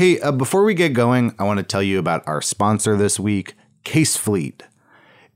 Hey, 0.00 0.18
uh, 0.18 0.32
before 0.32 0.64
we 0.64 0.72
get 0.72 0.94
going, 0.94 1.34
I 1.38 1.44
want 1.44 1.58
to 1.58 1.62
tell 1.62 1.82
you 1.82 1.98
about 1.98 2.26
our 2.26 2.40
sponsor 2.40 2.96
this 2.96 3.20
week, 3.20 3.52
CaseFleet. 3.84 4.62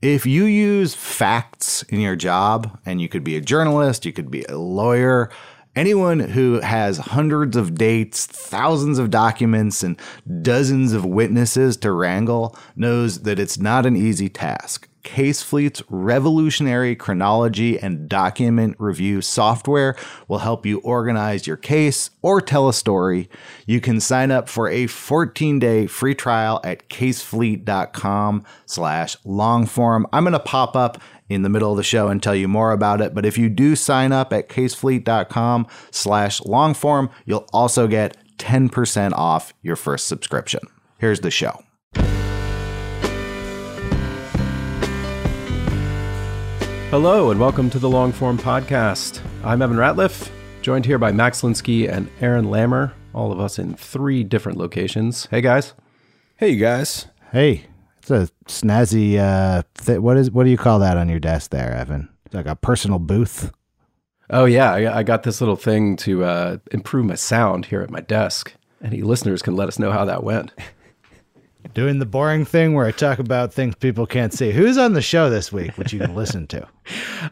If 0.01 0.25
you 0.25 0.45
use 0.45 0.95
facts 0.95 1.83
in 1.83 1.99
your 1.99 2.15
job, 2.15 2.79
and 2.83 2.99
you 2.99 3.07
could 3.07 3.23
be 3.23 3.35
a 3.35 3.41
journalist, 3.41 4.07
you 4.07 4.11
could 4.11 4.31
be 4.31 4.43
a 4.45 4.57
lawyer, 4.57 5.29
anyone 5.75 6.19
who 6.19 6.61
has 6.61 6.97
hundreds 6.97 7.55
of 7.55 7.75
dates, 7.75 8.25
thousands 8.25 8.97
of 8.97 9.11
documents, 9.11 9.83
and 9.83 9.99
dozens 10.41 10.93
of 10.93 11.05
witnesses 11.05 11.77
to 11.77 11.91
wrangle 11.91 12.57
knows 12.75 13.21
that 13.21 13.37
it's 13.37 13.59
not 13.59 13.85
an 13.85 13.95
easy 13.95 14.29
task. 14.29 14.89
CaseFleet's 15.05 15.83
revolutionary 15.87 16.95
chronology 16.95 17.79
and 17.79 18.09
document 18.09 18.75
review 18.79 19.21
software 19.21 19.95
will 20.27 20.39
help 20.39 20.65
you 20.65 20.79
organize 20.79 21.47
your 21.47 21.55
case 21.55 22.09
or 22.21 22.41
tell 22.41 22.67
a 22.67 22.73
story. 22.73 23.29
You 23.65 23.79
can 23.79 24.01
sign 24.01 24.31
up 24.31 24.49
for 24.49 24.67
a 24.67 24.85
14-day 24.85 25.87
free 25.87 26.15
trial 26.15 26.59
at 26.63 26.89
casefleet.com 26.89 28.43
slash 28.65 29.15
longform. 29.21 30.03
I'm 30.11 30.23
going 30.23 30.33
to 30.33 30.39
pop 30.39 30.75
up 30.75 31.01
in 31.29 31.43
the 31.43 31.49
middle 31.49 31.71
of 31.71 31.77
the 31.77 31.83
show 31.83 32.07
and 32.07 32.21
tell 32.21 32.35
you 32.35 32.47
more 32.47 32.71
about 32.71 33.01
it. 33.01 33.13
But 33.13 33.25
if 33.25 33.37
you 33.37 33.49
do 33.49 33.75
sign 33.75 34.11
up 34.11 34.33
at 34.33 34.49
casefleet.com 34.49 35.67
slash 35.91 36.41
longform, 36.41 37.11
you'll 37.25 37.47
also 37.53 37.87
get 37.87 38.17
10% 38.37 39.13
off 39.13 39.53
your 39.61 39.75
first 39.75 40.07
subscription. 40.07 40.61
Here's 40.97 41.21
the 41.21 41.31
show. 41.31 41.64
Hello, 46.97 47.29
and 47.29 47.41
welcome 47.41 47.69
to 47.71 47.77
the 47.77 47.89
Longform 47.89 48.37
Podcast. 48.37 49.19
I'm 49.43 49.61
Evan 49.61 49.75
Ratliff, 49.75 50.31
joined 50.61 50.85
here 50.85 50.97
by 50.97 51.11
Max 51.11 51.41
Linsky 51.41 51.91
and 51.91 52.09
Aaron 52.21 52.45
Lammer, 52.45 52.93
all 53.13 53.33
of 53.33 53.39
us 53.41 53.59
in 53.59 53.75
three 53.75 54.23
different 54.23 54.57
locations. 54.57 55.25
Hey, 55.25 55.41
guys. 55.41 55.73
Hey, 56.37 56.51
you 56.51 56.59
guys. 56.61 57.07
Hey, 57.33 57.65
it's 57.97 58.09
a 58.11 58.29
snazzy. 58.45 59.17
Uh, 59.19 59.63
th- 59.83 59.99
what 59.99 60.15
is 60.15 60.31
what 60.31 60.45
do 60.45 60.49
you 60.49 60.57
call 60.57 60.79
that 60.79 60.95
on 60.95 61.09
your 61.09 61.19
desk 61.19 61.51
there, 61.51 61.73
Evan? 61.73 62.07
It's 62.27 62.33
like 62.35 62.45
a 62.45 62.55
personal 62.55 62.99
booth. 62.99 63.51
Oh, 64.29 64.45
yeah. 64.45 64.71
I, 64.71 64.99
I 64.99 65.03
got 65.03 65.23
this 65.23 65.41
little 65.41 65.57
thing 65.57 65.97
to 65.97 66.23
uh, 66.23 66.57
improve 66.71 67.07
my 67.07 67.15
sound 67.15 67.65
here 67.65 67.81
at 67.81 67.89
my 67.91 67.99
desk. 67.99 68.53
Any 68.81 69.01
listeners 69.01 69.41
can 69.41 69.57
let 69.57 69.67
us 69.67 69.79
know 69.79 69.91
how 69.91 70.05
that 70.05 70.23
went. 70.23 70.53
Doing 71.73 71.99
the 71.99 72.05
boring 72.05 72.45
thing 72.45 72.73
where 72.73 72.85
I 72.85 72.91
talk 72.91 73.19
about 73.19 73.53
things 73.53 73.75
people 73.75 74.05
can't 74.05 74.33
see. 74.33 74.51
Who's 74.51 74.77
on 74.77 74.93
the 74.93 75.01
show 75.01 75.29
this 75.29 75.51
week, 75.51 75.77
which 75.77 75.91
you 75.91 75.99
can 75.99 76.15
listen 76.15 76.47
to? 76.47 76.67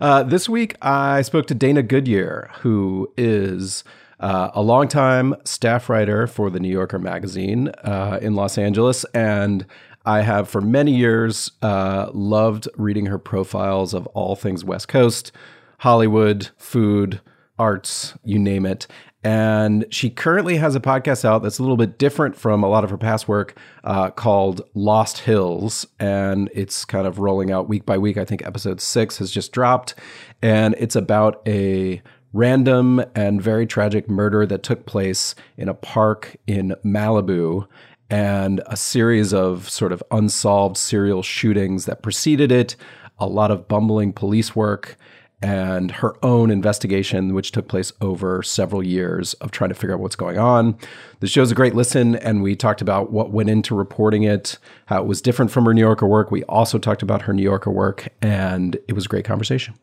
Uh, 0.01 0.23
this 0.23 0.49
week, 0.49 0.75
I 0.81 1.21
spoke 1.21 1.45
to 1.47 1.53
Dana 1.53 1.83
Goodyear, 1.83 2.49
who 2.61 3.13
is 3.15 3.83
uh, 4.19 4.49
a 4.55 4.61
longtime 4.61 5.35
staff 5.45 5.87
writer 5.87 6.25
for 6.25 6.49
the 6.49 6.59
New 6.59 6.69
Yorker 6.69 6.97
magazine 6.97 7.67
uh, 7.83 8.17
in 8.19 8.33
Los 8.33 8.57
Angeles. 8.57 9.05
And 9.13 9.67
I 10.05 10.21
have 10.21 10.49
for 10.49 10.61
many 10.61 10.95
years 10.95 11.51
uh, 11.61 12.09
loved 12.11 12.67
reading 12.75 13.05
her 13.05 13.19
profiles 13.19 13.93
of 13.93 14.07
all 14.07 14.35
things 14.35 14.65
West 14.65 14.87
Coast, 14.87 15.31
Hollywood, 15.77 16.49
food, 16.57 17.21
arts, 17.59 18.15
you 18.23 18.39
name 18.39 18.65
it. 18.65 18.87
And 19.23 19.85
she 19.89 20.09
currently 20.09 20.57
has 20.57 20.75
a 20.75 20.81
podcast 20.81 21.23
out 21.23 21.43
that's 21.43 21.57
a 21.57 21.61
little 21.61 21.77
bit 21.77 21.97
different 21.97 22.35
from 22.35 22.61
a 22.61 22.67
lot 22.67 22.83
of 22.83 22.89
her 22.89 22.97
past 22.97 23.27
work 23.27 23.57
uh, 23.85 24.09
called 24.09 24.61
Lost 24.73 25.19
Hills. 25.19 25.87
And 25.99 26.49
it's 26.53 26.83
kind 26.83 27.07
of 27.07 27.19
rolling 27.19 27.51
out 27.51 27.69
week 27.69 27.85
by 27.85 27.97
week. 27.97 28.17
I 28.17 28.25
think 28.25 28.45
episode 28.45 28.81
six 28.81 29.17
has 29.19 29.31
just 29.31 29.53
dropped. 29.53 29.95
And 30.41 30.75
it's 30.77 30.95
about 30.95 31.41
a 31.47 32.01
random 32.33 33.01
and 33.15 33.41
very 33.41 33.65
tragic 33.65 34.09
murder 34.09 34.45
that 34.45 34.63
took 34.63 34.85
place 34.85 35.35
in 35.55 35.69
a 35.69 35.73
park 35.73 36.35
in 36.47 36.75
Malibu 36.83 37.67
and 38.09 38.61
a 38.65 38.75
series 38.75 39.33
of 39.33 39.69
sort 39.69 39.91
of 39.91 40.03
unsolved 40.11 40.75
serial 40.77 41.23
shootings 41.23 41.85
that 41.85 42.03
preceded 42.03 42.51
it, 42.51 42.75
a 43.19 43.27
lot 43.27 43.51
of 43.51 43.67
bumbling 43.67 44.11
police 44.11 44.55
work 44.55 44.97
and 45.43 45.91
her 45.91 46.15
own 46.23 46.49
investigation, 46.49 47.33
which 47.33 47.51
took 47.51 47.67
place 47.67 47.91
over 47.99 48.41
several 48.41 48.81
years 48.81 49.33
of 49.35 49.51
trying 49.51 49.69
to 49.69 49.75
figure 49.75 49.93
out 49.93 49.99
what's 49.99 50.15
going 50.15 50.37
on. 50.37 50.77
The 51.19 51.27
show's 51.27 51.51
a 51.51 51.55
great 51.55 51.75
listen, 51.75 52.15
and 52.15 52.41
we 52.41 52.55
talked 52.55 52.81
about 52.81 53.11
what 53.11 53.31
went 53.31 53.49
into 53.49 53.75
reporting 53.75 54.23
it, 54.23 54.57
how 54.85 55.01
it 55.01 55.05
was 55.05 55.21
different 55.21 55.51
from 55.51 55.65
her 55.65 55.73
New 55.73 55.81
Yorker 55.81 56.07
work. 56.07 56.31
We 56.31 56.43
also 56.45 56.79
talked 56.79 57.03
about 57.03 57.23
her 57.23 57.33
New 57.33 57.43
Yorker 57.43 57.69
work, 57.69 58.07
and 58.21 58.77
it 58.87 58.93
was 58.93 59.05
a 59.05 59.09
great 59.09 59.25
conversation. 59.25 59.75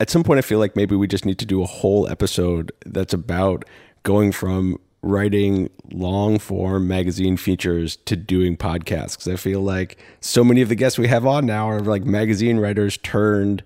At 0.00 0.08
some 0.08 0.24
point, 0.24 0.38
I 0.38 0.42
feel 0.42 0.58
like 0.58 0.74
maybe 0.74 0.96
we 0.96 1.06
just 1.06 1.26
need 1.26 1.38
to 1.38 1.46
do 1.46 1.62
a 1.62 1.66
whole 1.66 2.08
episode 2.08 2.72
that's 2.86 3.12
about 3.12 3.66
going 4.04 4.32
from 4.32 4.78
writing 5.02 5.68
long 5.92 6.38
form 6.38 6.88
magazine 6.88 7.36
features 7.36 7.96
to 8.06 8.16
doing 8.16 8.56
podcasts. 8.56 9.30
I 9.30 9.36
feel 9.36 9.60
like 9.60 9.98
so 10.20 10.42
many 10.42 10.62
of 10.62 10.70
the 10.70 10.74
guests 10.74 10.98
we 10.98 11.08
have 11.08 11.26
on 11.26 11.44
now 11.44 11.68
are 11.68 11.80
like 11.80 12.04
magazine 12.04 12.56
writers 12.56 12.96
turned 12.96 13.62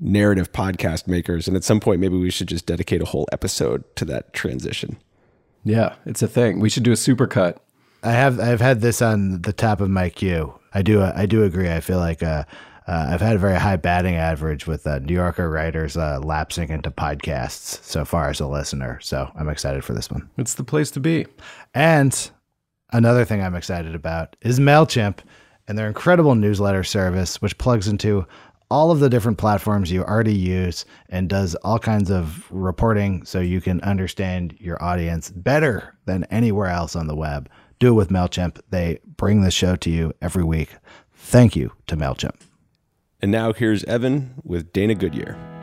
narrative 0.00 0.52
podcast 0.52 1.06
makers. 1.06 1.48
And 1.48 1.56
at 1.56 1.64
some 1.64 1.80
point, 1.80 2.00
maybe 2.00 2.18
we 2.18 2.30
should 2.30 2.48
just 2.48 2.66
dedicate 2.66 3.02
a 3.02 3.06
whole 3.06 3.26
episode 3.32 3.84
to 3.96 4.04
that 4.06 4.32
transition. 4.32 4.98
Yeah, 5.64 5.94
it's 6.04 6.22
a 6.22 6.28
thing. 6.28 6.60
We 6.60 6.68
should 6.68 6.84
do 6.84 6.92
a 6.92 6.96
supercut. 6.96 7.56
I 8.02 8.12
have 8.12 8.38
I've 8.38 8.60
had 8.60 8.80
this 8.80 9.02
on 9.02 9.42
the 9.42 9.52
top 9.52 9.80
of 9.80 9.90
my 9.90 10.10
queue. 10.10 10.54
I 10.72 10.82
do 10.82 11.02
I 11.02 11.26
do 11.26 11.42
agree. 11.42 11.70
I 11.70 11.80
feel 11.80 11.98
like 11.98 12.22
uh, 12.22 12.44
uh, 12.86 13.08
I've 13.10 13.20
had 13.20 13.34
a 13.34 13.40
very 13.40 13.58
high 13.58 13.76
batting 13.76 14.14
average 14.14 14.66
with 14.66 14.86
uh, 14.86 15.00
New 15.00 15.14
Yorker 15.14 15.50
writers 15.50 15.96
uh, 15.96 16.20
lapsing 16.22 16.68
into 16.68 16.90
podcasts 16.90 17.82
so 17.82 18.04
far 18.04 18.30
as 18.30 18.38
a 18.38 18.46
listener. 18.46 19.00
So 19.00 19.28
I'm 19.34 19.48
excited 19.48 19.84
for 19.84 19.92
this 19.92 20.10
one. 20.10 20.30
It's 20.38 20.54
the 20.54 20.62
place 20.62 20.92
to 20.92 21.00
be. 21.00 21.26
And 21.74 22.30
another 22.92 23.24
thing 23.24 23.42
I'm 23.42 23.56
excited 23.56 23.96
about 23.96 24.36
is 24.40 24.60
MailChimp 24.60 25.18
and 25.66 25.76
their 25.76 25.88
incredible 25.88 26.36
newsletter 26.36 26.84
service, 26.84 27.42
which 27.42 27.58
plugs 27.58 27.88
into 27.88 28.24
all 28.70 28.90
of 28.90 29.00
the 29.00 29.08
different 29.08 29.38
platforms 29.38 29.90
you 29.90 30.02
already 30.02 30.34
use 30.34 30.84
and 31.08 31.28
does 31.28 31.54
all 31.56 31.78
kinds 31.78 32.10
of 32.10 32.50
reporting 32.50 33.24
so 33.24 33.40
you 33.40 33.60
can 33.60 33.80
understand 33.82 34.56
your 34.58 34.82
audience 34.82 35.30
better 35.30 35.94
than 36.04 36.24
anywhere 36.24 36.68
else 36.68 36.96
on 36.96 37.06
the 37.06 37.16
web. 37.16 37.48
Do 37.78 37.88
it 37.88 37.94
with 37.94 38.08
MailChimp. 38.08 38.60
They 38.70 38.98
bring 39.04 39.42
the 39.42 39.50
show 39.50 39.76
to 39.76 39.90
you 39.90 40.12
every 40.20 40.44
week. 40.44 40.76
Thank 41.12 41.54
you 41.54 41.72
to 41.86 41.96
MailChimp. 41.96 42.40
And 43.20 43.30
now 43.30 43.52
here's 43.52 43.84
Evan 43.84 44.34
with 44.44 44.72
Dana 44.72 44.94
Goodyear. 44.94 45.55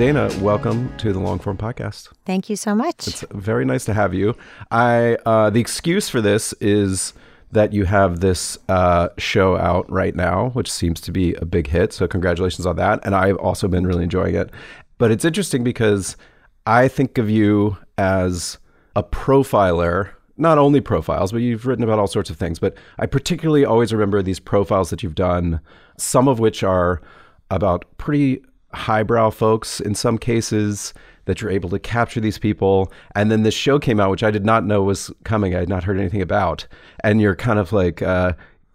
Dana, 0.00 0.30
welcome 0.40 0.96
to 0.96 1.12
the 1.12 1.18
Longform 1.18 1.58
Podcast. 1.58 2.08
Thank 2.24 2.48
you 2.48 2.56
so 2.56 2.74
much. 2.74 3.06
It's 3.06 3.22
very 3.32 3.66
nice 3.66 3.84
to 3.84 3.92
have 3.92 4.14
you. 4.14 4.34
I 4.70 5.18
uh, 5.26 5.50
the 5.50 5.60
excuse 5.60 6.08
for 6.08 6.22
this 6.22 6.54
is 6.54 7.12
that 7.52 7.74
you 7.74 7.84
have 7.84 8.20
this 8.20 8.56
uh, 8.70 9.10
show 9.18 9.58
out 9.58 9.84
right 9.92 10.14
now, 10.14 10.52
which 10.54 10.72
seems 10.72 11.02
to 11.02 11.12
be 11.12 11.34
a 11.34 11.44
big 11.44 11.66
hit. 11.66 11.92
So 11.92 12.08
congratulations 12.08 12.64
on 12.64 12.76
that. 12.76 13.00
And 13.04 13.14
I've 13.14 13.36
also 13.36 13.68
been 13.68 13.86
really 13.86 14.02
enjoying 14.02 14.34
it. 14.34 14.50
But 14.96 15.10
it's 15.10 15.26
interesting 15.26 15.62
because 15.64 16.16
I 16.64 16.88
think 16.88 17.18
of 17.18 17.28
you 17.28 17.76
as 17.98 18.56
a 18.96 19.02
profiler. 19.02 20.12
Not 20.38 20.56
only 20.56 20.80
profiles, 20.80 21.30
but 21.30 21.42
you've 21.42 21.66
written 21.66 21.84
about 21.84 21.98
all 21.98 22.06
sorts 22.06 22.30
of 22.30 22.38
things. 22.38 22.58
But 22.58 22.74
I 22.98 23.04
particularly 23.04 23.66
always 23.66 23.92
remember 23.92 24.22
these 24.22 24.40
profiles 24.40 24.88
that 24.88 25.02
you've 25.02 25.14
done, 25.14 25.60
some 25.98 26.26
of 26.26 26.38
which 26.38 26.62
are 26.62 27.02
about 27.50 27.84
pretty 27.98 28.42
highbrow 28.74 29.30
folks 29.30 29.80
in 29.80 29.94
some 29.94 30.18
cases 30.18 30.94
that 31.24 31.40
you're 31.40 31.50
able 31.50 31.70
to 31.70 31.78
capture 31.78 32.20
these 32.20 32.38
people. 32.38 32.92
And 33.14 33.30
then 33.30 33.42
this 33.42 33.54
show 33.54 33.78
came 33.78 34.00
out 34.00 34.10
which 34.10 34.22
i 34.22 34.30
did 34.30 34.44
not 34.44 34.64
know 34.64 34.82
was 34.82 35.10
coming. 35.24 35.54
I 35.54 35.60
had 35.60 35.68
not 35.68 35.84
heard 35.84 35.98
anything 35.98 36.22
about. 36.22 36.66
And 37.04 37.20
you're 37.20 37.36
kind 37.36 37.58
of 37.58 37.72
like 37.72 38.02
uh, 38.02 38.32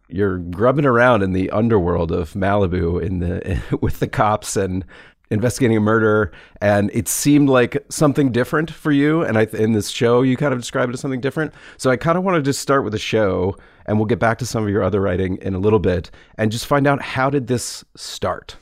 you're 0.08 0.38
grubbing 0.38 0.86
around 0.86 1.24
in 1.24 1.34
the 1.34 1.50
underworld 1.52 2.12
of 2.12 2.34
malibu 2.34 3.02
in 3.02 3.20
the 3.20 3.62
with 3.82 4.00
the 4.00 4.08
cops 4.08 4.56
and 4.56 4.86
investigating 5.32 5.76
a 5.76 5.82
murder. 5.82 6.32
And 6.62 6.92
it 6.94 7.08
seemed 7.08 7.50
like 7.50 7.84
something 7.90 8.32
different 8.32 8.70
for 8.72 8.92
you. 8.92 9.24
And 9.24 9.38
I, 9.38 9.48
in 9.54 9.74
this 9.74 9.90
show 9.90 10.22
you 10.22 10.38
kind 10.38 10.54
of 10.54 10.60
described 10.60 10.92
it 10.92 10.94
as 10.94 11.00
something 11.00 11.22
different. 11.22 11.54
So 11.78 11.90
i 11.90 11.98
kind 11.98 12.18
of 12.18 12.24
want 12.24 12.36
to 12.36 12.42
just 12.42 12.62
start 12.62 12.84
with 12.84 12.94
the 12.94 13.00
show 13.00 13.58
and 13.86 13.98
we'll 13.98 14.06
get 14.06 14.20
back 14.20 14.38
to 14.40 14.46
some 14.46 14.64
of 14.64 14.70
your 14.70 14.84
other 14.84 15.02
writing 15.02 15.38
in 15.42 15.56
a 15.56 15.60
little 15.60 15.80
bit 15.80 16.12
and 16.38 16.52
just 16.52 16.66
find 16.66 16.88
out 16.88 17.02
how 17.02 17.30
did 17.30 17.48
this 17.48 17.84
start 17.96 18.58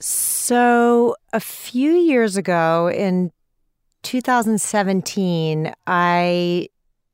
so, 0.00 1.14
a 1.32 1.40
few 1.40 1.92
years 1.92 2.36
ago 2.36 2.90
in 2.90 3.32
2017, 4.02 5.72
I 5.86 6.68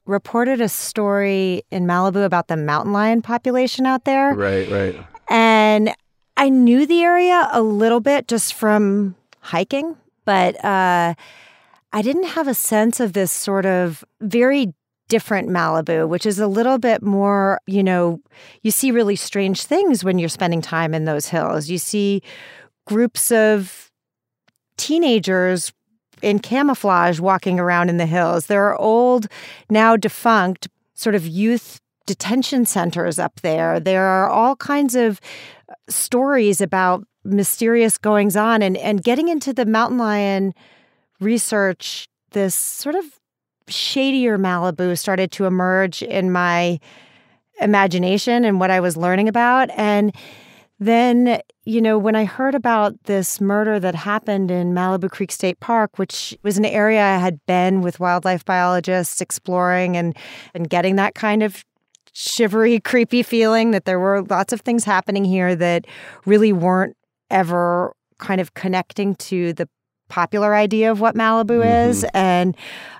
reported 0.06 0.60
a 0.60 0.68
story 0.68 1.62
in 1.70 1.84
Malibu 1.84 2.24
about 2.24 2.46
the 2.48 2.56
mountain 2.56 2.92
lion 2.92 3.22
population 3.22 3.86
out 3.86 4.04
there. 4.04 4.34
Right, 4.34 4.70
right. 4.70 4.96
And 5.28 5.92
I 6.36 6.48
knew 6.48 6.86
the 6.86 7.02
area 7.02 7.48
a 7.50 7.60
little 7.60 8.00
bit 8.00 8.28
just 8.28 8.54
from 8.54 9.16
hiking, 9.40 9.96
but 10.24 10.62
uh, 10.64 11.14
I 11.92 12.02
didn't 12.02 12.28
have 12.28 12.46
a 12.46 12.54
sense 12.54 13.00
of 13.00 13.14
this 13.14 13.32
sort 13.32 13.66
of 13.66 14.04
very 14.20 14.72
different 15.08 15.48
Malibu, 15.48 16.08
which 16.08 16.26
is 16.26 16.38
a 16.38 16.46
little 16.46 16.78
bit 16.78 17.02
more, 17.02 17.60
you 17.66 17.82
know, 17.82 18.20
you 18.62 18.70
see 18.70 18.90
really 18.90 19.16
strange 19.16 19.64
things 19.64 20.04
when 20.04 20.18
you're 20.18 20.28
spending 20.28 20.60
time 20.60 20.94
in 20.94 21.04
those 21.04 21.28
hills. 21.28 21.68
You 21.68 21.78
see 21.78 22.22
groups 22.86 23.30
of 23.30 23.90
teenagers 24.76 25.72
in 26.22 26.38
camouflage 26.38 27.20
walking 27.20 27.60
around 27.60 27.88
in 27.88 27.98
the 27.98 28.06
hills. 28.06 28.46
There 28.46 28.64
are 28.64 28.76
old, 28.80 29.26
now 29.68 29.96
defunct, 29.96 30.68
sort 30.94 31.14
of 31.14 31.26
youth 31.26 31.80
detention 32.06 32.64
centers 32.64 33.18
up 33.18 33.40
there. 33.40 33.78
There 33.80 34.04
are 34.04 34.30
all 34.30 34.56
kinds 34.56 34.94
of 34.94 35.20
stories 35.88 36.60
about 36.60 37.04
mysterious 37.24 37.98
goings 37.98 38.36
on 38.36 38.62
and, 38.62 38.76
and 38.76 39.02
getting 39.02 39.28
into 39.28 39.52
the 39.52 39.66
mountain 39.66 39.98
lion 39.98 40.54
research, 41.20 42.08
this 42.30 42.54
sort 42.54 42.94
of 42.94 43.04
shadier 43.68 44.38
Malibu 44.38 44.96
started 44.96 45.32
to 45.32 45.44
emerge 45.44 46.02
in 46.02 46.30
my 46.30 46.78
imagination 47.60 48.44
and 48.44 48.60
what 48.60 48.70
I 48.70 48.80
was 48.80 48.96
learning 48.96 49.28
about. 49.28 49.70
And 49.70 50.14
then, 50.78 51.40
you 51.64 51.80
know, 51.80 51.96
when 51.96 52.14
I 52.14 52.24
heard 52.24 52.54
about 52.54 52.94
this 53.04 53.40
murder 53.40 53.80
that 53.80 53.94
happened 53.94 54.50
in 54.50 54.74
Malibu 54.74 55.10
Creek 55.10 55.32
State 55.32 55.58
Park, 55.58 55.98
which 55.98 56.36
was 56.42 56.58
an 56.58 56.66
area 56.66 57.02
I 57.02 57.16
had 57.16 57.44
been 57.46 57.80
with 57.80 57.98
wildlife 57.98 58.44
biologists 58.44 59.20
exploring 59.20 59.96
and 59.96 60.14
and 60.52 60.68
getting 60.68 60.96
that 60.96 61.14
kind 61.14 61.42
of 61.42 61.64
shivery, 62.12 62.78
creepy 62.84 63.22
feeling 63.22 63.70
that 63.70 63.86
there 63.86 63.98
were 63.98 64.22
lots 64.22 64.52
of 64.52 64.60
things 64.60 64.84
happening 64.84 65.24
here 65.24 65.56
that 65.56 65.86
really 66.26 66.52
weren't 66.52 66.96
ever 67.30 67.94
kind 68.18 68.40
of 68.40 68.54
connecting 68.54 69.14
to 69.16 69.52
the 69.54 69.68
popular 70.08 70.54
idea 70.54 70.90
of 70.90 71.00
what 71.00 71.14
Malibu 71.14 71.62
mm-hmm. 71.62 71.90
is 71.90 72.06
and 72.14 72.56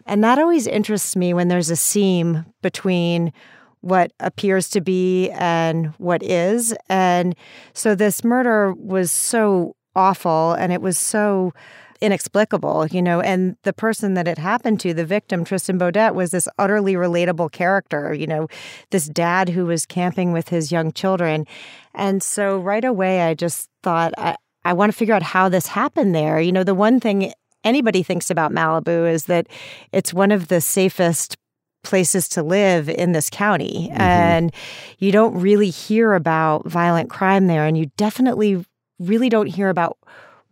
and 0.06 0.24
that 0.24 0.40
always 0.40 0.66
interests 0.66 1.14
me 1.14 1.32
when 1.32 1.46
there's 1.46 1.70
a 1.70 1.76
seam 1.76 2.44
between 2.62 3.32
what 3.80 4.12
appears 4.20 4.68
to 4.70 4.80
be 4.80 5.30
and 5.30 5.86
what 5.98 6.22
is 6.22 6.74
and 6.88 7.34
so 7.72 7.94
this 7.94 8.24
murder 8.24 8.72
was 8.74 9.10
so 9.12 9.74
awful 9.94 10.52
and 10.52 10.72
it 10.72 10.82
was 10.82 10.98
so 10.98 11.52
inexplicable, 12.00 12.86
you 12.88 13.02
know, 13.02 13.20
and 13.20 13.56
the 13.62 13.72
person 13.72 14.14
that 14.14 14.28
it 14.28 14.38
happened 14.38 14.80
to, 14.80 14.94
the 14.94 15.04
victim, 15.04 15.44
Tristan 15.44 15.78
Beaudette, 15.78 16.14
was 16.14 16.30
this 16.30 16.48
utterly 16.58 16.94
relatable 16.94 17.50
character, 17.52 18.12
you 18.12 18.26
know, 18.26 18.48
this 18.90 19.06
dad 19.06 19.48
who 19.48 19.66
was 19.66 19.86
camping 19.86 20.32
with 20.32 20.48
his 20.48 20.70
young 20.70 20.92
children. 20.92 21.46
And 21.94 22.22
so 22.22 22.58
right 22.58 22.84
away, 22.84 23.22
I 23.22 23.34
just 23.34 23.68
thought, 23.82 24.12
I, 24.18 24.36
I 24.64 24.72
want 24.72 24.92
to 24.92 24.96
figure 24.96 25.14
out 25.14 25.22
how 25.22 25.48
this 25.48 25.66
happened 25.68 26.14
there. 26.14 26.40
You 26.40 26.52
know, 26.52 26.64
the 26.64 26.74
one 26.74 27.00
thing 27.00 27.32
anybody 27.64 28.02
thinks 28.02 28.30
about 28.30 28.52
Malibu 28.52 29.10
is 29.10 29.24
that 29.24 29.46
it's 29.92 30.12
one 30.12 30.30
of 30.30 30.48
the 30.48 30.60
safest 30.60 31.36
places 31.82 32.28
to 32.30 32.42
live 32.42 32.88
in 32.88 33.12
this 33.12 33.30
county. 33.30 33.88
Mm-hmm. 33.90 34.00
And 34.00 34.54
you 34.98 35.12
don't 35.12 35.40
really 35.40 35.70
hear 35.70 36.14
about 36.14 36.66
violent 36.66 37.10
crime 37.10 37.46
there. 37.46 37.64
And 37.64 37.78
you 37.78 37.86
definitely 37.96 38.64
really 38.98 39.28
don't 39.28 39.46
hear 39.46 39.68
about 39.68 39.98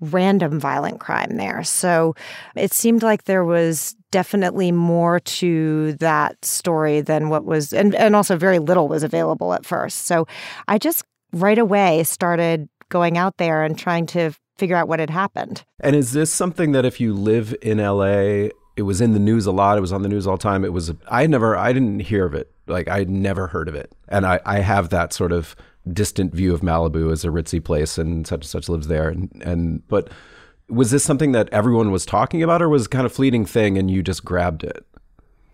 random 0.00 0.60
violent 0.60 1.00
crime 1.00 1.36
there. 1.36 1.62
So 1.64 2.14
it 2.54 2.72
seemed 2.72 3.02
like 3.02 3.24
there 3.24 3.44
was 3.44 3.96
definitely 4.10 4.70
more 4.70 5.20
to 5.20 5.94
that 5.94 6.44
story 6.44 7.00
than 7.00 7.28
what 7.30 7.44
was, 7.44 7.72
and, 7.72 7.94
and 7.94 8.14
also 8.14 8.36
very 8.36 8.58
little 8.58 8.88
was 8.88 9.02
available 9.02 9.54
at 9.54 9.64
first. 9.64 10.06
So 10.06 10.26
I 10.68 10.78
just 10.78 11.04
right 11.32 11.58
away 11.58 12.04
started 12.04 12.68
going 12.90 13.18
out 13.18 13.38
there 13.38 13.62
and 13.62 13.78
trying 13.78 14.06
to 14.06 14.32
figure 14.56 14.76
out 14.76 14.88
what 14.88 15.00
had 15.00 15.10
happened. 15.10 15.64
And 15.80 15.96
is 15.96 16.12
this 16.12 16.32
something 16.32 16.72
that 16.72 16.84
if 16.84 17.00
you 17.00 17.12
live 17.12 17.54
in 17.62 17.78
LA, 17.78 18.48
it 18.76 18.82
was 18.82 19.00
in 19.00 19.12
the 19.12 19.18
news 19.18 19.46
a 19.46 19.52
lot, 19.52 19.78
it 19.78 19.80
was 19.80 19.92
on 19.92 20.02
the 20.02 20.08
news 20.08 20.26
all 20.26 20.36
the 20.36 20.42
time. 20.42 20.64
It 20.64 20.72
was 20.72 20.92
I 21.08 21.26
never 21.26 21.56
I 21.56 21.72
didn't 21.72 22.00
hear 22.00 22.26
of 22.26 22.34
it. 22.34 22.52
Like 22.66 22.88
I'd 22.88 23.10
never 23.10 23.46
heard 23.46 23.68
of 23.68 23.74
it. 23.74 23.92
And 24.08 24.26
I, 24.26 24.40
I 24.44 24.58
have 24.60 24.88
that 24.90 25.12
sort 25.12 25.32
of 25.32 25.54
distant 25.92 26.34
view 26.34 26.54
of 26.54 26.60
Malibu 26.60 27.12
as 27.12 27.24
a 27.24 27.28
ritzy 27.28 27.62
place 27.62 27.98
and 27.98 28.26
such 28.26 28.42
and 28.42 28.46
such 28.46 28.68
lives 28.68 28.88
there. 28.88 29.08
And 29.08 29.30
and 29.44 29.86
but 29.88 30.10
was 30.68 30.90
this 30.90 31.04
something 31.04 31.32
that 31.32 31.48
everyone 31.50 31.90
was 31.90 32.06
talking 32.06 32.42
about 32.42 32.62
or 32.62 32.68
was 32.68 32.86
kind 32.88 33.06
of 33.06 33.12
fleeting 33.12 33.44
thing 33.44 33.78
and 33.78 33.90
you 33.90 34.02
just 34.02 34.24
grabbed 34.24 34.64
it? 34.64 34.84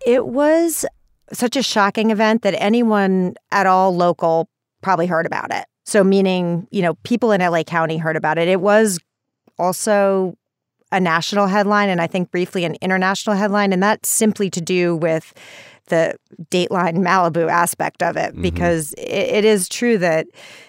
It 0.05 0.27
was 0.27 0.85
such 1.33 1.55
a 1.55 1.63
shocking 1.63 2.11
event 2.11 2.41
that 2.41 2.59
anyone 2.61 3.35
at 3.51 3.65
all 3.65 3.95
local 3.95 4.49
probably 4.81 5.05
heard 5.05 5.25
about 5.25 5.53
it. 5.53 5.65
So, 5.85 6.03
meaning, 6.03 6.67
you 6.71 6.81
know, 6.81 6.95
people 7.03 7.31
in 7.31 7.41
LA 7.41 7.63
County 7.63 7.97
heard 7.97 8.15
about 8.15 8.37
it. 8.37 8.47
It 8.47 8.61
was 8.61 8.99
also 9.57 10.37
a 10.91 10.99
national 10.99 11.47
headline 11.47 11.89
and 11.89 12.01
I 12.01 12.07
think 12.07 12.31
briefly 12.31 12.65
an 12.65 12.75
international 12.81 13.35
headline. 13.35 13.73
And 13.73 13.81
that's 13.81 14.09
simply 14.09 14.49
to 14.49 14.61
do 14.61 14.95
with 14.95 15.33
the 15.85 16.15
Dateline 16.49 16.99
Malibu 16.99 17.49
aspect 17.49 18.01
of 18.03 18.17
it, 18.17 18.31
mm-hmm. 18.31 18.41
because 18.41 18.93
it, 18.93 19.03
it 19.03 19.45
is 19.45 19.67
true 19.69 19.97
that 19.97 20.27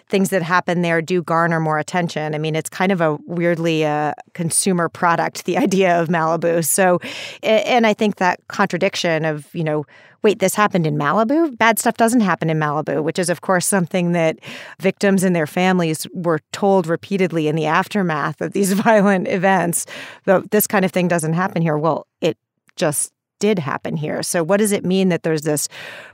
things 0.08 0.30
that 0.30 0.42
happen 0.42 0.82
there 0.82 1.00
do 1.00 1.22
garner 1.22 1.58
more 1.58 1.78
attention. 1.78 2.34
I 2.34 2.38
mean, 2.38 2.54
it's 2.54 2.68
kind 2.68 2.92
of 2.92 3.00
a 3.00 3.18
weirdly 3.26 3.84
uh, 3.84 4.12
consumer 4.34 4.88
product, 4.88 5.44
the 5.44 5.56
idea 5.66 6.00
of 6.00 6.08
Malibu. 6.08 6.64
So, 6.64 7.00
and 7.42 7.86
I 7.86 7.94
think 7.94 8.16
that 8.16 8.40
contradiction 8.48 9.24
of, 9.24 9.52
you 9.54 9.64
know, 9.64 9.86
wait, 10.22 10.38
this 10.38 10.54
happened 10.54 10.86
in 10.86 10.96
Malibu? 10.96 11.56
Bad 11.58 11.78
stuff 11.78 11.96
doesn't 11.96 12.20
happen 12.20 12.48
in 12.48 12.58
Malibu, 12.58 13.02
which 13.02 13.18
is, 13.18 13.28
of 13.28 13.40
course, 13.40 13.66
something 13.66 14.12
that 14.12 14.38
victims 14.78 15.24
and 15.24 15.34
their 15.34 15.46
families 15.46 16.06
were 16.12 16.40
told 16.52 16.86
repeatedly 16.86 17.48
in 17.48 17.56
the 17.56 17.66
aftermath 17.66 18.40
of 18.40 18.52
these 18.52 18.72
violent 18.84 19.28
events. 19.28 19.86
Though 20.24 20.40
this 20.50 20.66
kind 20.66 20.84
of 20.84 20.92
thing 20.92 21.08
doesn't 21.08 21.32
happen 21.32 21.62
here. 21.62 21.76
Well, 21.76 22.06
it 22.20 22.38
just 22.76 23.12
did 23.42 23.58
happen 23.58 23.96
here. 23.96 24.22
So, 24.22 24.44
what 24.44 24.58
does 24.58 24.70
it 24.70 24.84
mean 24.84 25.08
that 25.08 25.24
there's 25.24 25.42
this 25.42 25.68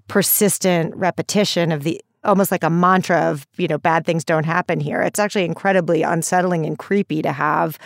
persistent 0.09 0.97
repetition 0.97 1.71
of 1.71 1.83
the 1.83 2.01
almost 2.25 2.51
like 2.51 2.65
a 2.65 2.71
mantra 2.71 3.21
of, 3.21 3.47
you 3.59 3.69
know, 3.69 3.77
bad 3.77 4.07
things 4.07 4.25
don't 4.25 4.47
happen 4.47 4.81
here? 4.81 5.03
It's 5.03 5.19
actually 5.19 5.45
incredibly 5.45 6.03
unsettling 6.03 6.65
and 6.65 6.79
creepy 6.79 7.21
to 7.21 7.33
have 7.33 7.79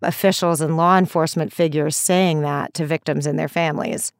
officials 0.00 0.60
and 0.60 0.76
law 0.76 0.96
enforcement 0.96 1.52
figures 1.52 1.96
saying 1.96 2.42
that 2.42 2.72
to 2.74 2.86
victims 2.86 3.26
and 3.26 3.36
their 3.36 3.48
families. 3.48 4.12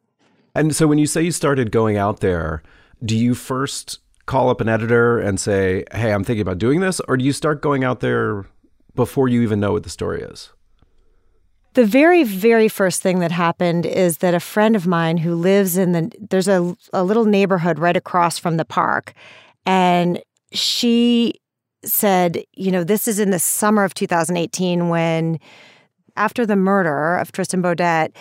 And 0.53 0.75
so 0.75 0.87
when 0.87 0.97
you 0.97 1.07
say 1.07 1.21
you 1.21 1.31
started 1.31 1.71
going 1.71 1.95
out 1.95 2.19
there, 2.19 2.61
do 3.03 3.15
you 3.15 3.33
first 3.33 3.99
call 4.25 4.49
up 4.49 4.59
an 4.59 4.67
editor 4.67 5.19
and 5.19 5.39
say, 5.39 5.85
"Hey, 5.93 6.11
I'm 6.11 6.25
thinking 6.25 6.41
about 6.41 6.57
doing 6.57 6.81
this," 6.81 6.99
or 7.07 7.15
do 7.15 7.23
you 7.23 7.31
start 7.31 7.61
going 7.61 7.85
out 7.85 8.01
there 8.01 8.43
before 8.93 9.29
you 9.29 9.41
even 9.41 9.61
know 9.61 9.71
what 9.71 9.83
the 9.83 9.89
story 9.89 10.21
is? 10.21 10.51
The 11.75 11.85
very, 11.85 12.23
very 12.23 12.69
first 12.69 13.01
thing 13.01 13.19
that 13.19 13.33
happened 13.33 13.85
is 13.85 14.19
that 14.19 14.33
a 14.33 14.39
friend 14.39 14.77
of 14.77 14.87
mine 14.87 15.17
who 15.17 15.35
lives 15.35 15.75
in 15.75 15.91
the 15.91 16.09
there's 16.29 16.47
a, 16.47 16.75
a 16.93 17.03
little 17.03 17.25
neighborhood 17.25 17.79
right 17.79 17.97
across 17.97 18.39
from 18.39 18.55
the 18.55 18.63
park, 18.63 19.13
and 19.65 20.21
she 20.53 21.33
said, 21.83 22.43
you 22.53 22.71
know, 22.71 22.85
this 22.85 23.09
is 23.09 23.19
in 23.19 23.31
the 23.31 23.39
summer 23.39 23.83
of 23.83 23.93
2018 23.93 24.87
when 24.87 25.37
after 26.15 26.45
the 26.45 26.55
murder 26.55 27.17
of 27.17 27.33
Tristan 27.33 27.61
Beaudette, 27.61 28.15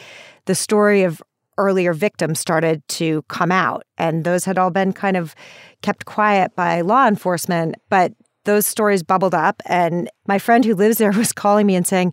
the 0.47 0.55
story 0.57 1.05
of 1.05 1.23
earlier 1.57 1.93
victims 1.93 2.40
started 2.40 2.87
to 2.88 3.23
come 3.28 3.52
out. 3.52 3.85
And 3.97 4.25
those 4.25 4.45
had 4.45 4.59
all 4.59 4.71
been 4.71 4.93
kind 4.93 5.17
of 5.17 5.35
kept 5.83 6.05
quiet 6.05 6.55
by 6.57 6.81
law 6.81 7.07
enforcement. 7.07 7.76
But 7.88 8.12
those 8.45 8.67
stories 8.67 9.02
bubbled 9.02 9.35
up. 9.35 9.62
And 9.67 10.11
my 10.26 10.38
friend 10.38 10.64
who 10.64 10.75
lives 10.75 10.99
there 10.99 11.12
was 11.17 11.33
calling 11.33 11.67
me 11.67 11.75
and 11.75 11.87
saying, 11.87 12.12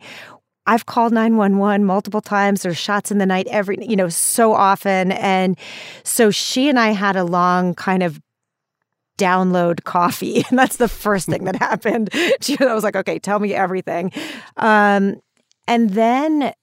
I've 0.68 0.86
called 0.86 1.12
911 1.12 1.86
multiple 1.86 2.22
times. 2.22 2.62
There's 2.62 2.78
shots 2.78 3.12
in 3.12 3.18
the 3.18 3.26
night 3.26 3.48
every, 3.48 3.78
you 3.82 3.96
know, 3.96 4.10
so 4.10 4.54
often. 4.54 5.12
And 5.14 5.58
so 6.04 6.30
she 6.32 6.70
and 6.70 6.80
I 6.80 6.90
had 6.90 7.16
a 7.16 7.24
long 7.24 7.74
kind 7.74 8.04
of 8.04 8.22
download 9.18 9.84
coffee. 9.84 10.44
And 10.50 10.60
that's 10.60 10.78
the 10.78 10.88
first 10.88 11.28
thing 11.28 11.46
that 11.46 11.56
happened. 11.56 12.10
She, 12.42 12.58
I 12.60 12.74
was 12.74 12.84
like, 12.84 12.96
okay, 12.96 13.20
tell 13.20 13.40
me 13.40 13.54
everything. 13.54 14.12
Um, 14.58 15.22
and 15.68 15.92
then 15.92 16.54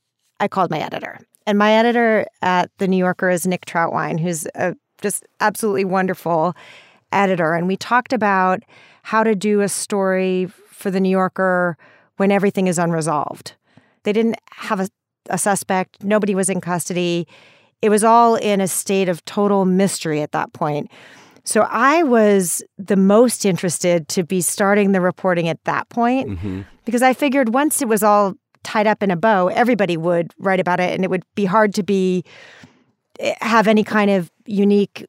I 0.41 0.49
called 0.49 0.71
my 0.71 0.81
editor 0.81 1.19
and 1.47 1.57
my 1.57 1.73
editor 1.73 2.27
at 2.43 2.71
The 2.79 2.89
New 2.89 2.97
Yorker 2.97 3.31
is 3.31 3.47
Nick 3.47 3.65
Trautwein, 3.65 4.21
who's 4.21 4.47
a 4.55 4.75
just 5.01 5.25
absolutely 5.41 5.85
wonderful 5.85 6.55
editor. 7.11 7.55
And 7.55 7.67
we 7.67 7.77
talked 7.77 8.13
about 8.13 8.63
how 9.03 9.25
to 9.25 9.35
do 9.35 9.61
a 9.61 9.69
story 9.69 10.47
for 10.71 10.91
The 10.91 11.01
New 11.01 11.09
Yorker 11.09 11.79
when 12.19 12.31
everything 12.31 12.67
is 12.67 12.79
unresolved. 12.79 13.55
They 14.05 14.13
didn't 14.13 14.37
have 14.51 14.81
a, 14.81 14.89
a 15.31 15.39
suspect, 15.39 16.03
nobody 16.03 16.35
was 16.35 16.49
in 16.49 16.61
custody. 16.61 17.27
It 17.81 17.91
was 17.91 18.03
all 18.03 18.35
in 18.35 18.61
a 18.61 18.69
state 18.69 19.09
of 19.09 19.25
total 19.25 19.65
mystery 19.65 20.21
at 20.21 20.33
that 20.33 20.53
point. 20.53 20.91
So 21.45 21.67
I 21.71 22.03
was 22.03 22.63
the 22.77 22.97
most 22.97 23.47
interested 23.47 24.09
to 24.09 24.23
be 24.23 24.43
starting 24.43 24.93
the 24.93 25.01
reporting 25.01 25.49
at 25.49 25.63
that 25.65 25.89
point 25.89 26.29
mm-hmm. 26.29 26.63
because 26.85 27.03
I 27.03 27.15
figured 27.15 27.55
once 27.55 27.81
it 27.81 27.89
was 27.89 28.03
all 28.03 28.35
tied 28.65 28.87
up 28.87 29.03
in 29.03 29.11
a 29.11 29.17
bow, 29.17 29.49
everybody 29.49 29.97
would 29.97 30.35
write 30.39 30.61
about 30.61 30.79
it, 30.79 30.93
and 30.93 31.05
it 31.05 31.11
would 31.11 31.25
be 31.35 31.47
hard 31.47 31.73
to 31.75 31.83
be 31.83 32.23
eh, 33.19 33.35
have 33.41 33.67
any 33.67 33.83
kind 33.83 34.11
of 34.11 34.31
unique 34.45 35.07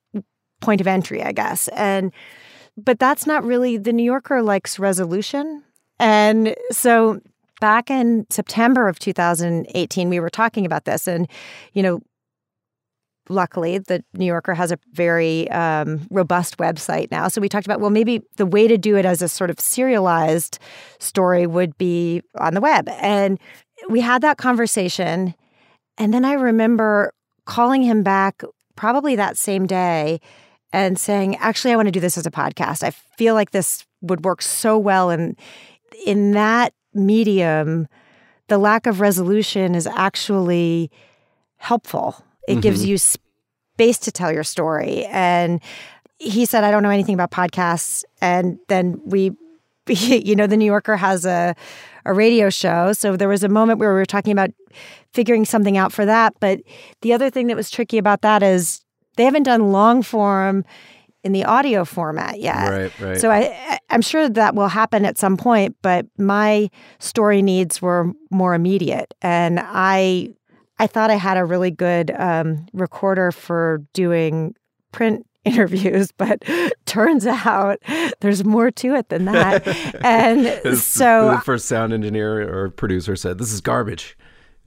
point 0.61 0.79
of 0.79 0.87
entry, 0.87 1.21
I 1.21 1.33
guess. 1.33 1.67
And 1.69 2.13
but 2.77 2.99
that's 2.99 3.27
not 3.27 3.43
really 3.43 3.75
the 3.75 3.91
New 3.91 4.03
Yorker 4.03 4.41
likes 4.41 4.79
resolution, 4.79 5.61
and 5.99 6.55
so 6.71 7.19
back 7.59 7.89
in 7.89 8.25
September 8.29 8.87
of 8.87 8.99
2018, 8.99 10.09
we 10.09 10.19
were 10.19 10.29
talking 10.29 10.65
about 10.65 10.85
this, 10.85 11.07
and 11.07 11.27
you 11.73 11.83
know. 11.83 12.01
luckily, 13.31 13.77
the 13.77 14.03
New 14.13 14.25
Yorker 14.25 14.55
has 14.55 14.71
a 14.71 14.79
very 14.93 15.47
um, 15.51 16.07
robust 16.09 16.57
website 16.57 17.11
now. 17.11 17.27
So 17.27 17.39
we 17.39 17.47
talked 17.47 17.67
about, 17.67 17.79
well, 17.79 17.91
maybe 17.91 18.23
the 18.37 18.45
way 18.45 18.67
to 18.67 18.75
do 18.75 18.97
it 18.97 19.05
as 19.05 19.21
a 19.21 19.29
sort 19.29 19.51
of 19.51 19.59
serialized 19.59 20.57
story 20.97 21.45
would 21.45 21.77
be 21.77 22.23
on 22.39 22.55
the 22.55 22.61
web. 22.61 22.89
And 22.89 23.39
we 23.87 24.01
had 24.01 24.23
that 24.23 24.37
conversation. 24.39 25.35
And 25.99 26.11
then 26.11 26.25
I 26.25 26.33
remember 26.33 27.13
calling 27.45 27.83
him 27.83 28.01
back 28.01 28.41
probably 28.75 29.15
that 29.15 29.37
same 29.37 29.67
day 29.67 30.19
and 30.71 30.99
saying, 30.99 31.35
actually, 31.37 31.73
I 31.73 31.75
want 31.75 31.87
to 31.87 31.91
do 31.91 31.99
this 31.99 32.17
as 32.17 32.25
a 32.25 32.31
podcast. 32.31 32.83
I 32.83 32.91
feel 32.91 33.33
like 33.33 33.51
this 33.51 33.85
would 34.01 34.23
work 34.23 34.41
so 34.41 34.77
well. 34.77 35.09
And 35.09 35.37
in 36.05 36.31
that 36.31 36.73
medium, 36.93 37.87
the 38.47 38.57
lack 38.57 38.85
of 38.85 38.99
resolution 38.99 39.75
is 39.75 39.87
actually 39.87 40.91
helpful. 41.57 42.23
It 42.47 42.53
mm-hmm. 42.53 42.61
gives 42.61 42.85
you 42.85 42.97
space 42.97 43.97
to 43.99 44.11
tell 44.11 44.31
your 44.31 44.43
story. 44.43 45.05
And 45.05 45.61
he 46.17 46.45
said, 46.45 46.63
I 46.63 46.71
don't 46.71 46.83
know 46.83 46.89
anything 46.89 47.13
about 47.13 47.31
podcasts. 47.31 48.03
And 48.21 48.59
then 48.67 48.99
we, 49.05 49.31
you 49.87 50.35
know, 50.35 50.47
the 50.47 50.57
New 50.57 50.65
Yorker 50.65 50.97
has 50.97 51.25
a, 51.25 51.55
a 52.05 52.13
radio 52.13 52.49
show. 52.49 52.93
So 52.93 53.15
there 53.15 53.29
was 53.29 53.43
a 53.43 53.49
moment 53.49 53.79
where 53.79 53.93
we 53.93 53.99
were 53.99 54.05
talking 54.05 54.31
about 54.31 54.51
figuring 55.13 55.45
something 55.45 55.77
out 55.77 55.93
for 55.93 56.05
that. 56.05 56.33
But 56.39 56.59
the 57.01 57.13
other 57.13 57.29
thing 57.29 57.47
that 57.47 57.55
was 57.55 57.69
tricky 57.69 57.97
about 57.97 58.21
that 58.21 58.43
is 58.43 58.83
they 59.15 59.25
haven't 59.25 59.43
done 59.43 59.71
long 59.71 60.01
form 60.01 60.65
in 61.23 61.31
the 61.31 61.43
audio 61.45 61.85
format 61.85 62.39
yet. 62.39 62.69
Right, 62.69 62.99
right. 62.99 63.17
So 63.19 63.29
I, 63.29 63.79
I'm 63.89 64.01
sure 64.01 64.29
that 64.29 64.55
will 64.55 64.67
happen 64.67 65.05
at 65.05 65.17
some 65.17 65.37
point, 65.37 65.75
but 65.81 66.05
my 66.17 66.69
story 66.99 67.41
needs 67.41 67.81
were 67.81 68.11
more 68.31 68.53
immediate, 68.53 69.13
and 69.21 69.59
I, 69.61 70.29
I 70.77 70.87
thought 70.87 71.11
I 71.11 71.15
had 71.15 71.37
a 71.37 71.45
really 71.45 71.71
good 71.71 72.11
um, 72.17 72.65
recorder 72.73 73.31
for 73.31 73.83
doing 73.93 74.55
print 74.91 75.25
interviews, 75.45 76.11
but 76.11 76.43
turns 76.85 77.25
out 77.25 77.79
there's 78.19 78.43
more 78.43 78.71
to 78.71 78.95
it 78.95 79.09
than 79.09 79.25
that. 79.25 79.67
and 80.03 80.77
so 80.77 81.31
the 81.31 81.41
first 81.41 81.67
sound 81.67 81.93
engineer 81.93 82.47
or 82.47 82.69
producer 82.69 83.15
said, 83.15 83.37
"This 83.37 83.51
is 83.51 83.61
garbage." 83.61 84.17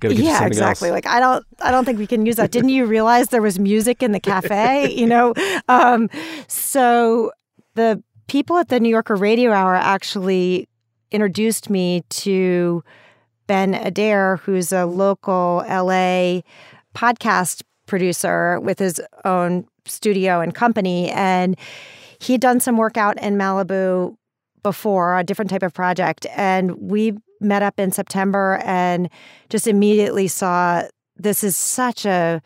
Yeah, 0.03 0.45
exactly. 0.45 0.89
Else. 0.89 0.95
Like 0.95 1.07
I 1.07 1.21
don't, 1.21 1.45
I 1.61 1.71
don't 1.71 1.85
think 1.85 1.99
we 1.99 2.07
can 2.07 2.27
use 2.27 2.37
that. 2.37 2.51
Didn't 2.51 2.71
you 2.71 2.85
realize 2.87 3.29
there 3.29 3.43
was 3.43 3.59
music 3.59 4.03
in 4.03 4.13
the 4.13 4.21
cafe? 4.21 4.91
you 4.95 5.07
know, 5.07 5.35
um, 5.69 6.09
so 6.49 7.33
the 7.75 8.03
people 8.27 8.57
at 8.57 8.69
the 8.69 8.81
New 8.81 8.89
Yorker 8.89 9.17
Radio 9.17 9.53
Hour 9.53 9.75
actually 9.75 10.69
introduced 11.11 11.71
me 11.71 12.03
to 12.09 12.83
Ben 13.47 13.75
Adair, 13.75 14.37
who's 14.37 14.73
a 14.73 14.87
local 14.87 15.65
LA 15.69 16.41
podcast 16.95 17.63
producer 17.87 18.61
with 18.61 18.79
his 18.79 19.01
own 19.25 19.67
studio 19.87 20.41
and 20.41 20.55
company, 20.55 21.11
and 21.11 21.57
he'd 22.21 22.41
done 22.41 22.61
some 22.61 22.77
work 22.77 22.97
out 22.97 23.21
in 23.21 23.37
Malibu 23.37 24.17
before, 24.63 25.19
a 25.19 25.25
different 25.25 25.51
type 25.51 25.63
of 25.63 25.75
project, 25.75 26.27
and 26.37 26.77
we 26.79 27.13
met 27.43 27.63
up 27.63 27.79
in 27.79 27.91
September 27.91 28.61
and 28.65 29.09
just 29.49 29.67
immediately 29.67 30.29
saw 30.29 30.83
this 31.17 31.45
is 31.45 31.57
such 31.57 32.05
a 32.05 32.43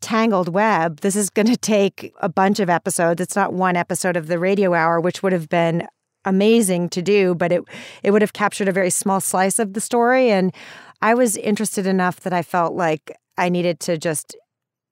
tangled 0.00 0.48
web. 0.48 1.00
This 1.00 1.16
is 1.16 1.30
going 1.30 1.46
to 1.46 1.56
take 1.56 2.12
a 2.20 2.28
bunch 2.28 2.60
of 2.60 2.68
episodes. 2.68 3.20
It's 3.20 3.36
not 3.36 3.52
one 3.52 3.76
episode 3.76 4.16
of 4.16 4.26
the 4.26 4.38
radio 4.38 4.74
hour, 4.74 5.00
which 5.00 5.22
would 5.22 5.32
have 5.32 5.48
been 5.48 5.86
amazing 6.24 6.88
to 6.90 7.02
do, 7.02 7.34
but 7.34 7.50
it 7.52 7.62
it 8.02 8.10
would 8.10 8.22
have 8.22 8.32
captured 8.32 8.68
a 8.68 8.72
very 8.72 8.90
small 8.90 9.20
slice 9.20 9.58
of 9.58 9.72
the 9.72 9.80
story 9.80 10.30
and 10.30 10.54
I 11.02 11.14
was 11.14 11.36
interested 11.36 11.84
enough 11.84 12.20
that 12.20 12.32
I 12.32 12.42
felt 12.42 12.74
like 12.74 13.10
I 13.36 13.48
needed 13.48 13.80
to 13.80 13.98
just 13.98 14.36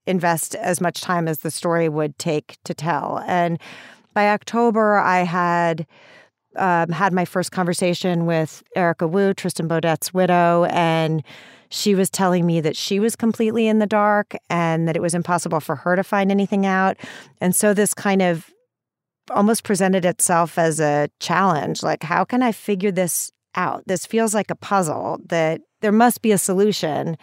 invest 0.06 0.56
as 0.56 0.80
much 0.80 1.00
time 1.00 1.28
as 1.28 1.38
the 1.38 1.52
story 1.52 1.88
would 1.88 2.18
take 2.18 2.58
to 2.64 2.74
tell. 2.74 3.22
And 3.26 3.60
by 4.12 4.30
October, 4.30 4.98
I 4.98 5.20
had 5.20 5.86
um, 6.56 6.90
had 6.90 7.12
my 7.12 7.24
first 7.24 7.52
conversation 7.52 8.26
with 8.26 8.62
Erica 8.74 9.06
Wu, 9.06 9.34
Tristan 9.34 9.68
Beaudette's 9.68 10.12
widow, 10.12 10.64
and 10.64 11.22
she 11.70 11.94
was 11.94 12.10
telling 12.10 12.46
me 12.46 12.60
that 12.60 12.76
she 12.76 12.98
was 12.98 13.14
completely 13.14 13.68
in 13.68 13.78
the 13.78 13.86
dark 13.86 14.34
and 14.48 14.88
that 14.88 14.96
it 14.96 15.02
was 15.02 15.14
impossible 15.14 15.60
for 15.60 15.76
her 15.76 15.94
to 15.94 16.02
find 16.02 16.30
anything 16.30 16.66
out. 16.66 16.96
And 17.40 17.54
so 17.54 17.72
this 17.72 17.94
kind 17.94 18.22
of 18.22 18.50
almost 19.30 19.62
presented 19.62 20.04
itself 20.04 20.58
as 20.58 20.80
a 20.80 21.08
challenge 21.20 21.82
like, 21.82 22.02
how 22.02 22.24
can 22.24 22.42
I 22.42 22.50
figure 22.50 22.90
this 22.90 23.30
out? 23.54 23.84
This 23.86 24.04
feels 24.04 24.34
like 24.34 24.50
a 24.50 24.56
puzzle 24.56 25.20
that 25.26 25.60
there 25.80 25.92
must 25.92 26.22
be 26.22 26.32
a 26.32 26.38
solution, 26.38 27.16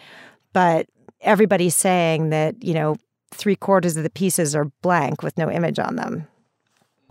but 0.54 0.86
everybody's 1.20 1.76
saying 1.76 2.30
that, 2.30 2.62
you 2.64 2.72
know, 2.72 2.96
three 3.32 3.56
quarters 3.56 3.98
of 3.98 4.02
the 4.02 4.10
pieces 4.10 4.54
are 4.54 4.72
blank 4.82 5.22
with 5.22 5.36
no 5.36 5.50
image 5.50 5.78
on 5.78 5.96
them. 5.96 6.26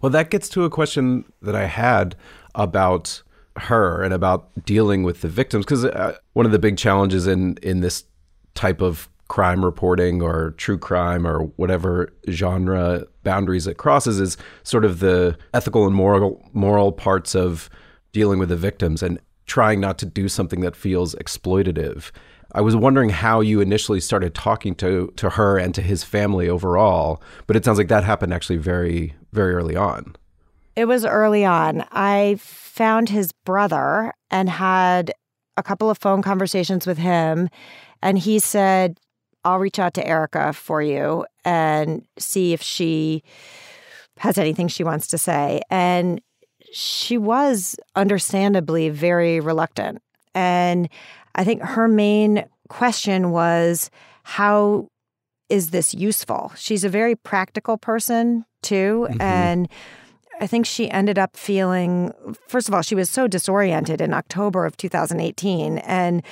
Well, 0.02 0.12
that 0.12 0.30
gets 0.30 0.48
to 0.50 0.64
a 0.64 0.70
question 0.70 1.26
that 1.42 1.56
I 1.56 1.66
had 1.66 2.16
about 2.54 3.24
her 3.58 4.04
and 4.04 4.14
about 4.14 4.50
dealing 4.66 5.04
with 5.04 5.22
the 5.22 5.28
victims 5.28 5.66
because 5.66 5.86
uh, 5.86 6.16
one 6.34 6.46
of 6.46 6.52
the 6.52 6.60
big 6.60 6.78
challenges 6.78 7.26
in 7.26 7.58
in 7.64 7.82
this 7.82 8.04
type 8.54 8.82
of 8.82 9.10
crime 9.28 9.66
reporting 9.66 10.22
or 10.22 10.52
true 10.52 10.78
crime 10.78 11.28
or 11.28 11.40
whatever 11.58 12.14
genre 12.30 13.06
boundaries 13.24 13.68
it 13.68 13.78
crosses 13.78 14.20
is 14.20 14.38
sort 14.64 14.86
of 14.86 15.00
the 15.00 15.38
ethical 15.54 15.86
and 15.86 15.96
moral 15.96 16.48
moral 16.54 16.92
parts 16.92 17.36
of 17.36 17.70
dealing 18.14 18.40
with 18.40 18.50
the 18.50 18.56
victims 18.56 19.04
and 19.04 19.20
trying 19.48 19.80
not 19.80 19.98
to 19.98 20.06
do 20.06 20.28
something 20.28 20.60
that 20.62 20.76
feels 20.76 21.16
exploitative. 21.16 22.12
I 22.54 22.62
was 22.62 22.76
wondering 22.76 23.10
how 23.10 23.42
you 23.42 23.62
initially 23.62 24.00
started 24.00 24.34
talking 24.34 24.76
to 24.76 25.14
to 25.18 25.32
her 25.32 25.58
and 25.58 25.76
to 25.76 25.82
his 25.82 26.04
family 26.04 26.50
overall, 26.50 27.22
but 27.46 27.56
it 27.56 27.66
sounds 27.66 27.78
like 27.78 27.90
that 27.90 28.04
happened 28.04 28.34
actually 28.34 28.58
very 28.58 29.14
very 29.34 29.54
early 29.54 29.76
on. 29.76 30.16
It 30.76 30.86
was 30.86 31.06
early 31.06 31.44
on. 31.44 31.86
I 31.92 32.38
found 32.40 33.10
his 33.10 33.32
brother 33.32 34.14
and 34.30 34.50
had 34.50 35.12
a 35.58 35.64
couple 35.64 35.90
of 35.90 35.98
phone 35.98 36.22
conversations 36.22 36.86
with 36.86 36.98
him 36.98 37.50
and 38.02 38.18
he 38.18 38.40
said, 38.40 39.00
"I'll 39.44 39.60
reach 39.60 39.80
out 39.80 39.94
to 39.96 40.08
Erica 40.08 40.54
for 40.54 40.82
you 40.82 41.26
and 41.44 42.04
see 42.18 42.54
if 42.54 42.62
she 42.62 43.24
has 44.20 44.38
anything 44.38 44.68
she 44.68 44.84
wants 44.84 45.08
to 45.08 45.18
say." 45.18 45.62
And 45.70 46.22
she 46.72 47.18
was 47.18 47.76
understandably 47.96 48.90
very 48.90 49.40
reluctant. 49.40 50.02
And 50.36 50.90
I 51.38 51.44
think 51.44 51.62
her 51.62 51.88
main 51.88 52.46
question 52.68 53.32
was 53.32 53.90
how 54.24 54.90
is 55.50 55.70
this 55.70 55.94
useful? 55.94 56.52
She's 56.58 56.84
a 56.84 56.90
very 56.90 57.16
practical 57.16 57.78
person 57.78 58.46
too. 58.62 59.08
Mm-hmm. 59.10 59.22
And 59.22 59.70
I 60.42 60.48
think 60.48 60.66
she 60.66 60.90
ended 60.92 61.18
up 61.18 61.38
feeling, 61.38 62.12
first 62.48 62.68
of 62.68 62.74
all, 62.74 62.82
she 62.82 62.96
was 62.96 63.10
so 63.10 63.28
disoriented 63.28 64.02
in 64.02 64.14
October 64.14 64.66
of 64.66 64.76
2018. 64.78 65.78
And, 65.80 66.24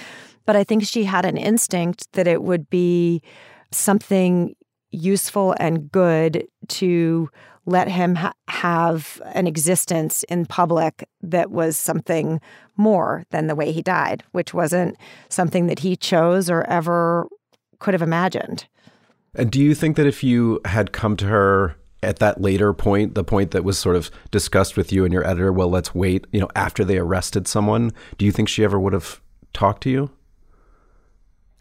but 0.46 0.56
I 0.56 0.64
think 0.64 0.86
she 0.86 1.06
had 1.06 1.26
an 1.26 1.38
instinct 1.38 2.12
that 2.14 2.28
it 2.28 2.44
would 2.44 2.70
be 2.70 3.22
something 3.72 4.56
useful 4.96 5.56
and 5.60 5.92
good 5.92 6.48
to 6.68 7.30
let 7.66 7.88
him 7.88 8.16
ha- 8.16 8.34
have 8.48 9.22
an 9.34 9.48
existence 9.48 10.24
in 10.24 10.46
public 10.46 11.08
that 11.22 11.52
was 11.52 11.78
something 11.78 12.40
more 12.78 13.24
than 13.32 13.48
the 13.48 13.56
way 13.56 13.72
he 13.72 13.82
died, 13.82 14.24
which 14.32 14.54
wasn't 14.54 14.96
something 15.30 15.68
that 15.68 15.80
he 15.80 15.96
chose 15.96 16.50
or 16.50 16.64
ever 16.64 17.28
could 17.80 17.94
have 17.94 18.04
imagined. 18.04 18.68
And 19.34 19.52
do 19.52 19.62
you 19.62 19.76
think 19.76 19.98
that 19.98 20.08
if 20.08 20.24
you 20.24 20.62
had 20.66 20.92
come 20.92 21.18
to 21.18 21.26
her 21.26 21.76
at 22.04 22.20
that 22.20 22.40
later 22.40 22.72
point, 22.72 23.16
the 23.16 23.24
point 23.24 23.52
that 23.52 23.64
was 23.64 23.78
sort 23.78 23.96
of 23.96 24.12
discussed 24.32 24.78
with 24.78 24.94
you 24.94 25.04
and 25.04 25.14
your 25.14 25.26
editor, 25.28 25.52
well, 25.52 25.70
let's 25.70 25.96
wait, 25.96 26.26
you 26.32 26.40
know, 26.40 26.50
after 26.56 26.86
they 26.86 26.98
arrested 26.98 27.48
someone, 27.48 27.92
do 28.18 28.26
you 28.26 28.32
think 28.32 28.48
she 28.48 28.64
ever 28.64 28.80
would 28.80 28.94
have 28.94 29.22
talked 29.54 29.82
to 29.84 29.90
you? 29.90 30.12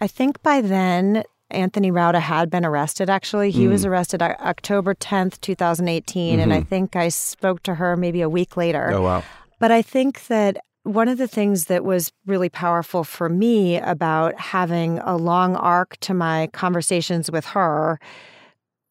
I 0.00 0.06
think 0.06 0.42
by 0.42 0.60
then 0.60 1.24
Anthony 1.54 1.90
Rauda 1.90 2.20
had 2.20 2.50
been 2.50 2.64
arrested, 2.64 3.08
actually. 3.08 3.50
He 3.50 3.66
mm. 3.66 3.70
was 3.70 3.84
arrested 3.84 4.22
October 4.22 4.94
10th, 4.94 5.40
2018. 5.40 6.34
Mm-hmm. 6.34 6.42
And 6.42 6.52
I 6.52 6.58
mm-hmm. 6.58 6.68
think 6.68 6.96
I 6.96 7.08
spoke 7.08 7.62
to 7.64 7.76
her 7.76 7.96
maybe 7.96 8.20
a 8.20 8.28
week 8.28 8.56
later. 8.56 8.90
Oh, 8.92 9.02
wow. 9.02 9.22
But 9.58 9.70
I 9.70 9.82
think 9.82 10.26
that 10.26 10.58
one 10.82 11.08
of 11.08 11.16
the 11.16 11.26
things 11.26 11.66
that 11.66 11.84
was 11.84 12.12
really 12.26 12.50
powerful 12.50 13.04
for 13.04 13.28
me 13.28 13.78
about 13.78 14.38
having 14.38 14.98
a 14.98 15.16
long 15.16 15.56
arc 15.56 15.96
to 16.00 16.12
my 16.12 16.48
conversations 16.52 17.30
with 17.30 17.46
her 17.46 17.98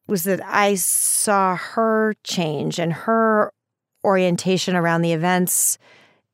was 0.07 0.23
that 0.23 0.41
I 0.43 0.75
saw 0.75 1.55
her 1.55 2.15
change 2.23 2.79
and 2.79 2.91
her 2.91 3.53
orientation 4.03 4.75
around 4.75 5.01
the 5.01 5.13
events 5.13 5.77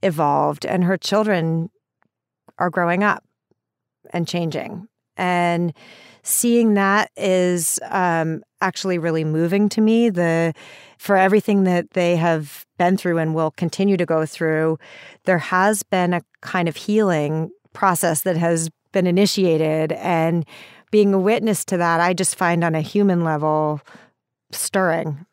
evolved, 0.02 0.66
and 0.66 0.86
her 0.86 0.98
children 0.98 1.70
are 2.58 2.70
growing 2.70 3.04
up 3.04 3.24
and 4.12 4.28
changing. 4.28 4.88
And 5.18 5.74
seeing 6.24 6.74
that 6.76 7.12
is 7.18 7.80
um, 7.90 8.44
actually 8.62 8.98
really 8.98 9.24
moving 9.24 9.70
to 9.70 9.82
me. 9.82 10.10
The 10.10 10.54
for 10.98 11.16
everything 11.16 11.64
that 11.64 11.92
they 11.92 12.16
have 12.18 12.66
been 12.78 12.98
through 12.98 13.18
and 13.20 13.34
will 13.34 13.52
continue 13.52 13.96
to 13.98 14.06
go 14.06 14.26
through, 14.26 14.78
there 15.24 15.38
has 15.38 15.82
been 15.84 16.14
a 16.14 16.22
kind 16.42 16.68
of 16.68 16.76
healing 16.76 17.50
process 17.74 18.22
that 18.24 18.36
has 18.36 18.70
been 18.92 19.08
initiated, 19.08 19.92
and 19.94 20.46
being 20.92 21.14
a 21.14 21.20
witness 21.20 21.64
to 21.66 21.78
that, 21.78 22.00
I 22.02 22.14
just 22.14 22.36
find 22.36 22.64
on 22.64 22.74
a 22.76 22.82
human 22.82 23.24
level 23.24 23.80
stirring. 24.52 25.26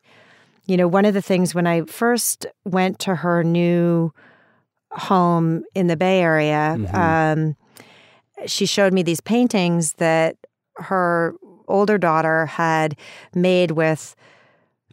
You 0.67 0.77
know, 0.77 0.87
one 0.87 1.05
of 1.05 1.13
the 1.13 1.21
things 1.21 1.55
when 1.55 1.65
I 1.65 1.81
first 1.83 2.45
went 2.65 2.99
to 2.99 3.15
her 3.15 3.43
new 3.43 4.11
home 4.91 5.63
in 5.73 5.87
the 5.87 5.97
Bay 5.97 6.21
Area, 6.21 6.75
Mhm. 6.77 6.93
um, 6.95 7.55
she 8.45 8.65
showed 8.65 8.93
me 8.93 9.01
these 9.03 9.21
paintings 9.21 9.93
that 9.93 10.35
her 10.77 11.35
older 11.67 11.97
daughter 11.97 12.45
had 12.45 12.97
made 13.33 13.71
with 13.71 14.15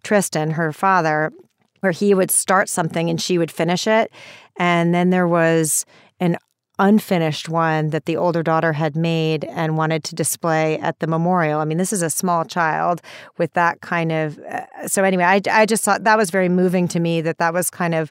Tristan, 0.02 0.52
her 0.52 0.72
father, 0.72 1.32
where 1.80 1.92
he 1.92 2.14
would 2.14 2.30
start 2.30 2.68
something 2.68 3.10
and 3.10 3.20
she 3.20 3.38
would 3.38 3.50
finish 3.50 3.86
it. 3.86 4.10
And 4.56 4.94
then 4.94 5.10
there 5.10 5.28
was 5.28 5.84
an 6.20 6.36
unfinished 6.78 7.48
one 7.48 7.90
that 7.90 8.06
the 8.06 8.16
older 8.16 8.42
daughter 8.42 8.72
had 8.72 8.96
made 8.96 9.44
and 9.44 9.76
wanted 9.76 10.02
to 10.04 10.14
display 10.14 10.78
at 10.78 10.98
the 10.98 11.06
memorial. 11.06 11.60
I 11.60 11.64
mean, 11.64 11.78
this 11.78 11.92
is 11.92 12.02
a 12.02 12.10
small 12.10 12.44
child 12.44 13.00
with 13.38 13.52
that 13.52 13.80
kind 13.80 14.10
of. 14.10 14.38
Uh, 14.40 14.88
so, 14.88 15.04
anyway, 15.04 15.24
I, 15.24 15.40
I 15.50 15.66
just 15.66 15.84
thought 15.84 16.04
that 16.04 16.18
was 16.18 16.30
very 16.30 16.48
moving 16.48 16.88
to 16.88 17.00
me 17.00 17.20
that 17.20 17.38
that 17.38 17.54
was 17.54 17.70
kind 17.70 17.94
of 17.94 18.10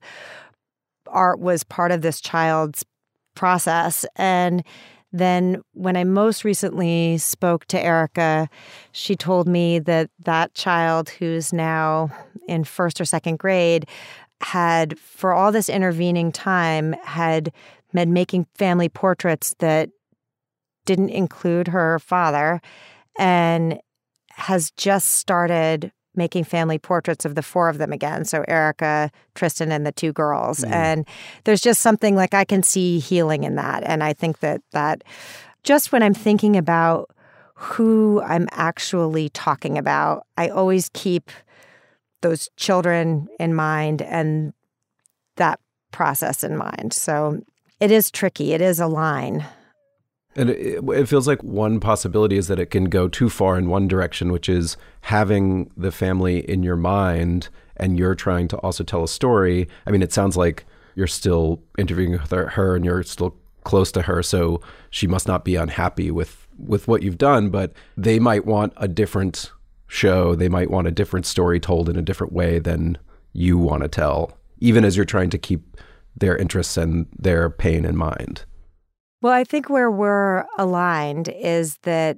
art 1.08 1.40
was 1.40 1.64
part 1.64 1.92
of 1.92 2.02
this 2.02 2.22
child's 2.22 2.86
process. 3.36 4.06
And 4.16 4.64
then 5.14 5.62
when 5.74 5.96
I 5.96 6.04
most 6.04 6.44
recently 6.44 7.20
spoke 7.20 7.66
to 7.68 7.80
Erica, 7.80 8.50
she 8.92 9.16
told 9.16 9.48
me 9.48 9.78
that 9.80 10.10
that 10.26 10.56
child 10.56 11.10
who's 11.10 11.54
now 11.54 12.10
in 12.48 12.64
first 12.64 13.00
or 13.00 13.06
second 13.06 13.38
grade 13.38 13.88
had, 14.42 14.98
for 14.98 15.32
all 15.32 15.52
this 15.52 15.70
intervening 15.70 16.32
time, 16.32 16.94
had 17.04 17.54
been 17.94 18.12
making 18.12 18.48
family 18.56 18.90
portraits 18.90 19.56
that 19.60 19.90
didn't 20.86 21.10
include 21.10 21.68
her 21.68 22.00
father 22.00 22.60
and 23.18 23.80
has 24.32 24.72
just 24.72 25.12
started 25.12 25.92
making 26.16 26.44
family 26.44 26.78
portraits 26.78 27.26
of 27.26 27.36
the 27.36 27.42
four 27.42 27.70
of 27.70 27.78
them 27.78 27.92
again. 27.92 28.26
So 28.26 28.44
Erica, 28.48 29.12
Tristan, 29.36 29.72
and 29.72 29.86
the 29.86 29.92
two 29.92 30.14
girls. 30.14 30.60
Mm. 30.60 30.72
And 30.72 31.08
there's 31.44 31.62
just 31.62 31.82
something 31.82 32.16
like 32.16 32.34
I 32.34 32.46
can 32.46 32.64
see 32.64 33.00
healing 33.00 33.44
in 33.44 33.56
that. 33.56 33.84
And 33.84 34.04
I 34.04 34.14
think 34.14 34.40
that 34.40 34.62
that 34.72 35.04
just 35.64 35.92
when 35.92 36.04
I'm 36.04 36.14
thinking 36.14 36.56
about 36.56 37.10
who 37.56 38.22
I'm 38.26 38.48
actually 38.52 39.30
talking 39.30 39.78
about, 39.78 40.26
I 40.38 40.50
always 40.50 40.90
keep 40.94 41.32
those 42.22 42.50
children 42.58 43.28
in 43.40 43.54
mind 43.54 44.02
and 44.02 44.54
that 45.38 45.60
process 45.92 46.44
in 46.44 46.58
mind. 46.58 46.94
So 46.94 47.42
it 47.80 47.92
is 47.92 48.12
tricky. 48.12 48.54
It 48.54 48.62
is 48.62 48.80
a 48.80 48.88
line. 48.88 49.46
And 50.36 50.50
it, 50.50 50.84
it 50.84 51.08
feels 51.08 51.28
like 51.28 51.44
one 51.44 51.80
possibility 51.80 52.38
is 52.38 52.48
that 52.48 52.60
it 52.60 52.68
can 52.68 52.86
go 52.86 53.08
too 53.08 53.30
far 53.30 53.58
in 53.58 53.70
one 53.70 53.88
direction, 53.88 54.32
which 54.32 54.50
is 54.50 54.78
having 55.02 55.72
the 55.78 55.92
family 55.92 56.40
in 56.50 56.64
your 56.64 56.76
mind 56.76 57.50
and 57.78 57.98
you're 57.98 58.16
trying 58.16 58.48
to 58.50 58.58
also 58.58 58.84
tell 58.84 59.04
a 59.04 59.08
story. 59.08 59.68
I 59.86 59.92
mean, 59.92 60.02
it 60.02 60.14
sounds 60.14 60.38
like 60.38 60.66
you're 60.96 61.08
still 61.08 61.62
interviewing 61.78 62.12
with 62.14 62.32
her, 62.32 62.76
and 62.76 62.86
you're 62.86 63.04
still 63.04 63.36
close 63.64 63.92
to 63.94 64.04
her, 64.04 64.22
so 64.22 64.62
she 64.90 65.08
must 65.08 65.28
not 65.28 65.46
be 65.46 65.56
unhappy 65.56 66.12
with 66.12 66.48
with 66.58 66.88
what 66.88 67.02
you've 67.02 67.18
done, 67.18 67.50
but 67.50 67.74
they 67.98 68.20
might 68.20 68.46
want 68.46 68.74
a 68.78 68.88
different 68.88 69.52
show. 69.88 70.36
They 70.36 70.50
might 70.50 70.70
want 70.70 70.88
a 70.88 70.92
different 70.92 71.26
story 71.26 71.60
told 71.60 71.90
in 71.90 71.96
a 71.96 72.02
different 72.02 72.32
way 72.32 72.60
than 72.60 72.98
you 73.34 73.58
want 73.58 73.82
to 73.82 73.90
tell, 73.90 74.38
even 74.60 74.86
as 74.86 74.96
you're 74.96 75.06
trying 75.06 75.32
to 75.32 75.40
keep 75.40 75.78
their 76.16 76.38
interests 76.38 76.78
and 76.78 77.08
their 77.18 77.50
pain 77.50 77.86
in 77.86 77.98
mind. 77.98 78.46
Well, 79.24 79.32
I 79.32 79.46
think 79.46 79.70
where 79.70 79.90
we're 79.90 80.44
aligned 80.58 81.30
is 81.30 81.78
that 81.84 82.18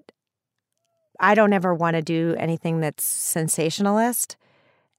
I 1.19 1.35
don't 1.35 1.53
ever 1.53 1.71
want 1.75 1.93
to 1.95 2.01
do 2.01 2.35
anything 2.39 2.79
that's 2.79 3.03
sensationalist. 3.03 4.37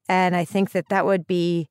And 0.08 0.36
I 0.36 0.44
think 0.44 0.70
that 0.70 0.88
that 0.88 1.04
would 1.04 1.26
be 1.26 1.68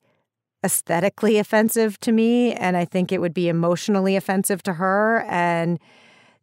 aesthetically 0.62 1.38
offensive 1.38 1.98
to 2.00 2.12
me. 2.12 2.52
And 2.52 2.76
I 2.76 2.84
think 2.84 3.12
it 3.12 3.22
would 3.22 3.32
be 3.32 3.48
emotionally 3.48 4.14
offensive 4.14 4.62
to 4.64 4.74
her. 4.74 5.24
And 5.26 5.80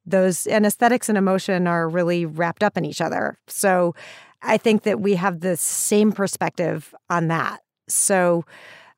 those, 0.07 0.47
and 0.47 0.65
aesthetics 0.65 1.07
and 1.07 1.15
emotion 1.15 1.67
are 1.67 1.87
really 1.87 2.25
wrapped 2.25 2.63
up 2.63 2.75
in 2.75 2.85
each 2.85 2.99
other. 2.99 3.37
So 3.47 3.93
I 4.41 4.57
think 4.57 4.81
that 4.83 5.01
we 5.01 5.13
have 5.15 5.41
the 5.41 5.55
same 5.55 6.11
perspective 6.11 6.95
on 7.11 7.27
that. 7.27 7.61
So 7.87 8.43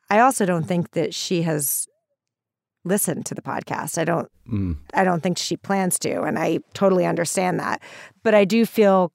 I 0.09 0.19
also 0.19 0.45
don't 0.45 0.65
think 0.65 0.91
that 0.91 1.13
she 1.13 1.41
has 1.41 1.89
listened 2.85 3.25
to 3.25 3.35
the 3.35 3.41
podcast. 3.41 3.97
I 3.97 4.05
don't 4.05 4.29
Mm. 4.49 4.77
I 4.93 5.03
don't 5.03 5.23
think 5.23 5.39
she 5.39 5.57
plans 5.57 5.97
to, 5.99 6.21
and 6.21 6.37
I 6.37 6.59
totally 6.73 7.05
understand 7.05 7.59
that. 7.59 7.81
But 8.21 8.35
I 8.35 8.45
do 8.45 8.63
feel 8.65 9.11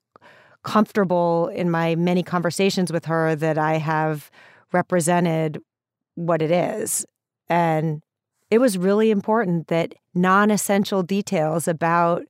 comfortable 0.63 1.47
in 1.47 1.71
my 1.71 1.95
many 1.95 2.21
conversations 2.21 2.91
with 2.91 3.05
her 3.05 3.35
that 3.35 3.57
I 3.57 3.77
have 3.77 4.29
represented 4.73 5.59
what 6.15 6.41
it 6.41 6.51
is. 6.51 7.05
And 7.47 8.01
it 8.49 8.59
was 8.59 8.77
really 8.77 9.09
important 9.09 9.67
that 9.67 9.95
non 10.13 10.51
essential 10.51 11.01
details 11.01 11.67
about 11.67 12.23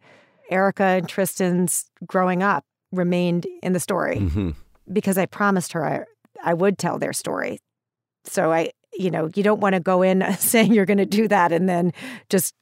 Erica 0.50 0.84
and 0.84 1.10
Tristan's 1.10 1.90
growing 2.06 2.44
up 2.44 2.64
remained 2.92 3.48
in 3.64 3.74
the 3.74 3.80
story 3.80 4.20
hmm 4.20 4.52
because 4.92 5.18
I 5.18 5.26
promised 5.26 5.72
her 5.72 5.86
I, 5.86 6.04
I 6.44 6.54
would 6.54 6.78
tell 6.78 7.00
their 7.00 7.14
story. 7.14 7.60
So 8.26 8.52
I, 8.52 8.72
you 8.94 9.12
know, 9.12 9.30
you 9.36 9.44
don't 9.44 9.60
want 9.60 9.74
to 9.74 9.80
go 9.80 10.02
in 10.02 10.26
saying 10.40 10.74
you're 10.74 10.86
going 10.86 10.98
to 10.98 11.06
do 11.06 11.28
that 11.28 11.52
and 11.52 11.68
then 11.68 11.94
just 12.30 12.56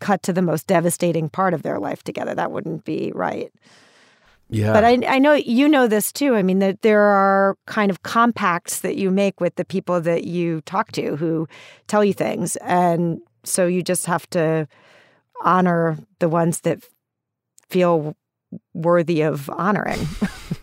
cut 0.00 0.22
to 0.24 0.32
the 0.32 0.42
most 0.42 0.66
devastating 0.66 1.28
part 1.28 1.54
of 1.54 1.62
their 1.62 1.78
life 1.78 2.02
together. 2.02 2.34
That 2.34 2.50
wouldn't 2.50 2.84
be 2.84 3.12
right. 3.14 3.52
Yeah. 4.50 4.72
But 4.74 4.84
I, 4.84 4.98
I 5.08 5.18
know 5.18 5.32
you 5.32 5.66
know 5.66 5.86
this 5.86 6.12
too. 6.12 6.34
I 6.34 6.42
mean, 6.42 6.58
that 6.58 6.82
there 6.82 7.00
are 7.00 7.56
kind 7.66 7.90
of 7.90 8.02
compacts 8.02 8.80
that 8.80 8.96
you 8.96 9.10
make 9.10 9.40
with 9.40 9.54
the 9.54 9.64
people 9.64 10.00
that 10.02 10.24
you 10.24 10.60
talk 10.62 10.92
to 10.92 11.16
who 11.16 11.48
tell 11.86 12.04
you 12.04 12.12
things. 12.12 12.56
And 12.56 13.20
so 13.44 13.66
you 13.66 13.82
just 13.82 14.04
have 14.06 14.28
to 14.30 14.68
honor 15.42 15.98
the 16.18 16.28
ones 16.28 16.60
that 16.60 16.84
feel 17.70 18.14
worthy 18.74 19.22
of 19.22 19.48
honoring. 19.50 20.06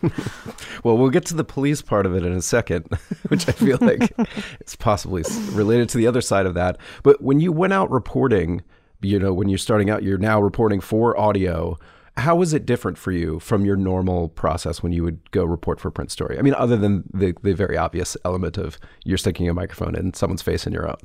Well, 0.84 0.96
we'll 0.98 1.10
get 1.10 1.26
to 1.26 1.34
the 1.34 1.44
police 1.44 1.82
part 1.82 2.06
of 2.06 2.14
it 2.14 2.24
in 2.24 2.32
a 2.32 2.42
second, 2.42 2.86
which 3.28 3.48
I 3.48 3.52
feel 3.52 3.78
like 3.80 4.12
is 4.66 4.76
possibly 4.76 5.22
related 5.52 5.88
to 5.90 5.98
the 5.98 6.06
other 6.06 6.20
side 6.20 6.46
of 6.46 6.54
that. 6.54 6.78
But 7.02 7.22
when 7.22 7.40
you 7.40 7.52
went 7.52 7.72
out 7.72 7.90
reporting, 7.90 8.62
you 9.02 9.18
know, 9.18 9.32
when 9.32 9.48
you're 9.48 9.58
starting 9.58 9.90
out, 9.90 10.02
you're 10.02 10.18
now 10.18 10.40
reporting 10.40 10.80
for 10.80 11.18
audio. 11.18 11.78
How 12.16 12.34
was 12.36 12.52
it 12.52 12.66
different 12.66 12.98
for 12.98 13.12
you 13.12 13.40
from 13.40 13.64
your 13.64 13.76
normal 13.76 14.28
process 14.28 14.82
when 14.82 14.92
you 14.92 15.02
would 15.04 15.30
go 15.30 15.44
report 15.44 15.80
for 15.80 15.88
a 15.88 15.92
print 15.92 16.10
story? 16.10 16.38
I 16.38 16.42
mean, 16.42 16.54
other 16.54 16.76
than 16.76 17.04
the, 17.14 17.34
the 17.42 17.54
very 17.54 17.78
obvious 17.78 18.16
element 18.24 18.58
of 18.58 18.78
you're 19.04 19.16
sticking 19.16 19.48
a 19.48 19.54
microphone 19.54 19.94
in 19.94 20.12
someone's 20.12 20.42
face 20.42 20.66
and 20.66 20.74
your 20.74 20.86
own. 20.88 20.96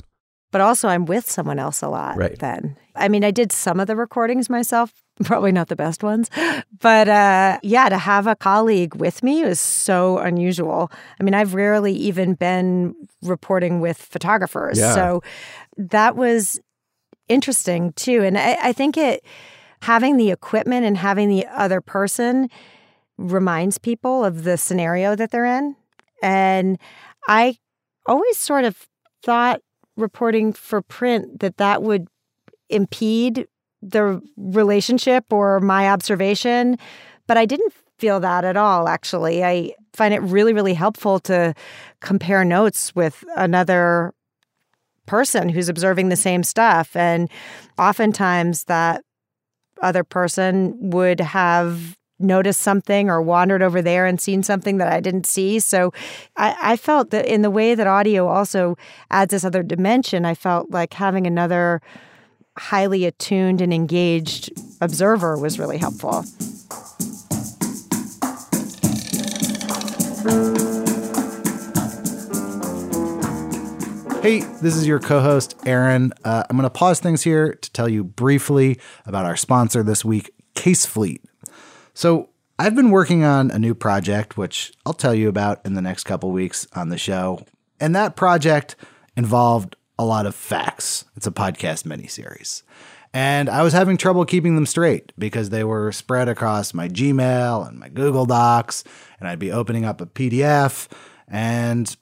but 0.52 0.62
also 0.62 0.88
I'm 0.90 1.06
with 1.06 1.30
someone 1.30 1.60
else 1.60 1.82
a 1.82 1.88
lot 1.90 2.18
Right. 2.18 2.38
then. 2.40 2.76
I 2.96 3.08
mean, 3.08 3.24
I 3.24 3.32
did 3.32 3.52
some 3.52 3.80
of 3.80 3.88
the 3.88 3.96
recordings 3.96 4.50
myself, 4.50 4.92
probably 5.24 5.52
not 5.52 5.70
the 5.70 5.76
best 5.76 6.04
ones, 6.04 6.30
but 6.80 7.08
uh, 7.08 7.58
yeah, 7.64 7.90
to 7.90 7.98
have 7.98 8.28
a 8.28 8.36
colleague 8.36 8.96
with 8.96 9.24
me 9.24 9.44
was 9.44 9.60
so 9.60 10.18
unusual. 10.18 10.92
I 11.20 11.24
mean, 11.24 11.34
I've 11.34 11.54
rarely 11.54 11.94
even 11.94 12.34
been 12.34 12.96
reporting 13.22 13.80
with 13.80 13.98
photographers. 13.98 14.78
Yeah. 14.78 14.94
So 14.94 15.24
that 15.78 16.16
was 16.16 16.60
interesting 17.30 17.94
too. 17.94 18.24
And 18.24 18.38
I, 18.38 18.58
I 18.62 18.74
think 18.74 18.98
it, 18.98 19.24
having 19.82 20.18
the 20.18 20.32
equipment 20.32 20.86
and 20.86 20.98
having 20.98 21.30
the 21.30 21.46
other 21.48 21.82
person 21.82 22.50
reminds 23.18 23.78
people 23.78 24.26
of 24.26 24.44
the 24.44 24.58
scenario 24.58 25.16
that 25.16 25.32
they're 25.32 25.46
in. 25.46 25.76
And 26.22 26.78
I 27.28 27.58
always 28.06 28.38
sort 28.38 28.66
of 28.66 28.88
thought 29.24 29.62
reporting 29.96 30.54
for 30.54 30.82
print 30.82 31.40
that 31.40 31.58
that 31.58 31.82
would 31.82 32.08
impede 32.70 33.48
the 33.90 34.22
relationship 34.38 35.32
or 35.32 35.60
my 35.60 35.90
observation 35.90 36.78
but 37.28 37.38
i 37.38 37.46
didn't 37.46 37.74
feel 37.98 38.20
that 38.20 38.44
at 38.44 38.58
all 38.58 38.88
actually 38.88 39.44
i 39.44 39.72
find 39.94 40.14
it 40.14 40.22
really 40.22 40.54
really 40.54 40.74
helpful 40.74 41.20
to 41.20 41.54
compare 42.02 42.44
notes 42.44 42.94
with 42.96 43.24
another 43.36 44.14
person 45.06 45.50
who's 45.50 45.70
observing 45.70 46.10
the 46.10 46.16
same 46.16 46.44
stuff 46.44 46.96
and 46.96 47.30
oftentimes 47.78 48.64
that 48.66 49.04
other 49.82 50.04
person 50.04 50.76
would 50.90 51.20
have 51.20 51.96
noticed 52.20 52.62
something 52.62 53.10
or 53.10 53.22
wandered 53.22 53.62
over 53.62 53.82
there 53.82 54.06
and 54.06 54.22
seen 54.22 54.42
something 54.42 54.78
that 54.78 54.92
I 54.92 55.00
didn't 55.00 55.26
see. 55.26 55.60
So 55.60 55.92
I, 56.38 56.56
I 56.62 56.78
felt 56.78 57.10
that 57.10 57.26
in 57.26 57.42
the 57.42 57.52
way 57.52 57.76
that 57.76 57.88
audio 57.88 58.28
also 58.28 58.78
adds 59.12 59.32
this 59.32 59.44
other 59.44 59.64
dimension, 59.64 60.26
I 60.26 60.34
felt 60.34 60.72
like 60.72 60.94
having 60.94 61.28
another 61.28 61.82
highly 62.58 63.06
attuned 63.06 63.62
and 63.62 63.74
engaged 63.74 64.52
observer 64.82 65.38
was 65.38 65.60
really 65.60 65.78
helpful. 65.78 66.24
Hey, 74.22 74.40
this 74.60 74.76
is 74.76 74.88
your 74.88 75.00
co 75.00 75.20
host, 75.20 75.56
Aaron. 75.68 76.12
Uh, 76.24 76.44
I'm 76.50 76.58
going 76.58 76.64
to 76.64 76.70
pause 76.72 77.00
things 77.00 77.22
here 77.22 77.54
to 77.54 77.72
tell 77.74 77.88
you 77.88 78.04
briefly 78.04 78.80
about 79.06 79.26
our 79.26 79.36
sponsor 79.36 79.84
this 79.84 80.04
week, 80.04 80.32
Case 80.56 80.84
Fleet. 80.84 81.24
So 81.94 82.30
I've 82.58 82.74
been 82.74 82.90
working 82.90 83.24
on 83.24 83.52
a 83.52 83.60
new 83.60 83.76
project, 83.76 84.36
which 84.36 84.74
I'll 84.84 84.94
tell 84.94 85.14
you 85.14 85.30
about 85.30 85.64
in 85.64 85.76
the 85.76 85.82
next 85.82 86.06
couple 86.06 86.32
weeks 86.32 86.66
on 86.74 86.90
the 86.90 86.98
show. 86.98 87.46
And 87.80 87.96
that 87.96 88.16
project 88.16 88.76
involved 89.16 89.76
a 89.98 90.06
lot 90.06 90.26
of 90.26 90.36
facts. 90.36 91.06
It's 91.16 91.28
a 91.28 91.32
podcast 91.32 91.84
miniseries. 91.84 92.64
And 93.14 93.48
I 93.48 93.64
was 93.64 93.72
having 93.72 93.96
trouble 93.96 94.26
keeping 94.26 94.56
them 94.56 94.66
straight 94.66 95.14
because 95.18 95.50
they 95.50 95.64
were 95.64 95.92
spread 95.94 96.28
across 96.28 96.74
my 96.74 96.90
Gmail 96.90 97.66
and 97.66 97.80
my 97.80 97.88
Google 97.88 98.26
Docs, 98.26 98.84
and 99.20 99.30
I'd 99.30 99.40
be 99.40 99.54
opening 99.54 99.86
up 99.86 100.02
a 100.02 100.06
PDF, 100.06 100.90
and 101.28 101.96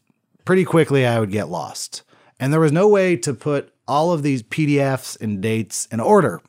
pretty 0.43 0.65
quickly 0.65 1.05
I 1.05 1.19
would 1.19 1.31
get 1.31 1.49
lost. 1.49 2.01
And 2.39 2.51
there 2.51 2.59
was 2.59 2.71
no 2.71 2.87
way 2.87 3.15
to 3.17 3.33
put 3.33 3.71
all 3.87 4.11
of 4.11 4.23
these 4.23 4.41
PDFs 4.41 5.19
and 5.21 5.39
dates 5.39 5.87
in 5.91 5.99
order 5.99 6.41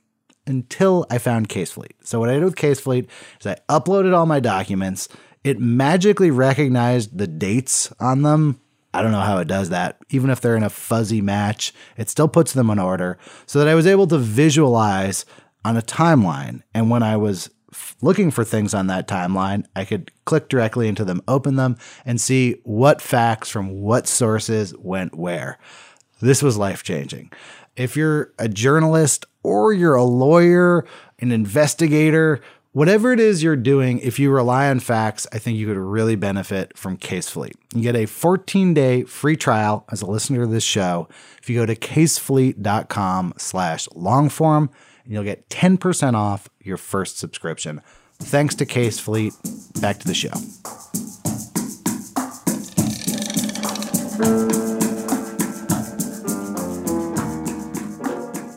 until 0.47 1.07
I 1.11 1.19
found 1.19 1.49
Casefleet. 1.49 1.93
So 2.03 2.19
what 2.19 2.31
I 2.31 2.35
did 2.35 2.45
with 2.45 2.57
Casefleet 2.57 3.09
is 3.41 3.47
I 3.47 3.59
uploaded 3.69 4.17
all 4.17 4.27
my 4.27 4.41
documents. 4.41 5.09
It 5.43 5.61
magically 5.61 6.31
recognized 6.31 7.19
the 7.19 7.27
dates 7.27 7.93
on 8.01 8.23
them. 8.23 8.61
I 8.95 9.03
don't 9.03 9.13
know 9.13 9.21
how 9.21 9.39
it 9.39 9.49
does 9.49 9.71
that. 9.71 9.99
Even 10.11 10.31
if 10.31 10.41
they're 10.41 10.57
in 10.57 10.63
a 10.63 10.71
fuzzy 10.71 11.21
match, 11.21 11.75
it 11.97 12.09
still 12.09 12.29
puts 12.29 12.53
them 12.53 12.71
in 12.71 12.79
order 12.79 13.19
so 13.45 13.59
that 13.59 13.69
I 13.69 13.75
was 13.75 13.87
able 13.87 14.07
to 14.07 14.19
visualize 14.19 15.27
on 15.65 15.77
a 15.77 15.83
timeline. 15.83 16.63
And 16.73 16.91
when 16.91 17.03
I 17.03 17.17
was 17.17 17.51
looking 18.01 18.31
for 18.31 18.45
things 18.45 18.73
on 18.73 18.87
that 18.87 19.09
timeline, 19.09 19.67
I 19.75 19.85
could 19.85 20.13
click 20.27 20.49
directly 20.49 20.87
into 20.87 21.05
them, 21.05 21.23
open 21.27 21.57
them, 21.57 21.77
and 22.07 22.21
see 22.21 22.61
what 22.63 23.03
facts 23.03 23.51
from 23.51 23.81
what 23.81 24.07
sources 24.07 24.75
went 24.79 25.17
where. 25.17 25.59
This 26.21 26.43
was 26.43 26.57
life 26.57 26.85
changing. 26.85 27.33
If 27.77 27.97
you're 27.97 28.33
a 28.39 28.49
journalist 28.49 29.27
or 29.43 29.73
you're 29.73 29.97
a 29.97 30.05
lawyer, 30.05 30.87
an 31.19 31.33
investigator, 31.33 32.41
whatever 32.75 33.13
it 33.13 33.21
is 33.21 33.43
you're 33.43 33.57
doing, 33.57 34.01
if 34.01 34.19
you 34.19 34.31
rely 34.31 34.69
on 34.69 34.81
facts, 34.81 35.27
I 35.33 35.39
think 35.39 35.57
you 35.57 35.67
could 35.67 35.79
really 35.79 36.17
benefit 36.17 36.77
from 36.77 36.99
Casefleet. 36.99 37.55
You 37.73 37.81
get 37.81 37.97
a 37.97 38.05
14 38.05 38.75
day 38.75 39.05
free 39.05 39.37
trial 39.37 39.87
as 39.91 40.03
a 40.03 40.07
listener 40.07 40.41
to 40.41 40.47
this 40.47 40.65
show. 40.65 41.09
If 41.41 41.49
you 41.49 41.59
go 41.59 41.65
to 41.65 41.75
casefleet.com 41.75 43.35
slash 43.39 43.89
longform, 43.89 44.69
and 45.05 45.13
you'll 45.13 45.25
get 45.25 45.49
10% 45.49 46.15
off 46.15 46.49
your 46.61 46.77
first 46.77 47.19
subscription. 47.19 47.81
Thanks 48.19 48.55
to 48.57 48.67
Casefleet. 48.67 49.81
Back 49.81 49.99
to 49.99 50.07
the 50.07 50.15
show. 50.15 50.31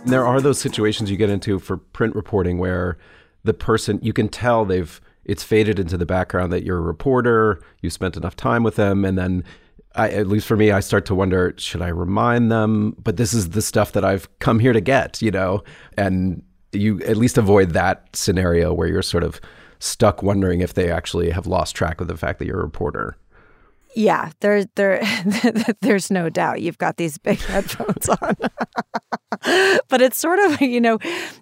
there 0.06 0.26
are 0.26 0.40
those 0.40 0.58
situations 0.58 1.12
you 1.12 1.18
get 1.18 1.30
into 1.30 1.60
for 1.60 1.76
print 1.76 2.16
reporting 2.16 2.58
where 2.58 2.98
the 3.48 3.54
person 3.54 4.00
you 4.04 4.14
can 4.14 4.30
tell 4.30 4.66
they've 4.66 5.02
it's 5.26 5.44
faded 5.44 5.78
into 5.78 5.98
the 5.98 6.06
background 6.06 6.54
that 6.54 6.64
you're 6.64 6.78
a 6.78 6.82
reporter, 6.82 7.62
you 7.82 7.90
spent 7.90 8.16
enough 8.16 8.36
time 8.36 8.64
with 8.64 8.76
them, 8.76 9.04
and 9.04 9.18
then 9.18 9.44
I, 9.96 10.10
at 10.10 10.28
least 10.28 10.48
for 10.48 10.56
me, 10.56 10.72
I 10.72 10.80
start 10.80 11.06
to 11.08 11.16
wonder, 11.16 11.54
should 11.58 11.82
I 11.82 11.90
remind 11.90 12.52
them? 12.52 12.96
But 12.98 13.18
this 13.18 13.34
is 13.34 13.50
the 13.50 13.62
stuff 13.62 13.92
that 13.92 14.06
I've 14.06 14.30
come 14.40 14.60
here 14.60 14.72
to 14.72 14.80
get, 14.80 15.22
you 15.22 15.32
know, 15.32 15.64
and 15.98 16.44
you 16.72 17.02
at 17.02 17.18
least 17.18 17.38
avoid 17.38 17.72
that 17.72 18.08
scenario 18.16 18.74
where 18.74 18.88
you're 18.88 19.02
sort 19.02 19.24
of 19.24 19.42
stuck 19.80 20.24
wondering 20.24 20.62
if 20.62 20.76
they 20.76 20.92
actually 20.92 21.30
have 21.30 21.48
lost 21.48 21.76
track 21.76 22.00
of 22.00 22.08
the 22.08 22.16
fact 22.16 22.40
that 22.40 22.46
you're 22.46 22.60
a 22.60 22.64
reporter. 22.64 23.18
Yeah, 23.96 24.32
there, 24.42 24.66
there, 24.76 25.02
there's 25.82 26.12
no 26.12 26.30
doubt 26.30 26.62
you've 26.62 26.78
got 26.78 26.98
these 26.98 27.18
big 27.18 27.40
headphones 27.42 28.08
on. 28.08 28.36
but 29.90 30.02
it's 30.02 30.18
sort 30.18 30.40
of, 30.40 30.62
you 30.62 30.80
know, 30.80 31.00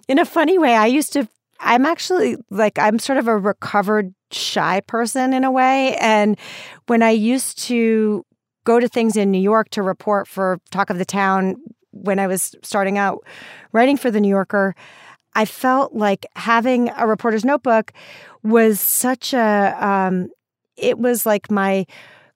in 0.08 0.18
a 0.18 0.24
funny 0.24 0.58
way. 0.58 0.74
I 0.74 0.86
used 0.86 1.12
to, 1.12 1.28
I'm 1.60 1.86
actually 1.86 2.36
like, 2.50 2.78
I'm 2.78 2.98
sort 2.98 3.18
of 3.18 3.28
a 3.28 3.36
recovered 3.36 4.14
shy 4.30 4.80
person 4.80 5.32
in 5.32 5.44
a 5.44 5.50
way. 5.50 5.96
And 5.96 6.38
when 6.86 7.02
I 7.02 7.10
used 7.10 7.58
to 7.64 8.24
go 8.64 8.80
to 8.80 8.88
things 8.88 9.16
in 9.16 9.30
New 9.30 9.40
York 9.40 9.70
to 9.70 9.82
report 9.82 10.28
for 10.28 10.58
Talk 10.70 10.90
of 10.90 10.98
the 10.98 11.04
Town, 11.04 11.56
when 11.92 12.18
I 12.18 12.26
was 12.26 12.54
starting 12.62 12.98
out 12.98 13.24
writing 13.72 13.96
for 13.96 14.10
the 14.10 14.20
New 14.20 14.28
Yorker, 14.28 14.74
I 15.34 15.44
felt 15.44 15.94
like 15.94 16.26
having 16.34 16.90
a 16.96 17.06
reporter's 17.06 17.44
notebook 17.44 17.92
was 18.42 18.80
such 18.80 19.32
a, 19.32 19.76
um, 19.80 20.28
it 20.76 20.98
was 20.98 21.26
like 21.26 21.50
my, 21.50 21.86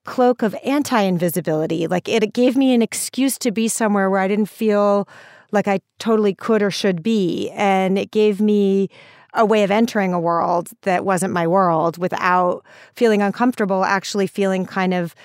cloak 0.05 0.41
of 0.41 0.55
anti 0.63 0.99
invisibility. 1.01 1.87
Like 1.87 2.07
it, 2.07 2.33
gave 2.33 2.57
me 2.57 2.73
an 2.73 2.81
excuse 2.81 3.37
to 3.39 3.51
be 3.51 3.67
somewhere 3.67 4.09
where 4.09 4.19
I 4.19 4.27
didn't 4.27 4.47
feel 4.49 5.07
like 5.51 5.67
I 5.67 5.79
totally 5.99 6.33
could 6.33 6.61
or 6.61 6.71
should 6.71 7.03
be. 7.03 7.49
And 7.51 7.97
it 7.97 8.11
gave 8.11 8.39
me 8.41 8.89
a 9.33 9.45
way 9.45 9.63
of 9.63 9.71
entering 9.71 10.13
a 10.13 10.19
world 10.19 10.69
that 10.81 11.05
wasn't 11.05 11.33
my 11.33 11.47
world 11.47 11.97
without 11.97 12.65
feeling 12.95 13.21
uncomfortable, 13.21 13.85
actually 13.85 14.27
feeling 14.27 14.65
kind 14.65 14.93
of 14.93 15.15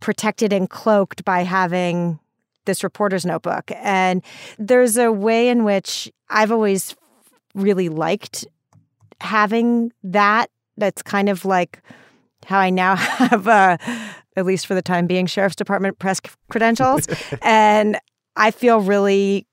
protected 0.00 0.52
and 0.52 0.68
cloaked 0.68 1.24
by 1.24 1.42
having 1.44 2.18
this 2.64 2.82
reporter's 2.82 3.24
notebook. 3.24 3.70
And 3.76 4.22
there's 4.58 4.96
a 4.96 5.12
way 5.12 5.48
in 5.48 5.64
which 5.64 6.10
I've 6.30 6.50
always 6.50 6.96
really 7.54 7.88
liked 7.88 8.46
having 9.20 9.92
that. 10.02 10.50
That's 10.76 11.02
kind 11.02 11.28
of 11.28 11.44
like 11.44 11.80
how 12.46 12.58
I 12.58 12.70
now 12.70 12.96
have, 12.96 13.46
uh, 13.46 13.76
at 14.36 14.44
least 14.44 14.66
for 14.66 14.74
the 14.74 14.82
time 14.82 15.06
being, 15.06 15.26
Sheriff's 15.26 15.56
Department 15.56 15.98
press 15.98 16.20
credentials. 16.50 17.06
and 17.42 17.98
I 18.36 18.50
feel 18.50 18.80
really 18.80 19.46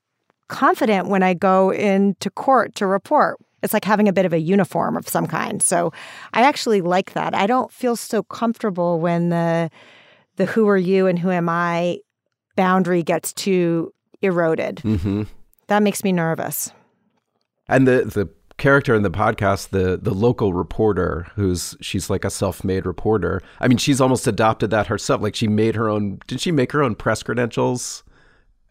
confident 0.52 1.08
when 1.08 1.22
I 1.22 1.34
go 1.34 1.70
into 1.70 2.30
court 2.30 2.74
to 2.76 2.86
report. 2.86 3.38
It's 3.62 3.72
like 3.72 3.84
having 3.84 4.06
a 4.08 4.12
bit 4.12 4.26
of 4.26 4.32
a 4.32 4.38
uniform 4.38 4.96
of 4.96 5.08
some 5.08 5.26
kind. 5.26 5.62
So 5.62 5.92
I 6.32 6.42
actually 6.42 6.80
like 6.80 7.14
that. 7.14 7.34
I 7.34 7.46
don't 7.46 7.72
feel 7.72 7.96
so 7.96 8.22
comfortable 8.22 9.00
when 9.00 9.30
the 9.30 9.70
the 10.36 10.46
who 10.46 10.68
are 10.68 10.76
you 10.76 11.06
and 11.06 11.18
who 11.18 11.30
am 11.30 11.48
I 11.48 11.98
boundary 12.56 13.02
gets 13.02 13.32
too 13.32 13.92
eroded. 14.20 14.76
Mm-hmm. 14.76 15.22
That 15.68 15.82
makes 15.82 16.04
me 16.04 16.12
nervous. 16.12 16.72
And 17.68 17.86
the 17.86 18.04
the 18.04 18.28
character 18.58 18.94
in 18.94 19.02
the 19.02 19.10
podcast, 19.10 19.70
the 19.70 19.96
the 19.96 20.14
local 20.14 20.52
reporter, 20.52 21.28
who's 21.34 21.76
she's 21.80 22.10
like 22.10 22.24
a 22.24 22.30
self-made 22.30 22.84
reporter. 22.84 23.40
I 23.60 23.68
mean, 23.68 23.78
she's 23.78 24.00
almost 24.00 24.26
adopted 24.26 24.70
that 24.70 24.88
herself. 24.88 25.22
Like 25.22 25.34
she 25.34 25.48
made 25.48 25.76
her 25.76 25.88
own. 25.88 26.20
Did 26.26 26.40
she 26.40 26.52
make 26.52 26.72
her 26.72 26.82
own 26.82 26.94
press 26.94 27.22
credentials? 27.22 28.04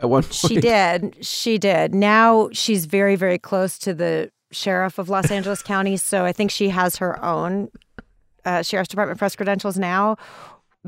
At 0.01 0.09
one 0.09 0.23
point? 0.23 0.33
She 0.33 0.59
did. 0.59 1.25
She 1.25 1.57
did. 1.57 1.93
Now 1.93 2.49
she's 2.51 2.85
very, 2.85 3.15
very 3.15 3.37
close 3.37 3.77
to 3.79 3.93
the 3.93 4.31
sheriff 4.51 4.97
of 4.97 5.09
Los 5.09 5.31
Angeles 5.31 5.61
County, 5.61 5.97
so 5.97 6.25
I 6.25 6.33
think 6.33 6.51
she 6.51 6.69
has 6.69 6.97
her 6.97 7.23
own 7.23 7.69
uh, 8.43 8.63
sheriff's 8.63 8.89
department 8.89 9.19
press 9.19 9.35
credentials 9.35 9.77
now. 9.77 10.17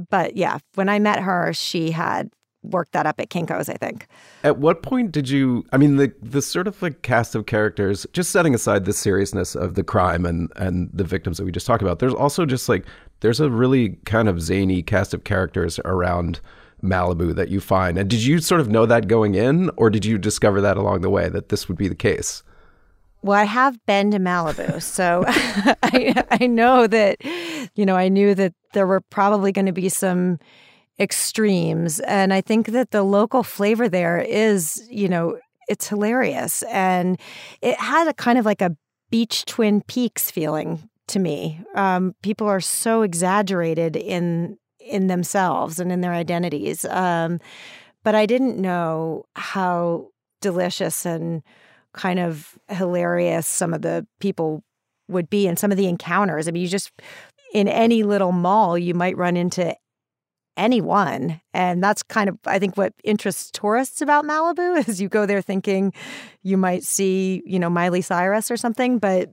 But 0.09 0.35
yeah, 0.35 0.57
when 0.75 0.89
I 0.89 0.99
met 0.99 1.19
her, 1.19 1.53
she 1.53 1.91
had 1.91 2.29
worked 2.63 2.93
that 2.93 3.05
up 3.05 3.19
at 3.19 3.29
Kinko's, 3.29 3.69
I 3.69 3.75
think. 3.75 4.07
At 4.43 4.57
what 4.57 4.81
point 4.81 5.11
did 5.11 5.29
you? 5.29 5.63
I 5.71 5.77
mean, 5.77 5.97
the 5.97 6.11
the 6.21 6.41
sort 6.41 6.67
of 6.67 6.81
like 6.81 7.01
cast 7.03 7.35
of 7.35 7.45
characters, 7.45 8.07
just 8.13 8.31
setting 8.31 8.55
aside 8.55 8.85
the 8.85 8.93
seriousness 8.93 9.55
of 9.55 9.75
the 9.75 9.83
crime 9.83 10.25
and 10.25 10.51
and 10.55 10.89
the 10.93 11.03
victims 11.03 11.37
that 11.37 11.45
we 11.45 11.51
just 11.51 11.67
talked 11.67 11.83
about. 11.83 11.99
There's 11.99 12.13
also 12.13 12.45
just 12.45 12.67
like 12.67 12.85
there's 13.19 13.39
a 13.39 13.49
really 13.49 13.97
kind 14.05 14.27
of 14.27 14.41
zany 14.41 14.81
cast 14.81 15.13
of 15.13 15.23
characters 15.23 15.79
around 15.85 16.39
Malibu 16.83 17.33
that 17.35 17.49
you 17.49 17.59
find. 17.59 17.97
And 17.97 18.09
did 18.09 18.23
you 18.23 18.39
sort 18.39 18.61
of 18.61 18.69
know 18.69 18.85
that 18.85 19.07
going 19.07 19.35
in, 19.35 19.71
or 19.77 19.89
did 19.89 20.05
you 20.05 20.17
discover 20.17 20.61
that 20.61 20.77
along 20.77 21.01
the 21.01 21.09
way 21.09 21.29
that 21.29 21.49
this 21.49 21.67
would 21.67 21.77
be 21.77 21.87
the 21.87 21.95
case? 21.95 22.43
Well, 23.21 23.39
I 23.39 23.45
have 23.45 23.83
been 23.85 24.11
to 24.11 24.19
Malibu, 24.19 24.81
so 24.81 25.23
I, 25.27 26.23
I 26.41 26.47
know 26.47 26.87
that, 26.87 27.23
you 27.75 27.85
know, 27.85 27.95
I 27.95 28.09
knew 28.09 28.35
that 28.35 28.53
there 28.73 28.85
were 28.85 28.99
probably 28.99 29.53
going 29.53 29.65
to 29.65 29.71
be 29.71 29.87
some 29.87 30.39
extremes. 30.99 32.01
And 32.01 32.33
I 32.33 32.41
think 32.41 32.67
that 32.67 32.91
the 32.91 33.03
local 33.03 33.41
flavor 33.41 33.87
there 33.87 34.19
is, 34.19 34.85
you 34.91 35.07
know, 35.07 35.39
it's 35.69 35.87
hilarious. 35.87 36.63
And 36.63 37.17
it 37.61 37.79
had 37.79 38.07
a 38.09 38.13
kind 38.13 38.37
of 38.37 38.45
like 38.45 38.61
a 38.61 38.75
beach 39.09 39.45
Twin 39.45 39.81
Peaks 39.81 40.29
feeling 40.29 40.89
to 41.07 41.19
me. 41.19 41.61
Um, 41.75 42.15
people 42.23 42.47
are 42.47 42.61
so 42.61 43.03
exaggerated 43.03 43.95
in 43.95 44.57
in 44.85 45.07
themselves 45.07 45.79
and 45.79 45.91
in 45.91 46.01
their 46.01 46.13
identities. 46.13 46.85
Um, 46.85 47.39
but 48.03 48.15
I 48.15 48.25
didn't 48.25 48.57
know 48.57 49.25
how 49.35 50.09
delicious 50.41 51.05
and 51.05 51.41
kind 51.93 52.19
of 52.19 52.57
hilarious 52.69 53.47
some 53.47 53.73
of 53.73 53.81
the 53.81 54.05
people 54.19 54.63
would 55.07 55.29
be 55.29 55.47
and 55.47 55.57
some 55.57 55.71
of 55.71 55.77
the 55.77 55.87
encounters. 55.87 56.47
I 56.47 56.51
mean, 56.51 56.63
you 56.63 56.67
just 56.67 56.91
in 57.53 57.67
any 57.67 58.03
little 58.03 58.31
mall, 58.31 58.77
you 58.77 58.93
might 58.93 59.15
run 59.15 59.37
into 59.37 59.75
anyone. 60.57 61.39
And 61.53 61.83
that's 61.83 62.03
kind 62.03 62.29
of, 62.29 62.37
I 62.45 62.59
think, 62.59 62.77
what 62.77 62.93
interests 63.03 63.51
tourists 63.51 64.01
about 64.01 64.25
Malibu 64.25 64.87
is 64.87 65.01
you 65.01 65.09
go 65.09 65.25
there 65.25 65.41
thinking 65.41 65.93
you 66.41 66.57
might 66.57 66.83
see, 66.83 67.43
you 67.45 67.59
know, 67.59 67.69
Miley 67.69 68.01
Cyrus 68.01 68.51
or 68.51 68.57
something. 68.57 68.99
But 68.99 69.29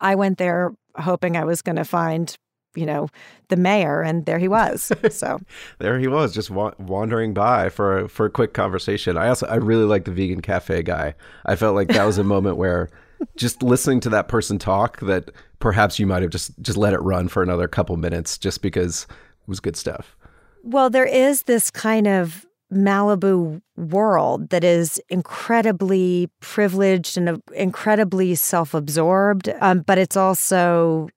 I 0.00 0.14
went 0.14 0.38
there 0.38 0.72
hoping 0.96 1.36
I 1.36 1.44
was 1.44 1.62
going 1.62 1.76
to 1.76 1.84
find, 1.84 2.36
you 2.74 2.86
know, 2.86 3.08
the 3.48 3.56
mayor, 3.56 4.02
and 4.02 4.26
there 4.26 4.38
he 4.38 4.48
was. 4.48 4.92
So 5.10 5.40
there 5.78 5.98
he 5.98 6.08
was, 6.08 6.32
just 6.34 6.50
wa- 6.50 6.74
wandering 6.78 7.34
by 7.34 7.68
for 7.68 8.00
a, 8.00 8.08
for 8.08 8.26
a 8.26 8.30
quick 8.30 8.54
conversation. 8.54 9.16
I 9.16 9.28
also 9.28 9.46
I 9.46 9.56
really 9.56 9.84
like 9.84 10.04
the 10.04 10.12
vegan 10.12 10.40
cafe 10.40 10.82
guy. 10.82 11.14
I 11.46 11.56
felt 11.56 11.74
like 11.74 11.88
that 11.88 12.04
was 12.04 12.18
a 12.18 12.24
moment 12.24 12.56
where 12.56 12.90
just 13.36 13.62
listening 13.62 14.00
to 14.00 14.08
that 14.10 14.28
person 14.28 14.58
talk 14.58 15.00
that 15.00 15.30
perhaps 15.58 15.98
you 15.98 16.06
might 16.06 16.22
have 16.22 16.30
just 16.30 16.58
just 16.60 16.78
let 16.78 16.92
it 16.92 17.00
run 17.00 17.28
for 17.28 17.42
another 17.42 17.68
couple 17.68 17.96
minutes 17.96 18.38
just 18.38 18.62
because 18.62 19.06
it 19.10 19.48
was 19.48 19.60
good 19.60 19.76
stuff. 19.76 20.16
Well, 20.62 20.90
there 20.90 21.06
is 21.06 21.44
this 21.44 21.70
kind 21.70 22.06
of 22.06 22.46
Malibu 22.72 23.60
world 23.76 24.50
that 24.50 24.62
is 24.62 25.00
incredibly 25.08 26.30
privileged 26.40 27.16
and 27.16 27.28
uh, 27.28 27.36
incredibly 27.54 28.34
self 28.34 28.74
absorbed, 28.74 29.48
um, 29.60 29.80
but 29.80 29.98
it's 29.98 30.16
also 30.16 31.08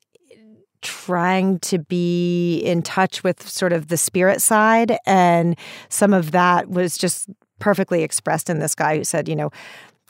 trying 0.83 1.59
to 1.59 1.79
be 1.79 2.59
in 2.59 2.81
touch 2.81 3.23
with 3.23 3.47
sort 3.47 3.73
of 3.73 3.87
the 3.87 3.97
spirit 3.97 4.41
side. 4.41 4.97
And 5.05 5.57
some 5.89 6.13
of 6.13 6.31
that 6.31 6.69
was 6.69 6.97
just 6.97 7.29
perfectly 7.59 8.03
expressed 8.03 8.49
in 8.49 8.59
this 8.59 8.75
guy 8.75 8.97
who 8.97 9.03
said, 9.03 9.27
you 9.27 9.35
know, 9.35 9.49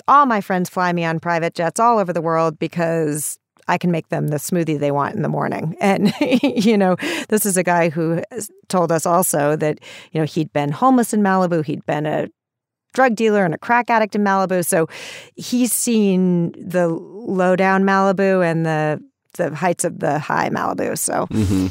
all 0.08 0.26
my 0.26 0.42
friends 0.42 0.70
fly 0.70 0.92
me 0.92 1.06
on 1.06 1.20
private 1.20 1.54
jets 1.54 1.80
all 1.80 2.00
over 2.00 2.12
the 2.12 2.22
world 2.22 2.60
because 2.60 3.38
I 3.68 3.78
can 3.78 3.92
make 3.92 4.10
them 4.10 4.28
the 4.28 4.38
smoothie 4.38 4.80
they 4.80 4.92
want 4.92 5.16
in 5.16 5.22
the 5.22 5.30
morning. 5.30 5.78
And, 5.84 6.14
you 6.42 6.78
know, 6.78 6.96
this 7.30 7.46
is 7.46 7.56
a 7.58 7.64
guy 7.64 7.90
who 7.90 8.22
told 8.68 8.92
us 8.92 9.06
also 9.06 9.56
that, 9.58 9.80
you 10.12 10.20
know, 10.20 10.26
he'd 10.26 10.52
been 10.52 10.72
homeless 10.72 11.14
in 11.14 11.22
Malibu, 11.22 11.64
he'd 11.64 11.86
been 11.86 12.06
a 12.06 12.28
drug 12.94 13.16
dealer 13.16 13.44
and 13.44 13.54
a 13.54 13.58
crack 13.58 13.90
addict 13.90 14.16
in 14.16 14.24
Malibu. 14.24 14.66
So 14.66 14.88
he's 15.36 15.74
seen 15.74 16.52
the 16.54 16.88
low 16.88 17.56
down 17.56 17.84
Malibu 17.84 18.46
and 18.46 18.66
the 18.66 19.02
the 19.34 19.54
heights 19.56 19.84
of 19.84 20.00
the 20.00 20.19
high 20.19 20.50
Malibu. 20.50 20.98
So 20.98 21.28
mm-hmm. 21.28 21.67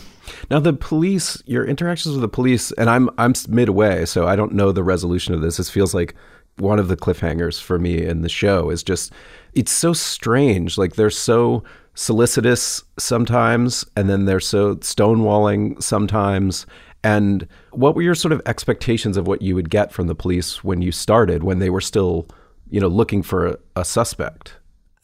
now 0.50 0.60
the 0.60 0.72
police, 0.72 1.42
your 1.46 1.64
interactions 1.64 2.14
with 2.14 2.22
the 2.22 2.28
police, 2.28 2.72
and 2.72 2.88
I'm 2.90 3.10
I'm 3.18 3.34
midway, 3.48 4.04
so 4.04 4.26
I 4.26 4.36
don't 4.36 4.52
know 4.52 4.72
the 4.72 4.84
resolution 4.84 5.34
of 5.34 5.40
this. 5.40 5.56
This 5.56 5.70
feels 5.70 5.94
like 5.94 6.14
one 6.58 6.78
of 6.78 6.88
the 6.88 6.96
cliffhangers 6.96 7.60
for 7.60 7.78
me 7.78 8.04
in 8.04 8.20
the 8.20 8.28
show 8.28 8.70
is 8.70 8.82
just 8.82 9.12
it's 9.54 9.72
so 9.72 9.92
strange. 9.92 10.78
Like 10.78 10.96
they're 10.96 11.10
so 11.10 11.64
solicitous 11.94 12.82
sometimes, 12.98 13.84
and 13.96 14.08
then 14.08 14.24
they're 14.24 14.40
so 14.40 14.76
stonewalling 14.76 15.82
sometimes. 15.82 16.66
And 17.04 17.48
what 17.72 17.94
were 17.96 18.02
your 18.02 18.14
sort 18.14 18.32
of 18.32 18.40
expectations 18.46 19.16
of 19.16 19.26
what 19.26 19.42
you 19.42 19.54
would 19.54 19.70
get 19.70 19.92
from 19.92 20.06
the 20.06 20.14
police 20.14 20.62
when 20.62 20.82
you 20.82 20.92
started, 20.92 21.42
when 21.42 21.58
they 21.58 21.70
were 21.70 21.80
still, 21.80 22.28
you 22.70 22.80
know, 22.80 22.88
looking 22.88 23.22
for 23.22 23.46
a, 23.46 23.58
a 23.76 23.84
suspect? 23.84 24.54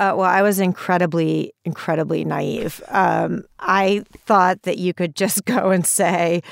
Uh, 0.00 0.14
well, 0.16 0.30
I 0.30 0.42
was 0.42 0.60
incredibly, 0.60 1.52
incredibly 1.64 2.24
naive. 2.24 2.80
Um, 2.88 3.44
I 3.58 4.04
thought 4.26 4.62
that 4.62 4.78
you 4.78 4.94
could 4.94 5.16
just 5.16 5.44
go 5.44 5.70
and 5.70 5.86
say, 5.86 6.42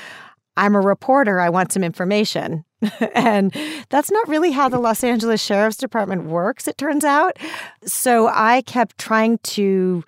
I'm 0.57 0.75
a 0.75 0.81
reporter, 0.81 1.39
I 1.39 1.49
want 1.49 1.71
some 1.71 1.83
information. 1.83 2.65
and 3.13 3.55
that's 3.89 4.11
not 4.11 4.27
really 4.27 4.51
how 4.51 4.69
the 4.69 4.79
Los 4.79 5.03
Angeles 5.03 5.41
Sheriff's 5.41 5.77
Department 5.77 6.25
works, 6.25 6.67
it 6.67 6.77
turns 6.77 7.05
out. 7.05 7.37
So 7.85 8.27
I 8.27 8.61
kept 8.63 8.97
trying 8.97 9.37
to 9.39 10.03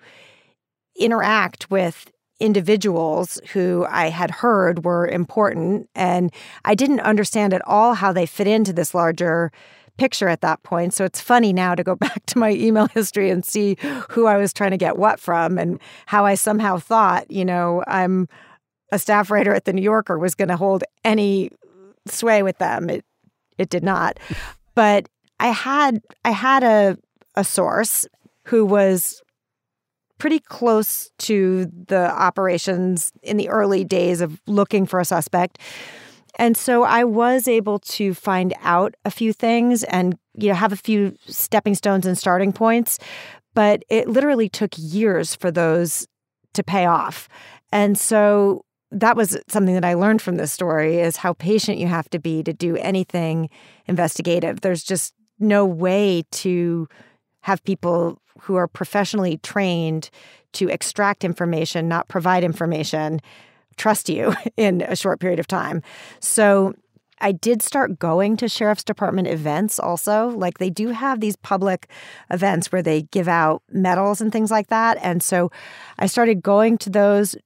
interact 0.96 1.70
with 1.70 2.10
individuals 2.40 3.38
who 3.52 3.86
I 3.88 4.08
had 4.08 4.30
heard 4.30 4.84
were 4.84 5.06
important. 5.06 5.88
And 5.94 6.32
I 6.64 6.74
didn't 6.74 7.00
understand 7.00 7.52
at 7.52 7.66
all 7.66 7.94
how 7.94 8.12
they 8.12 8.26
fit 8.26 8.46
into 8.46 8.72
this 8.72 8.94
larger 8.94 9.52
picture 10.00 10.28
at 10.28 10.40
that 10.40 10.62
point. 10.62 10.94
So 10.94 11.04
it's 11.04 11.20
funny 11.20 11.52
now 11.52 11.74
to 11.74 11.84
go 11.84 11.94
back 12.06 12.24
to 12.26 12.38
my 12.38 12.52
email 12.52 12.86
history 12.86 13.30
and 13.30 13.44
see 13.44 13.76
who 14.08 14.26
I 14.26 14.38
was 14.38 14.52
trying 14.52 14.70
to 14.70 14.78
get 14.78 14.96
what 14.96 15.20
from 15.20 15.58
and 15.58 15.78
how 16.06 16.24
I 16.24 16.34
somehow 16.34 16.78
thought, 16.78 17.30
you 17.30 17.44
know, 17.44 17.84
I'm 17.86 18.26
a 18.90 18.98
staff 18.98 19.30
writer 19.30 19.54
at 19.54 19.66
the 19.66 19.72
New 19.72 19.82
Yorker 19.82 20.18
was 20.18 20.34
going 20.34 20.48
to 20.48 20.56
hold 20.56 20.82
any 21.04 21.50
sway 22.06 22.42
with 22.42 22.58
them. 22.58 22.90
It 22.90 23.04
it 23.58 23.68
did 23.68 23.84
not. 23.84 24.18
But 24.74 25.06
I 25.38 25.48
had 25.48 26.00
I 26.24 26.30
had 26.30 26.62
a 26.62 26.96
a 27.36 27.44
source 27.44 28.06
who 28.46 28.64
was 28.64 29.22
pretty 30.18 30.38
close 30.38 31.10
to 31.18 31.66
the 31.88 32.10
operations 32.10 33.12
in 33.22 33.36
the 33.36 33.48
early 33.48 33.84
days 33.84 34.20
of 34.20 34.40
looking 34.46 34.86
for 34.86 34.98
a 34.98 35.04
suspect. 35.04 35.58
And 36.40 36.56
so 36.56 36.84
I 36.84 37.04
was 37.04 37.46
able 37.46 37.80
to 37.80 38.14
find 38.14 38.54
out 38.62 38.94
a 39.04 39.10
few 39.10 39.34
things 39.34 39.84
and 39.84 40.18
you 40.34 40.48
know 40.48 40.54
have 40.54 40.72
a 40.72 40.76
few 40.76 41.14
stepping 41.26 41.74
stones 41.74 42.06
and 42.06 42.16
starting 42.16 42.50
points, 42.50 42.98
but 43.52 43.82
it 43.90 44.08
literally 44.08 44.48
took 44.48 44.70
years 44.74 45.34
for 45.34 45.50
those 45.50 46.08
to 46.54 46.62
pay 46.62 46.86
off. 46.86 47.28
And 47.72 47.98
so 47.98 48.64
that 48.90 49.16
was 49.16 49.36
something 49.48 49.74
that 49.74 49.84
I 49.84 49.92
learned 49.92 50.22
from 50.22 50.36
this 50.36 50.50
story 50.50 50.98
is 50.98 51.18
how 51.18 51.34
patient 51.34 51.76
you 51.76 51.88
have 51.88 52.08
to 52.08 52.18
be 52.18 52.42
to 52.42 52.54
do 52.54 52.74
anything 52.76 53.50
investigative. 53.86 54.62
There's 54.62 54.82
just 54.82 55.12
no 55.38 55.66
way 55.66 56.24
to 56.30 56.88
have 57.42 57.62
people 57.64 58.18
who 58.40 58.56
are 58.56 58.66
professionally 58.66 59.36
trained 59.42 60.08
to 60.54 60.70
extract 60.70 61.22
information, 61.22 61.86
not 61.86 62.08
provide 62.08 62.44
information, 62.44 63.20
trust 63.80 64.08
you 64.08 64.34
in 64.56 64.82
a 64.82 64.94
short 64.94 65.18
period 65.20 65.40
of 65.40 65.46
time. 65.46 65.82
So 66.20 66.74
I 67.20 67.32
did 67.32 67.62
start 67.62 67.98
going 67.98 68.36
to 68.38 68.48
sheriff's 68.48 68.84
department 68.84 69.28
events 69.28 69.78
also. 69.78 70.28
Like 70.28 70.58
they 70.58 70.70
do 70.70 70.88
have 70.88 71.20
these 71.20 71.36
public 71.36 71.90
events 72.30 72.72
where 72.72 72.82
they 72.82 73.02
give 73.02 73.28
out 73.28 73.62
medals 73.70 74.20
and 74.20 74.32
things 74.32 74.50
like 74.50 74.68
that. 74.68 74.98
And 75.02 75.22
so 75.22 75.50
I 75.98 76.06
started 76.06 76.42
going 76.42 76.78
to 76.78 76.90
those, 76.90 77.36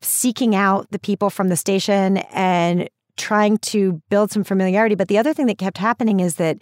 seeking 0.00 0.54
out 0.54 0.90
the 0.90 0.98
people 0.98 1.30
from 1.30 1.48
the 1.48 1.56
station 1.56 2.18
and 2.32 2.88
trying 3.16 3.58
to 3.58 4.02
build 4.10 4.32
some 4.32 4.44
familiarity. 4.44 4.96
But 4.96 5.08
the 5.08 5.18
other 5.18 5.32
thing 5.32 5.46
that 5.46 5.58
kept 5.58 5.78
happening 5.78 6.20
is 6.20 6.36
that 6.36 6.58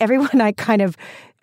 everyone 0.00 0.40
I 0.40 0.52
kind 0.52 0.82
of 0.82 0.96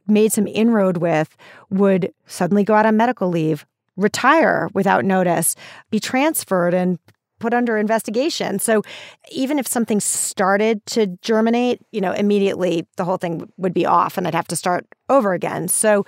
made 0.08 0.32
some 0.32 0.48
inroad 0.48 0.98
with 0.98 1.36
would 1.70 2.12
suddenly 2.26 2.64
go 2.64 2.74
out 2.74 2.86
on 2.86 2.98
medical 2.98 3.30
leave, 3.30 3.66
retire 3.96 4.70
without 4.74 5.06
notice, 5.06 5.56
be 5.92 6.00
transferred 6.00 6.74
and 6.74 6.98
put 7.44 7.54
under 7.54 7.78
investigation. 7.78 8.58
So 8.58 8.84
even 9.30 9.60
if 9.60 9.68
something 9.68 10.00
started 10.00 10.84
to 10.86 11.08
germinate, 11.22 11.82
you 11.92 12.00
know, 12.00 12.14
immediately 12.14 12.88
the 12.96 13.04
whole 13.04 13.18
thing 13.18 13.52
would 13.58 13.74
be 13.74 13.86
off 13.86 14.18
and 14.18 14.26
I'd 14.26 14.34
have 14.34 14.48
to 14.48 14.56
start 14.56 14.88
over 15.10 15.34
again. 15.34 15.68
So, 15.68 16.06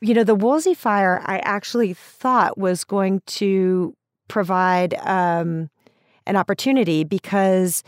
you 0.00 0.14
know, 0.14 0.24
the 0.24 0.34
Woolsey 0.34 0.74
fire 0.74 1.22
I 1.26 1.38
actually 1.44 1.94
thought 1.94 2.58
was 2.58 2.82
going 2.82 3.22
to 3.26 3.94
provide 4.26 4.94
um, 4.94 5.70
an 6.26 6.34
opportunity 6.34 7.04
because 7.04 7.84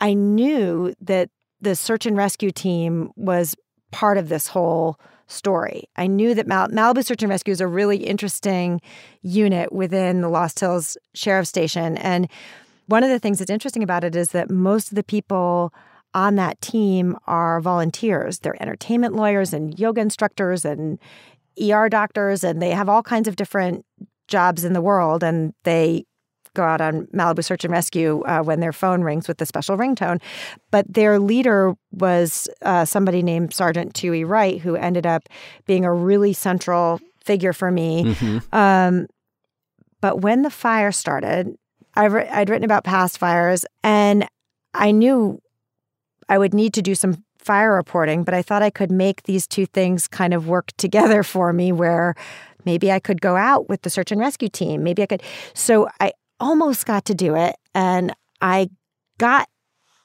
I 0.00 0.14
knew 0.14 0.94
that 1.02 1.28
the 1.60 1.76
search 1.76 2.06
and 2.06 2.16
rescue 2.16 2.50
team 2.50 3.10
was 3.14 3.54
part 3.90 4.16
of 4.16 4.30
this 4.30 4.46
whole 4.46 4.98
story. 5.32 5.88
I 5.96 6.06
knew 6.06 6.34
that 6.34 6.46
Mal- 6.46 6.68
Malibu 6.68 7.04
Search 7.04 7.22
and 7.22 7.30
Rescue 7.30 7.52
is 7.52 7.60
a 7.60 7.66
really 7.66 7.98
interesting 7.98 8.80
unit 9.22 9.72
within 9.72 10.20
the 10.20 10.28
Lost 10.28 10.60
Hills 10.60 10.96
Sheriff 11.14 11.46
Station. 11.46 11.96
And 11.98 12.28
one 12.86 13.02
of 13.02 13.10
the 13.10 13.18
things 13.18 13.38
that's 13.38 13.50
interesting 13.50 13.82
about 13.82 14.04
it 14.04 14.14
is 14.14 14.30
that 14.30 14.50
most 14.50 14.90
of 14.90 14.96
the 14.96 15.04
people 15.04 15.72
on 16.14 16.36
that 16.36 16.60
team 16.60 17.16
are 17.26 17.60
volunteers. 17.60 18.40
They're 18.40 18.60
entertainment 18.60 19.14
lawyers 19.14 19.52
and 19.52 19.78
yoga 19.78 20.00
instructors 20.00 20.64
and 20.64 20.98
ER 21.60 21.88
doctors, 21.88 22.44
and 22.44 22.60
they 22.60 22.70
have 22.70 22.88
all 22.88 23.02
kinds 23.02 23.28
of 23.28 23.36
different 23.36 23.84
jobs 24.28 24.64
in 24.64 24.72
the 24.72 24.80
world 24.80 25.22
and 25.22 25.52
they 25.64 26.06
go 26.54 26.62
out 26.62 26.80
on 26.80 27.06
Malibu 27.08 27.44
search 27.44 27.64
and 27.64 27.72
rescue 27.72 28.22
uh, 28.22 28.42
when 28.42 28.60
their 28.60 28.72
phone 28.72 29.02
rings 29.02 29.28
with 29.28 29.38
the 29.38 29.46
special 29.46 29.76
ringtone. 29.76 30.20
But 30.70 30.92
their 30.92 31.18
leader 31.18 31.74
was 31.92 32.48
uh, 32.62 32.84
somebody 32.84 33.22
named 33.22 33.52
Sergeant 33.52 33.94
Tui 33.94 34.24
Wright, 34.24 34.60
who 34.60 34.76
ended 34.76 35.06
up 35.06 35.28
being 35.66 35.84
a 35.84 35.92
really 35.92 36.32
central 36.32 37.00
figure 37.24 37.52
for 37.52 37.70
me. 37.70 38.04
Mm-hmm. 38.04 38.54
Um, 38.54 39.06
but 40.00 40.20
when 40.20 40.42
the 40.42 40.50
fire 40.50 40.92
started, 40.92 41.56
i 41.94 42.06
re- 42.06 42.28
I'd 42.28 42.50
written 42.50 42.64
about 42.64 42.84
past 42.84 43.18
fires 43.18 43.64
and 43.84 44.26
I 44.74 44.90
knew 44.90 45.40
I 46.28 46.38
would 46.38 46.54
need 46.54 46.74
to 46.74 46.82
do 46.82 46.94
some 46.94 47.22
fire 47.38 47.74
reporting, 47.74 48.24
but 48.24 48.34
I 48.34 48.42
thought 48.42 48.62
I 48.62 48.70
could 48.70 48.90
make 48.90 49.24
these 49.24 49.46
two 49.46 49.66
things 49.66 50.08
kind 50.08 50.32
of 50.32 50.48
work 50.48 50.70
together 50.78 51.22
for 51.22 51.52
me 51.52 51.70
where 51.70 52.14
Maybe 52.64 52.92
I 52.92 53.00
could 53.00 53.20
go 53.20 53.36
out 53.36 53.68
with 53.68 53.82
the 53.82 53.90
search 53.90 54.12
and 54.12 54.20
rescue 54.20 54.48
team. 54.48 54.82
Maybe 54.82 55.02
I 55.02 55.06
could. 55.06 55.22
So 55.54 55.88
I 56.00 56.12
almost 56.42 56.84
got 56.84 57.04
to 57.06 57.14
do 57.14 57.34
it. 57.36 57.56
And 57.74 58.12
I 58.40 58.68
got 59.18 59.48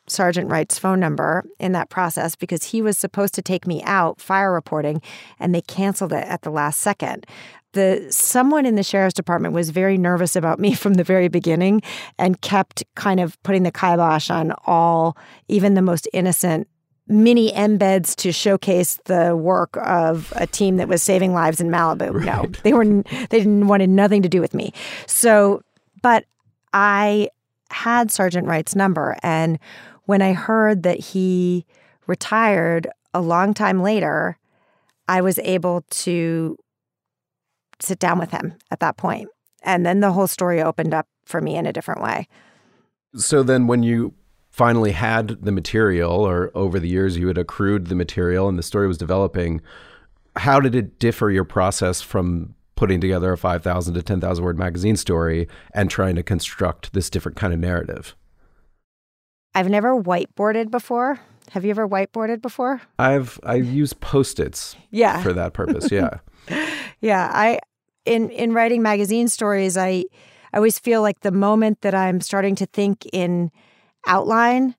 Sergeant 0.08 0.50
Wright's 0.50 0.80
phone 0.80 1.00
number 1.00 1.43
in 1.60 1.73
that 1.73 1.89
process 1.89 2.36
because 2.36 2.63
he 2.63 2.82
was 2.82 2.97
supposed 2.97 3.34
to 3.34 3.41
take 3.41 3.67
me 3.67 3.84
out 3.84 4.21
fire 4.21 4.54
reporting 4.54 5.02
and 5.39 5.54
they 5.54 5.62
canceled 5.62 6.13
it 6.13 6.26
at 6.26 6.43
the 6.43 6.52
last 6.52 6.80
second. 6.80 7.26
The 7.73 8.08
someone 8.10 8.65
in 8.65 8.76
the 8.76 8.84
sheriff's 8.84 9.15
department 9.15 9.54
was 9.54 9.71
very 9.71 9.97
nervous 9.97 10.36
about 10.36 10.60
me 10.60 10.73
from 10.76 10.93
the 10.93 11.04
very 11.04 11.28
beginning 11.28 11.82
and 12.17 12.39
kept 12.41 12.84
kind 12.95 13.19
of 13.19 13.41
putting 13.43 13.63
the 13.63 13.71
kibosh 13.71 14.30
on 14.30 14.54
all 14.65 15.17
even 15.50 15.73
the 15.73 15.82
most 15.82 16.08
innocent 16.13 16.67
mini 17.10 17.52
embeds 17.54 18.15
to 18.17 18.32
showcase 18.32 19.00
the 19.06 19.36
work 19.36 19.78
of 19.82 20.34
a 20.36 20.45
team 20.45 20.78
that 20.78 20.88
was 20.88 21.02
saving 21.02 21.34
lives 21.34 21.62
in 21.62 21.69
Malibu. 21.69 22.13
Right. 22.13 22.26
No, 22.26 22.45
they 22.63 22.73
were 22.73 22.86
they 22.86 23.39
didn't 23.39 23.67
wanted 23.67 23.89
nothing 23.89 24.21
to 24.21 24.30
do 24.30 24.41
with 24.41 24.54
me. 24.54 24.73
So, 25.06 25.62
but 26.01 26.25
I 26.73 27.29
had 27.69 28.12
Sergeant 28.12 28.47
Wright's 28.47 28.75
number, 28.75 29.17
and 29.23 29.60
when 30.05 30.21
I 30.21 30.33
heard 30.33 30.83
that 30.83 30.99
he 30.99 31.65
retired 32.07 32.88
a 33.13 33.21
long 33.21 33.53
time 33.53 33.81
later, 33.81 34.38
I 35.07 35.21
was 35.21 35.39
able 35.39 35.81
to 35.89 36.57
sit 37.79 37.99
down 37.99 38.19
with 38.19 38.31
him 38.31 38.55
at 38.71 38.79
that 38.79 38.97
point. 38.97 39.29
And 39.63 39.86
then 39.86 39.99
the 39.99 40.12
whole 40.12 40.27
story 40.27 40.62
opened 40.62 40.93
up 40.93 41.07
for 41.25 41.41
me 41.41 41.55
in 41.55 41.65
a 41.65 41.73
different 41.73 42.01
way. 42.01 42.27
So 43.15 43.43
then 43.43 43.67
when 43.67 43.83
you 43.83 44.13
finally 44.49 44.91
had 44.91 45.43
the 45.43 45.51
material 45.51 46.12
or 46.12 46.51
over 46.55 46.79
the 46.79 46.88
years 46.88 47.17
you 47.17 47.27
had 47.27 47.38
accrued 47.38 47.88
the 47.88 47.95
material 47.95 48.47
and 48.47 48.57
the 48.57 48.63
story 48.63 48.88
was 48.88 48.97
developing, 48.97 49.62
how 50.36 50.60
did 50.60 50.75
it 50.75 50.99
differ 50.99 51.29
your 51.29 51.43
process 51.43 52.01
from 52.01 52.55
putting 52.77 53.01
together 53.01 53.33
a 53.33 53.37
5,000 53.37 53.93
to 53.95 54.01
10,000 54.01 54.43
word 54.43 54.57
magazine 54.57 54.95
story 54.95 55.49
and 55.73 55.89
trying 55.89 56.15
to 56.15 56.23
construct 56.23 56.93
this 56.93 57.09
different 57.09 57.35
kind 57.35 57.53
of 57.53 57.59
narrative? 57.59 58.15
I've 59.53 59.69
never 59.69 60.01
whiteboarded 60.01 60.71
before. 60.71 61.19
Have 61.51 61.65
you 61.65 61.71
ever 61.71 61.87
whiteboarded 61.87 62.41
before? 62.41 62.81
I've 62.99 63.39
I've 63.43 63.65
used 63.65 63.99
post-its 64.01 64.75
yeah. 64.91 65.21
for 65.23 65.33
that 65.33 65.53
purpose. 65.53 65.91
Yeah. 65.91 66.19
yeah, 67.01 67.31
I 67.33 67.59
in 68.05 68.29
in 68.29 68.53
writing 68.53 68.81
magazine 68.81 69.27
stories, 69.27 69.77
I 69.77 70.05
I 70.53 70.57
always 70.57 70.77
feel 70.77 71.01
like 71.01 71.21
the 71.21 71.31
moment 71.31 71.81
that 71.81 71.95
I'm 71.95 72.21
starting 72.21 72.55
to 72.55 72.65
think 72.67 73.05
in 73.11 73.51
outline 74.05 74.75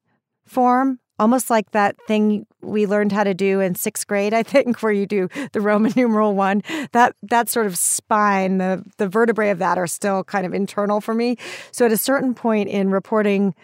form, 0.47 1.01
almost 1.19 1.51
like 1.51 1.71
that 1.73 1.97
thing 2.07 2.47
we 2.61 2.87
learned 2.87 3.13
how 3.13 3.25
to 3.25 3.35
do 3.35 3.61
in 3.61 3.75
sixth 3.75 4.07
grade, 4.07 4.35
I 4.35 4.43
think, 4.43 4.83
where 4.83 4.93
you 4.93 5.07
do 5.07 5.29
the 5.53 5.61
Roman 5.61 5.93
numeral 5.97 6.35
one. 6.35 6.63
That 6.93 7.15
that 7.23 7.49
sort 7.49 7.67
of 7.67 7.77
spine, 7.77 8.59
the 8.59 8.85
the 8.97 9.09
vertebrae 9.09 9.51
of 9.51 9.59
that 9.59 9.79
are 9.79 9.87
still 9.87 10.25
kind 10.25 10.47
of 10.47 10.55
internal 10.55 11.01
for 11.01 11.15
me. 11.15 11.37
So 11.73 11.87
at 11.87 11.93
a 11.93 11.97
certain 11.97 12.35
point 12.35 12.69
in 12.69 12.91
reporting 12.91 13.55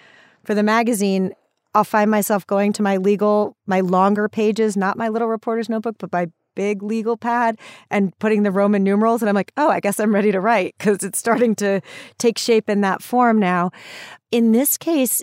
for 0.45 0.55
the 0.55 0.62
magazine, 0.62 1.33
I'll 1.75 1.85
find 1.85 2.11
myself 2.11 2.47
going 2.47 2.73
to 2.75 2.83
my 2.83 2.97
legal, 2.99 3.57
my 3.67 3.81
longer 3.81 4.29
pages, 4.29 4.77
not 4.77 4.97
my 4.97 5.09
little 5.09 5.29
reporter's 5.29 5.69
notebook, 5.69 5.97
but 5.99 6.12
my 6.12 6.29
big 6.55 6.83
legal 6.83 7.17
pad 7.17 7.59
and 7.90 8.17
putting 8.21 8.45
the 8.45 8.51
Roman 8.53 8.85
numerals. 8.85 9.23
And 9.23 9.29
I'm 9.29 9.35
like, 9.35 9.53
oh, 9.57 9.69
I 9.69 9.81
guess 9.81 9.99
I'm 9.99 10.14
ready 10.14 10.31
to 10.31 10.40
write 10.40 10.75
because 10.79 11.03
it's 11.03 11.19
starting 11.19 11.57
to 11.57 11.81
take 12.19 12.38
shape 12.38 12.71
in 12.71 12.81
that 12.83 13.03
form 13.03 13.38
now. 13.38 13.73
In 14.31 14.53
this 14.53 14.77
case, 14.77 15.23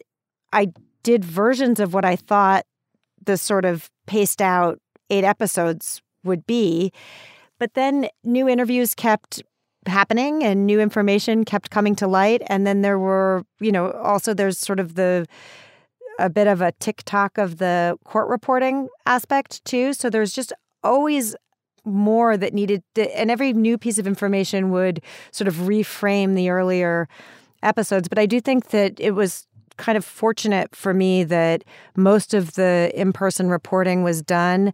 I 0.51 0.73
did 1.03 1.25
versions 1.25 1.79
of 1.79 1.93
what 1.93 2.05
I 2.05 2.15
thought 2.15 2.65
the 3.23 3.37
sort 3.37 3.65
of 3.65 3.89
paced 4.07 4.41
out 4.41 4.79
eight 5.09 5.23
episodes 5.23 6.01
would 6.23 6.45
be. 6.45 6.91
But 7.59 7.73
then 7.75 8.07
new 8.23 8.49
interviews 8.49 8.95
kept 8.95 9.43
happening 9.87 10.43
and 10.43 10.65
new 10.65 10.79
information 10.79 11.43
kept 11.43 11.69
coming 11.69 11.95
to 11.95 12.07
light. 12.07 12.41
And 12.47 12.65
then 12.65 12.81
there 12.81 12.99
were, 12.99 13.43
you 13.59 13.71
know, 13.71 13.91
also 13.91 14.33
there's 14.33 14.59
sort 14.59 14.79
of 14.79 14.95
the 14.95 15.25
a 16.19 16.29
bit 16.29 16.47
of 16.47 16.61
a 16.61 16.71
tick-tock 16.73 17.37
of 17.37 17.57
the 17.57 17.97
court 18.03 18.27
reporting 18.29 18.89
aspect 19.05 19.63
too. 19.65 19.93
So 19.93 20.09
there's 20.09 20.33
just 20.33 20.53
always 20.83 21.35
more 21.83 22.37
that 22.37 22.53
needed 22.53 22.83
to, 22.93 23.19
and 23.19 23.31
every 23.31 23.53
new 23.53 23.77
piece 23.77 23.97
of 23.97 24.05
information 24.05 24.69
would 24.71 25.01
sort 25.31 25.47
of 25.47 25.55
reframe 25.55 26.35
the 26.35 26.49
earlier 26.49 27.07
episodes. 27.63 28.07
But 28.07 28.19
I 28.19 28.27
do 28.27 28.39
think 28.39 28.69
that 28.69 28.99
it 28.99 29.11
was 29.11 29.47
kind 29.81 29.97
of 29.97 30.05
fortunate 30.05 30.75
for 30.75 30.93
me 30.93 31.23
that 31.23 31.63
most 31.97 32.35
of 32.35 32.53
the 32.53 32.91
in-person 32.93 33.49
reporting 33.49 34.03
was 34.03 34.21
done 34.21 34.71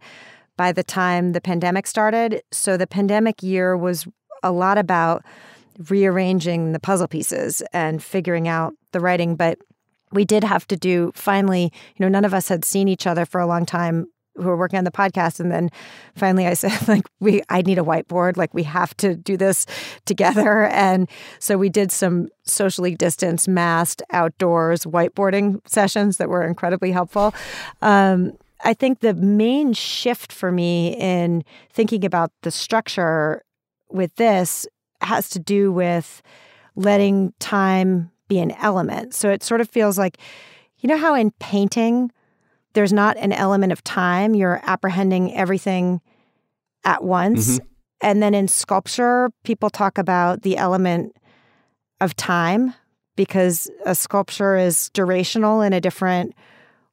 by 0.58 0.70
the 0.70 0.84
time 0.84 1.32
the 1.32 1.40
pandemic 1.40 1.86
started. 1.86 2.42
So 2.52 2.76
the 2.76 2.86
pandemic 2.86 3.42
year 3.42 3.74
was 3.74 4.06
a 4.42 4.52
lot 4.52 4.76
about 4.76 5.24
rearranging 5.88 6.72
the 6.72 6.78
puzzle 6.78 7.08
pieces 7.08 7.62
and 7.72 8.02
figuring 8.02 8.48
out 8.48 8.74
the 8.92 9.00
writing, 9.00 9.34
but 9.34 9.58
we 10.12 10.26
did 10.26 10.44
have 10.44 10.66
to 10.68 10.76
do 10.76 11.10
finally, 11.14 11.72
you 11.96 12.04
know, 12.04 12.08
none 12.08 12.26
of 12.26 12.34
us 12.34 12.48
had 12.48 12.64
seen 12.64 12.86
each 12.86 13.06
other 13.06 13.24
for 13.24 13.40
a 13.40 13.46
long 13.46 13.64
time 13.64 14.06
who 14.38 14.44
were 14.44 14.56
working 14.56 14.78
on 14.78 14.84
the 14.84 14.90
podcast 14.90 15.40
and 15.40 15.52
then 15.52 15.70
finally 16.16 16.46
I 16.46 16.54
said 16.62 16.88
like 16.88 17.06
we 17.20 17.42
I 17.48 17.62
need 17.62 17.78
a 17.78 17.82
whiteboard. 17.82 18.36
Like 18.36 18.54
we 18.54 18.62
have 18.64 18.96
to 18.98 19.14
do 19.14 19.36
this 19.36 19.66
together. 20.04 20.68
And 20.78 21.08
so 21.40 21.58
we 21.58 21.68
did 21.68 21.90
some 21.90 22.28
socially 22.44 22.94
distanced 22.94 23.48
masked 23.48 24.00
outdoors 24.10 24.84
whiteboarding 24.84 25.60
sessions 25.68 26.18
that 26.18 26.28
were 26.28 26.42
incredibly 26.46 26.92
helpful. 26.92 27.34
Um, 27.82 28.32
I 28.64 28.74
think 28.74 29.00
the 29.00 29.14
main 29.14 29.72
shift 29.72 30.32
for 30.32 30.52
me 30.52 30.96
in 30.96 31.44
thinking 31.70 32.04
about 32.04 32.32
the 32.42 32.50
structure 32.50 33.42
with 33.90 34.14
this 34.16 34.66
has 35.00 35.28
to 35.30 35.38
do 35.38 35.72
with 35.72 36.22
letting 36.76 37.32
time 37.38 38.10
be 38.28 38.38
an 38.38 38.52
element. 38.52 39.14
So 39.14 39.30
it 39.30 39.42
sort 39.42 39.60
of 39.60 39.68
feels 39.68 39.98
like, 39.98 40.18
you 40.78 40.88
know, 40.88 40.96
how 40.96 41.14
in 41.14 41.30
painting, 41.32 42.12
there's 42.74 42.92
not 42.92 43.16
an 43.16 43.32
element 43.32 43.72
of 43.72 43.82
time, 43.84 44.34
you're 44.34 44.60
apprehending 44.64 45.34
everything 45.34 46.00
at 46.84 47.02
once. 47.02 47.58
Mm-hmm. 47.58 47.66
And 48.00 48.22
then 48.22 48.34
in 48.34 48.46
sculpture, 48.46 49.30
people 49.42 49.70
talk 49.70 49.98
about 49.98 50.42
the 50.42 50.56
element 50.56 51.16
of 52.00 52.14
time 52.14 52.74
because 53.16 53.68
a 53.84 53.94
sculpture 53.94 54.56
is 54.56 54.90
durational 54.94 55.66
in 55.66 55.72
a 55.72 55.80
different 55.80 56.34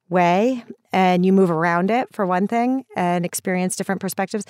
way 0.08 0.64
and 0.92 1.24
you 1.24 1.32
move 1.32 1.50
around 1.50 1.90
it 1.90 2.08
for 2.12 2.26
one 2.26 2.48
thing 2.48 2.84
and 2.96 3.24
experience 3.24 3.76
different 3.76 4.00
perspectives 4.00 4.44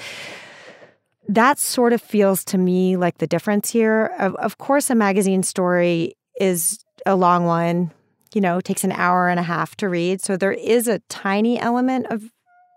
that 1.28 1.58
sort 1.58 1.92
of 1.92 2.00
feels 2.00 2.44
to 2.44 2.58
me 2.58 2.96
like 2.96 3.18
the 3.18 3.26
difference 3.26 3.70
here 3.70 4.14
of, 4.18 4.34
of 4.36 4.58
course 4.58 4.90
a 4.90 4.94
magazine 4.94 5.42
story 5.42 6.14
is 6.40 6.84
a 7.04 7.16
long 7.16 7.44
one, 7.44 7.90
you 8.36 8.42
know, 8.42 8.60
takes 8.60 8.84
an 8.84 8.92
hour 8.92 9.30
and 9.30 9.40
a 9.40 9.42
half 9.42 9.74
to 9.76 9.88
read. 9.88 10.20
So 10.20 10.36
there 10.36 10.52
is 10.52 10.88
a 10.88 10.98
tiny 11.08 11.58
element 11.58 12.06
of 12.08 12.22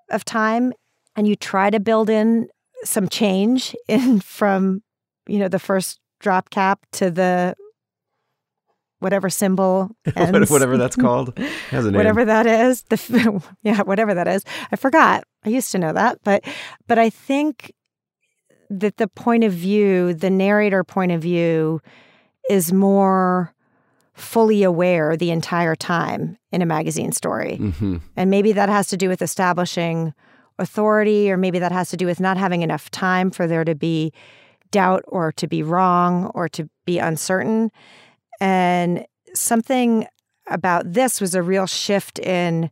of 0.10 0.24
time 0.24 0.72
and 1.18 1.28
you 1.28 1.36
try 1.36 1.70
to 1.70 1.82
build 1.82 2.10
in 2.10 2.48
some 2.86 3.10
change 3.10 3.76
in 3.90 4.22
from, 4.22 4.82
you 5.28 5.38
know, 5.38 5.50
the 5.50 5.60
first 5.60 6.00
drop 6.22 6.50
cap 6.50 6.86
to 6.94 7.12
the 7.12 7.56
whatever 9.00 9.30
symbol 9.30 9.90
ends. 10.16 10.50
whatever 10.50 10.78
that's 10.78 10.96
called 11.06 11.38
has 11.72 11.86
a 11.86 11.92
name. 11.92 11.98
whatever 11.98 12.24
that 12.24 12.46
is 12.46 12.84
the 12.90 13.44
yeah 13.64 13.82
whatever 13.84 14.14
that 14.14 14.28
is 14.28 14.44
i 14.74 14.76
forgot 14.76 15.24
i 15.46 15.50
used 15.50 15.72
to 15.72 15.78
know 15.78 15.94
that 15.94 16.18
but 16.26 16.44
but 16.86 17.00
i 17.00 17.10
think 17.10 17.72
that 18.70 18.98
the 18.98 19.08
point 19.08 19.46
of 19.46 19.54
view 19.54 20.14
the 20.14 20.30
narrator 20.30 20.84
point 20.84 21.14
of 21.14 21.22
view 21.22 21.80
is 22.50 22.74
more 22.74 23.56
fully 24.20 24.64
aware 24.64 25.16
the 25.16 25.32
entire 25.32 25.76
time 25.76 26.38
in 26.52 26.62
a 26.62 26.66
magazine 26.66 27.12
story. 27.12 27.58
Mm-hmm. 27.60 27.98
And 28.16 28.30
maybe 28.30 28.52
that 28.52 28.70
has 28.70 28.88
to 28.88 28.98
do 28.98 29.10
with 29.10 29.22
establishing 29.22 30.14
authority, 30.58 31.32
or 31.32 31.38
maybe 31.38 31.60
that 31.60 31.72
has 31.72 31.90
to 31.90 31.98
do 31.98 32.06
with 32.06 32.20
not 32.20 32.38
having 32.38 32.62
enough 32.62 32.92
time 32.92 33.32
for 33.32 33.48
there 33.48 33.64
to 33.64 33.76
be 33.76 34.12
doubt 34.72 35.04
or 35.08 35.32
to 35.32 35.48
be 35.48 35.64
wrong 35.64 36.28
or 36.36 36.50
to 36.50 36.70
be 36.86 37.00
uncertain. 37.00 37.72
And 38.40 39.06
something 39.34 40.06
about 40.48 40.92
this 40.92 41.22
was 41.22 41.36
a 41.36 41.44
real 41.44 41.66
shift 41.66 42.20
in 42.20 42.70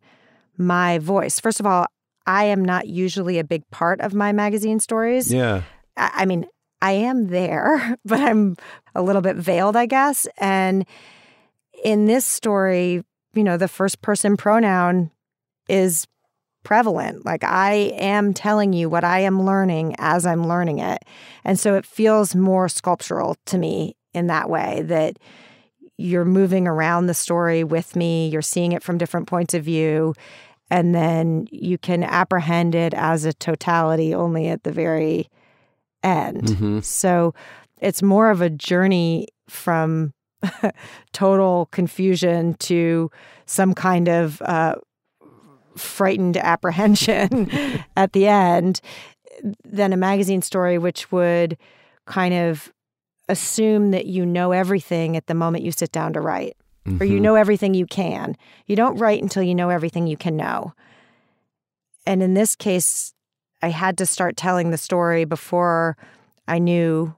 my 0.57 0.99
voice. 0.99 1.39
First 1.39 1.59
of 1.59 1.65
all, 1.65 1.85
I 2.25 2.45
am 2.45 2.63
not 2.63 2.87
usually 2.87 3.39
a 3.39 3.43
big 3.43 3.67
part 3.69 4.01
of 4.01 4.13
my 4.13 4.31
magazine 4.31 4.79
stories. 4.79 5.31
Yeah. 5.31 5.61
I, 5.95 6.11
I 6.13 6.25
mean, 6.25 6.45
I 6.81 6.91
am 6.91 7.27
there, 7.27 7.97
but 8.05 8.19
I'm 8.19 8.57
a 8.95 9.01
little 9.01 9.21
bit 9.21 9.37
veiled, 9.37 9.75
I 9.75 9.85
guess. 9.85 10.27
And 10.37 10.85
in 11.83 12.05
this 12.05 12.25
story, 12.25 13.03
you 13.33 13.43
know, 13.43 13.57
the 13.57 13.67
first 13.67 14.01
person 14.01 14.37
pronoun 14.37 15.11
is 15.69 16.07
prevalent. 16.63 17.25
Like 17.25 17.43
I 17.43 17.93
am 17.97 18.33
telling 18.33 18.73
you 18.73 18.89
what 18.89 19.03
I 19.03 19.19
am 19.19 19.43
learning 19.43 19.95
as 19.99 20.25
I'm 20.25 20.47
learning 20.47 20.79
it. 20.79 21.03
And 21.45 21.57
so 21.59 21.75
it 21.75 21.85
feels 21.85 22.35
more 22.35 22.67
sculptural 22.67 23.37
to 23.45 23.57
me 23.57 23.95
in 24.13 24.27
that 24.27 24.49
way 24.49 24.81
that 24.85 25.17
you're 25.97 26.25
moving 26.25 26.67
around 26.67 27.07
the 27.07 27.13
story 27.13 27.63
with 27.63 27.95
me, 27.95 28.27
you're 28.27 28.41
seeing 28.41 28.71
it 28.73 28.83
from 28.83 28.97
different 28.97 29.27
points 29.27 29.53
of 29.53 29.63
view, 29.63 30.13
and 30.69 30.93
then 30.93 31.47
you 31.51 31.77
can 31.77 32.03
apprehend 32.03 32.75
it 32.75 32.93
as 32.93 33.25
a 33.25 33.33
totality 33.33 34.13
only 34.13 34.47
at 34.47 34.63
the 34.63 34.71
very 34.71 35.29
end. 36.03 36.43
Mm-hmm. 36.43 36.79
So 36.81 37.33
it's 37.79 38.03
more 38.03 38.29
of 38.29 38.41
a 38.41 38.49
journey 38.49 39.27
from 39.47 40.13
total 41.13 41.67
confusion 41.71 42.53
to 42.55 43.09
some 43.45 43.73
kind 43.73 44.07
of 44.07 44.41
uh, 44.43 44.75
frightened 45.75 46.37
apprehension 46.37 47.49
at 47.97 48.13
the 48.13 48.27
end 48.27 48.81
than 49.63 49.93
a 49.93 49.97
magazine 49.97 50.41
story, 50.41 50.77
which 50.77 51.11
would 51.11 51.57
kind 52.05 52.33
of 52.33 52.71
assume 53.29 53.91
that 53.91 54.05
you 54.05 54.25
know 54.25 54.51
everything 54.51 55.17
at 55.17 55.27
the 55.27 55.33
moment 55.33 55.63
you 55.63 55.71
sit 55.71 55.91
down 55.91 56.13
to 56.13 56.21
write, 56.21 56.55
mm-hmm. 56.85 57.01
or 57.01 57.05
you 57.05 57.15
mm-hmm. 57.15 57.23
know 57.23 57.35
everything 57.35 57.73
you 57.73 57.85
can. 57.85 58.35
You 58.65 58.75
don't 58.75 58.97
write 58.97 59.21
until 59.21 59.43
you 59.43 59.55
know 59.55 59.69
everything 59.69 60.07
you 60.07 60.17
can 60.17 60.35
know. 60.35 60.73
And 62.05 62.23
in 62.23 62.33
this 62.33 62.55
case, 62.55 63.13
I 63.61 63.69
had 63.69 63.97
to 63.97 64.05
start 64.05 64.37
telling 64.37 64.71
the 64.71 64.77
story 64.77 65.25
before 65.25 65.97
I 66.47 66.59
knew 66.59 67.13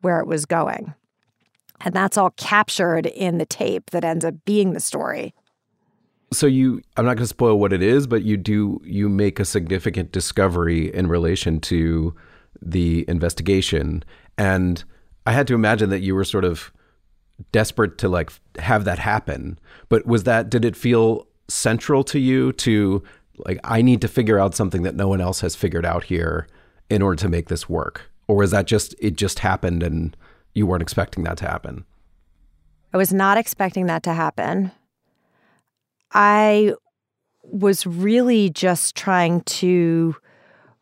where 0.00 0.18
it 0.18 0.26
was 0.26 0.46
going. 0.46 0.94
And 1.84 1.94
that's 1.94 2.16
all 2.16 2.30
captured 2.30 3.06
in 3.06 3.38
the 3.38 3.46
tape 3.46 3.90
that 3.90 4.04
ends 4.04 4.24
up 4.24 4.34
being 4.44 4.72
the 4.72 4.80
story. 4.80 5.34
So 6.32 6.46
you 6.46 6.82
I'm 6.96 7.04
not 7.04 7.16
going 7.16 7.24
to 7.24 7.26
spoil 7.26 7.58
what 7.58 7.72
it 7.72 7.82
is, 7.82 8.06
but 8.06 8.22
you 8.22 8.36
do 8.36 8.80
you 8.84 9.08
make 9.08 9.38
a 9.38 9.44
significant 9.44 10.12
discovery 10.12 10.94
in 10.94 11.08
relation 11.08 11.60
to 11.60 12.14
the 12.62 13.04
investigation 13.08 14.02
And 14.38 14.82
I 15.26 15.32
had 15.32 15.46
to 15.48 15.54
imagine 15.54 15.90
that 15.90 16.00
you 16.00 16.14
were 16.14 16.24
sort 16.24 16.44
of 16.44 16.72
desperate 17.50 17.98
to 17.98 18.08
like 18.08 18.32
have 18.58 18.84
that 18.84 18.98
happen. 18.98 19.58
But 19.88 20.06
was 20.06 20.24
that, 20.24 20.50
did 20.50 20.64
it 20.64 20.76
feel 20.76 21.26
central 21.48 22.04
to 22.04 22.18
you 22.18 22.52
to 22.54 23.02
like, 23.46 23.58
I 23.64 23.82
need 23.82 24.00
to 24.02 24.08
figure 24.08 24.38
out 24.38 24.54
something 24.54 24.82
that 24.82 24.94
no 24.94 25.08
one 25.08 25.20
else 25.20 25.40
has 25.40 25.54
figured 25.54 25.86
out 25.86 26.04
here 26.04 26.46
in 26.90 27.02
order 27.02 27.16
to 27.16 27.28
make 27.28 27.48
this 27.48 27.68
work? 27.68 28.10
Or 28.28 28.36
was 28.36 28.50
that 28.52 28.66
just, 28.66 28.94
it 28.98 29.16
just 29.16 29.40
happened 29.40 29.82
and 29.82 30.16
you 30.54 30.66
weren't 30.66 30.82
expecting 30.82 31.24
that 31.24 31.38
to 31.38 31.46
happen? 31.46 31.84
I 32.92 32.96
was 32.96 33.12
not 33.12 33.38
expecting 33.38 33.86
that 33.86 34.02
to 34.04 34.12
happen. 34.12 34.70
I 36.12 36.74
was 37.42 37.86
really 37.86 38.50
just 38.50 38.94
trying 38.94 39.40
to 39.42 40.14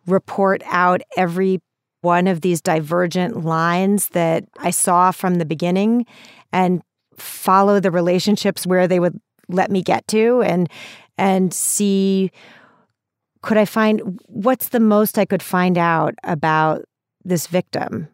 report 0.06 0.62
out 0.66 1.02
every 1.16 1.60
one 2.02 2.26
of 2.26 2.40
these 2.40 2.60
divergent 2.60 3.44
lines 3.44 4.08
that 4.10 4.44
I 4.58 4.70
saw 4.70 5.10
from 5.10 5.36
the 5.36 5.44
beginning 5.44 6.06
and 6.52 6.82
follow 7.14 7.80
the 7.80 7.90
relationships 7.90 8.66
where 8.66 8.88
they 8.88 8.98
would 8.98 9.20
let 9.48 9.70
me 9.70 9.82
get 9.82 10.06
to 10.08 10.42
and 10.42 10.68
and 11.18 11.52
see 11.52 12.30
could 13.42 13.58
I 13.58 13.64
find 13.64 14.20
what's 14.26 14.68
the 14.68 14.80
most 14.80 15.18
I 15.18 15.24
could 15.24 15.42
find 15.42 15.76
out 15.76 16.14
about 16.24 16.82
this 17.24 17.46
victim? 17.46 18.08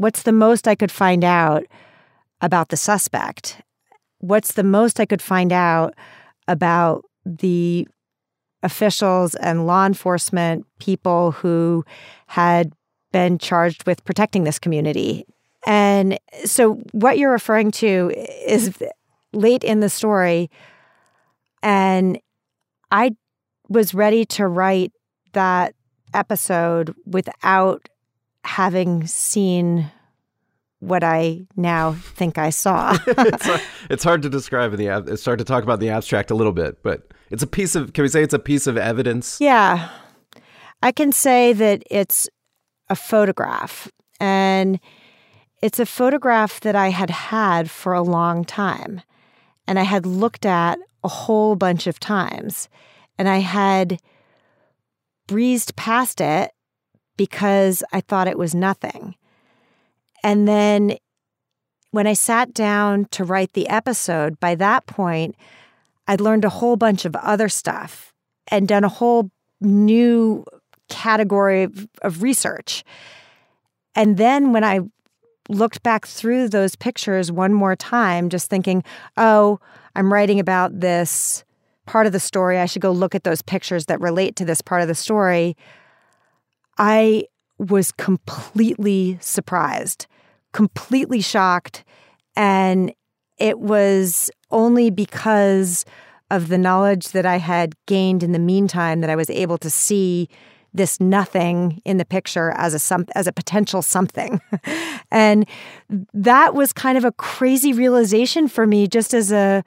What's 0.00 0.22
the 0.22 0.32
most 0.32 0.66
I 0.66 0.74
could 0.74 0.90
find 0.90 1.22
out 1.22 1.66
about 2.40 2.70
the 2.70 2.76
suspect? 2.78 3.60
What's 4.20 4.52
the 4.52 4.62
most 4.62 4.98
I 4.98 5.04
could 5.04 5.20
find 5.20 5.52
out 5.52 5.92
about 6.48 7.04
the 7.26 7.86
officials 8.62 9.34
and 9.34 9.66
law 9.66 9.84
enforcement 9.84 10.64
people 10.78 11.32
who 11.32 11.84
had 12.28 12.72
been 13.12 13.36
charged 13.36 13.86
with 13.86 14.02
protecting 14.06 14.44
this 14.44 14.58
community. 14.58 15.26
And 15.66 16.18
so, 16.46 16.76
what 16.92 17.18
you're 17.18 17.30
referring 17.30 17.70
to 17.72 18.10
is 18.16 18.82
late 19.34 19.64
in 19.64 19.80
the 19.80 19.90
story, 19.90 20.50
and 21.62 22.18
I 22.90 23.16
was 23.68 23.92
ready 23.92 24.24
to 24.24 24.46
write 24.46 24.92
that 25.34 25.74
episode 26.14 26.94
without 27.04 27.86
having 28.44 29.06
seen 29.06 29.90
what 30.80 31.04
I 31.04 31.42
now 31.56 31.92
think 31.92 32.38
I 32.38 32.50
saw. 32.50 32.96
it's, 33.06 33.46
hard, 33.46 33.60
it's, 33.90 34.04
hard 34.04 34.22
to 34.22 34.30
describe 34.30 34.72
in 34.72 34.78
the 34.78 35.12
it's 35.12 35.24
hard 35.24 35.38
to 35.38 35.44
talk 35.44 35.62
about 35.62 35.78
the 35.78 35.90
abstract 35.90 36.30
a 36.30 36.34
little 36.34 36.52
bit, 36.52 36.82
but 36.82 37.12
it's 37.30 37.42
a 37.42 37.46
piece 37.46 37.74
of 37.74 37.92
can 37.92 38.02
we 38.02 38.08
say 38.08 38.22
it's 38.22 38.34
a 38.34 38.38
piece 38.38 38.66
of 38.66 38.76
evidence? 38.76 39.38
Yeah. 39.40 39.90
I 40.82 40.92
can 40.92 41.12
say 41.12 41.52
that 41.52 41.82
it's 41.90 42.28
a 42.88 42.96
photograph 42.96 43.90
and 44.18 44.80
it's 45.62 45.78
a 45.78 45.86
photograph 45.86 46.60
that 46.60 46.74
I 46.74 46.88
had 46.88 47.10
had 47.10 47.70
for 47.70 47.92
a 47.92 48.02
long 48.02 48.44
time 48.44 49.02
and 49.66 49.78
I 49.78 49.82
had 49.82 50.06
looked 50.06 50.46
at 50.46 50.78
a 51.04 51.08
whole 51.08 51.56
bunch 51.56 51.86
of 51.86 52.00
times 52.00 52.68
and 53.18 53.28
I 53.28 53.38
had 53.38 54.00
breezed 55.26 55.76
past 55.76 56.20
it 56.20 56.50
because 57.20 57.84
I 57.92 58.00
thought 58.00 58.28
it 58.28 58.38
was 58.38 58.54
nothing. 58.54 59.14
And 60.24 60.48
then 60.48 60.96
when 61.90 62.06
I 62.06 62.14
sat 62.14 62.54
down 62.54 63.08
to 63.10 63.24
write 63.24 63.52
the 63.52 63.68
episode, 63.68 64.40
by 64.40 64.54
that 64.54 64.86
point, 64.86 65.36
I'd 66.08 66.22
learned 66.22 66.46
a 66.46 66.48
whole 66.48 66.76
bunch 66.76 67.04
of 67.04 67.14
other 67.16 67.50
stuff 67.50 68.14
and 68.48 68.66
done 68.66 68.84
a 68.84 68.88
whole 68.88 69.30
new 69.60 70.46
category 70.88 71.64
of, 71.64 71.88
of 72.00 72.22
research. 72.22 72.84
And 73.94 74.16
then 74.16 74.54
when 74.54 74.64
I 74.64 74.80
looked 75.50 75.82
back 75.82 76.06
through 76.06 76.48
those 76.48 76.74
pictures 76.74 77.30
one 77.30 77.52
more 77.52 77.76
time, 77.76 78.30
just 78.30 78.48
thinking, 78.48 78.82
oh, 79.18 79.60
I'm 79.94 80.10
writing 80.10 80.40
about 80.40 80.80
this 80.80 81.44
part 81.84 82.06
of 82.06 82.12
the 82.12 82.20
story. 82.20 82.58
I 82.58 82.64
should 82.64 82.80
go 82.80 82.92
look 82.92 83.14
at 83.14 83.24
those 83.24 83.42
pictures 83.42 83.84
that 83.86 84.00
relate 84.00 84.36
to 84.36 84.46
this 84.46 84.62
part 84.62 84.80
of 84.80 84.88
the 84.88 84.94
story. 84.94 85.54
I 86.78 87.24
was 87.58 87.92
completely 87.92 89.18
surprised, 89.20 90.06
completely 90.52 91.20
shocked. 91.20 91.84
And 92.36 92.92
it 93.38 93.58
was 93.58 94.30
only 94.50 94.90
because 94.90 95.84
of 96.30 96.48
the 96.48 96.58
knowledge 96.58 97.08
that 97.08 97.26
I 97.26 97.36
had 97.36 97.74
gained 97.86 98.22
in 98.22 98.32
the 98.32 98.38
meantime 98.38 99.00
that 99.00 99.10
I 99.10 99.16
was 99.16 99.30
able 99.30 99.58
to 99.58 99.70
see 99.70 100.28
this 100.72 101.00
nothing 101.00 101.82
in 101.84 101.96
the 101.96 102.04
picture 102.04 102.52
as 102.52 102.74
a 102.74 102.78
some 102.78 103.04
as 103.16 103.26
a 103.26 103.32
potential 103.32 103.82
something. 103.82 104.40
and 105.10 105.46
that 106.14 106.54
was 106.54 106.72
kind 106.72 106.96
of 106.96 107.04
a 107.04 107.12
crazy 107.12 107.72
realization 107.72 108.46
for 108.46 108.66
me 108.66 108.86
just 108.86 109.12
as 109.12 109.32
a 109.32 109.64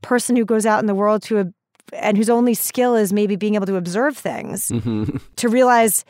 person 0.00 0.34
who 0.34 0.44
goes 0.44 0.64
out 0.64 0.80
in 0.80 0.86
the 0.86 0.94
world 0.94 1.22
to 1.22 1.40
a, 1.40 1.46
and 1.92 2.16
whose 2.16 2.30
only 2.30 2.54
skill 2.54 2.94
is 2.94 3.12
maybe 3.12 3.36
being 3.36 3.54
able 3.54 3.66
to 3.66 3.76
observe 3.76 4.16
things 4.16 4.68
mm-hmm. 4.70 5.16
to 5.36 5.48
realize 5.48 6.04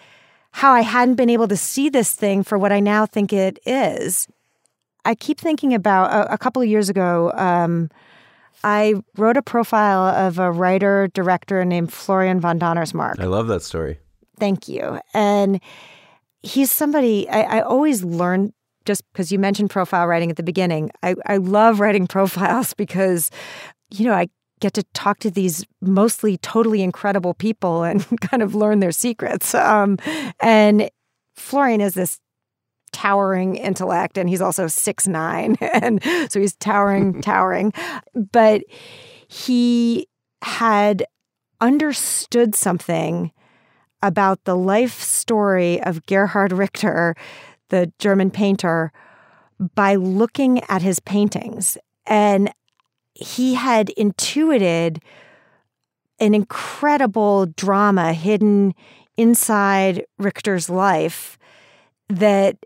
how 0.57 0.73
I 0.73 0.81
hadn't 0.81 1.17
been 1.17 1.29
able 1.29 1.49
to 1.49 1.57
see 1.57 1.91
this 1.91 2.13
thing 2.13 2.43
for 2.43 2.57
what 2.57 2.73
I 2.73 2.81
now 2.81 3.05
think 3.05 3.31
it 3.31 3.59
is. 3.67 4.27
I 5.05 5.15
keep 5.15 5.39
thinking 5.39 5.75
about 5.75 6.11
a, 6.11 6.33
a 6.33 6.39
couple 6.39 6.63
of 6.63 6.69
years 6.69 6.89
ago. 6.89 7.31
Um, 7.35 7.91
I 8.65 8.95
wrote 9.19 9.37
a 9.37 9.43
profile 9.43 10.07
of 10.07 10.39
a 10.39 10.51
writer 10.51 11.11
director 11.13 11.63
named 11.67 11.93
Florian 11.93 12.41
von 12.41 12.59
Donnersmarck. 12.59 13.21
I 13.21 13.27
love 13.27 13.49
that 13.49 13.63
story. 13.63 13.99
Thank 14.41 14.67
you. 14.67 14.99
And 15.13 15.61
he's 16.43 16.73
somebody 16.73 17.29
I, 17.29 17.59
I 17.59 17.61
always 17.61 18.03
learn 18.03 18.55
just 18.87 19.03
because 19.13 19.31
you 19.31 19.39
mentioned 19.39 19.69
profile 19.69 20.07
writing 20.07 20.31
at 20.31 20.37
the 20.37 20.43
beginning. 20.43 20.91
I, 21.03 21.17
I 21.27 21.37
love 21.37 21.81
writing 21.81 22.07
profiles 22.17 22.73
because, 22.73 23.31
you 23.91 24.07
know, 24.07 24.15
I 24.15 24.29
get 24.61 24.75
to 24.75 24.83
talk 24.95 25.19
to 25.21 25.31
these 25.31 25.65
mostly 25.81 26.39
totally 26.39 26.83
incredible 26.83 27.35
people 27.35 27.83
and 27.83 28.21
kind 28.21 28.43
of 28.43 28.55
learn 28.55 28.81
their 28.81 28.93
secrets. 28.93 29.55
Um, 29.55 29.99
and 30.41 30.91
Florian 31.35 31.81
is 31.81 31.95
this 31.95 32.21
towering 32.93 33.57
intellect, 33.57 34.17
and 34.17 34.29
he's 34.29 34.41
also 34.41 34.67
six 34.67 35.07
nine, 35.07 35.57
and 35.61 36.03
so 36.31 36.41
he's 36.41 36.57
towering, 36.57 37.21
towering. 37.23 37.73
But 38.15 38.63
he 39.29 40.09
had 40.43 41.05
understood 41.61 42.55
something 42.55 43.33
about 44.03 44.45
the 44.45 44.57
life 44.57 45.01
story 45.01 45.83
of 45.83 46.07
Gerhard 46.07 46.53
Richter, 46.53 47.15
the 47.71 47.93
German 47.99 48.31
painter, 48.31 48.93
by 49.75 49.97
looking 49.97 50.63
at 50.65 50.83
his 50.83 51.01
paintings. 51.01 51.77
And 52.07 52.53
he 53.19 53.55
had 53.55 53.91
intuited 53.91 55.03
an 56.19 56.35
incredible 56.35 57.47
drama 57.47 58.13
hidden 58.13 58.75
inside 59.17 60.05
Richter's 60.19 60.69
life 60.69 61.39
that 62.09 62.57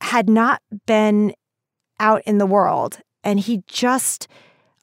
had 0.00 0.28
not 0.28 0.62
been 0.86 1.34
out 1.98 2.22
in 2.26 2.38
the 2.38 2.46
world. 2.46 3.00
And 3.24 3.40
he 3.40 3.62
just 3.66 4.28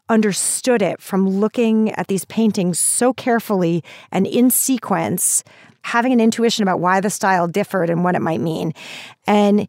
understood 0.09 0.81
it 0.81 1.01
from 1.01 1.29
looking 1.29 1.91
at 1.91 2.07
these 2.07 2.25
paintings 2.25 2.79
so 2.79 3.13
carefully 3.13 3.83
and 4.11 4.27
in 4.27 4.49
sequence, 4.49 5.43
having 5.83 6.11
an 6.11 6.19
intuition 6.19 6.63
about 6.63 6.79
why 6.79 6.99
the 6.99 7.09
style 7.09 7.47
differed 7.47 7.89
and 7.89 8.03
what 8.03 8.15
it 8.15 8.21
might 8.21 8.41
mean. 8.41 8.73
And 9.27 9.67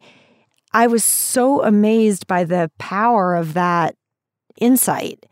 I 0.73 0.87
was 0.87 1.05
so 1.05 1.63
amazed 1.63 2.27
by 2.27 2.43
the 2.43 2.69
power 2.79 3.35
of 3.35 3.53
that 3.53 3.95
insight. 4.59 5.25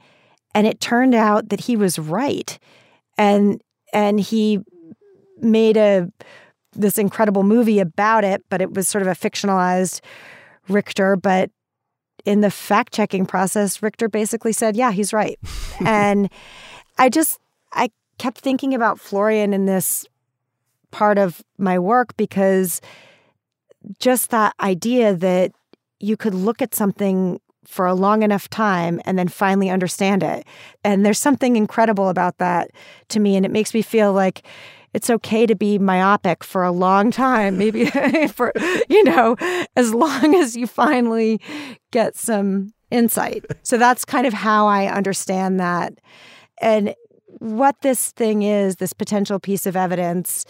And 0.55 0.67
it 0.67 0.79
turned 0.79 1.15
out 1.15 1.49
that 1.49 1.61
he 1.61 1.75
was 1.75 1.97
right. 1.97 2.57
And 3.17 3.61
and 3.91 4.19
he 4.19 4.59
made 5.39 5.77
a 5.77 6.11
this 6.73 6.97
incredible 6.97 7.43
movie 7.43 7.79
about 7.79 8.23
it, 8.23 8.43
but 8.49 8.61
it 8.61 8.73
was 8.73 8.87
sort 8.87 9.03
of 9.03 9.07
a 9.07 9.11
fictionalized 9.11 10.01
Richter. 10.67 11.15
But 11.15 11.51
in 12.25 12.41
the 12.41 12.51
fact 12.51 12.93
checking 12.93 13.25
process, 13.25 13.81
Richter 13.81 14.09
basically 14.09 14.53
said, 14.53 14.75
yeah, 14.75 14.91
he's 14.91 15.13
right. 15.13 15.37
and 15.85 16.29
I 16.97 17.09
just, 17.09 17.39
I 17.71 17.89
kept 18.17 18.39
thinking 18.39 18.73
about 18.73 18.99
Florian 18.99 19.53
in 19.53 19.65
this 19.65 20.05
part 20.91 21.17
of 21.17 21.43
my 21.57 21.79
work 21.79 22.15
because 22.17 22.81
just 23.99 24.29
that 24.29 24.53
idea 24.59 25.15
that 25.15 25.51
you 25.99 26.15
could 26.15 26.33
look 26.33 26.61
at 26.61 26.75
something 26.75 27.39
for 27.65 27.85
a 27.85 27.93
long 27.93 28.23
enough 28.23 28.49
time 28.49 29.01
and 29.05 29.17
then 29.17 29.27
finally 29.27 29.69
understand 29.69 30.23
it. 30.23 30.45
And 30.83 31.05
there's 31.05 31.19
something 31.19 31.55
incredible 31.55 32.09
about 32.09 32.37
that 32.37 32.71
to 33.09 33.19
me. 33.19 33.35
And 33.35 33.45
it 33.45 33.51
makes 33.51 33.73
me 33.73 33.81
feel 33.81 34.13
like 34.13 34.45
it's 34.93 35.09
okay 35.09 35.45
to 35.45 35.55
be 35.55 35.79
myopic 35.79 36.43
for 36.43 36.63
a 36.63 36.71
long 36.71 37.11
time, 37.11 37.57
maybe 37.57 37.85
for, 38.27 38.53
you 38.89 39.03
know, 39.03 39.35
as 39.75 39.93
long 39.93 40.35
as 40.35 40.55
you 40.55 40.67
finally 40.67 41.41
get 41.91 42.15
some 42.15 42.73
insight. 42.91 43.45
So 43.63 43.77
that's 43.77 44.05
kind 44.05 44.27
of 44.27 44.33
how 44.33 44.67
I 44.67 44.85
understand 44.85 45.59
that. 45.59 45.93
And 46.61 46.93
what 47.39 47.81
this 47.81 48.11
thing 48.11 48.43
is, 48.43 48.75
this 48.75 48.93
potential 48.93 49.39
piece 49.39 49.65
of 49.65 49.75
evidence, 49.75 50.45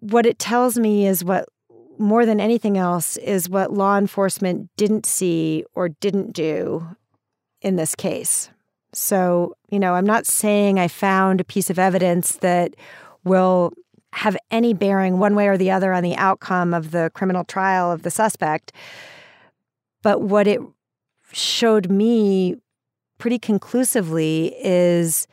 what 0.00 0.26
it 0.26 0.38
tells 0.38 0.78
me 0.78 1.06
is 1.06 1.24
what 1.24 1.48
more 1.98 2.26
than 2.26 2.40
anything 2.40 2.76
else 2.76 3.16
is 3.16 3.48
what 3.48 3.72
law 3.72 3.96
enforcement 3.98 4.70
didn't 4.76 5.06
see 5.06 5.64
or 5.74 5.88
didn't 5.88 6.32
do 6.32 6.86
in 7.60 7.76
this 7.76 7.94
case. 7.94 8.50
So, 8.92 9.56
you 9.70 9.78
know, 9.78 9.94
I'm 9.94 10.06
not 10.06 10.26
saying 10.26 10.78
I 10.78 10.88
found 10.88 11.40
a 11.40 11.44
piece 11.44 11.70
of 11.70 11.78
evidence 11.78 12.36
that 12.36 12.74
will 13.24 13.72
have 14.12 14.36
any 14.50 14.72
bearing 14.72 15.18
one 15.18 15.34
way 15.34 15.48
or 15.48 15.58
the 15.58 15.70
other 15.70 15.92
on 15.92 16.02
the 16.02 16.16
outcome 16.16 16.72
of 16.72 16.90
the 16.90 17.10
criminal 17.14 17.44
trial 17.44 17.92
of 17.92 18.02
the 18.02 18.10
suspect. 18.10 18.72
But 20.02 20.22
what 20.22 20.46
it 20.46 20.60
showed 21.32 21.90
me 21.90 22.56
pretty 23.18 23.38
conclusively 23.38 24.54
is 24.58 25.26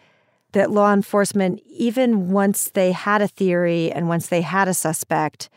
that 0.51 0.72
law 0.72 0.93
enforcement, 0.93 1.61
even 1.66 2.30
once 2.32 2.70
they 2.72 2.91
had 2.91 3.22
a 3.22 3.28
theory 3.28 3.91
and 3.91 4.09
once 4.09 4.28
they 4.28 4.41
had 4.41 4.68
a 4.68 4.74
suspect, 4.74 5.49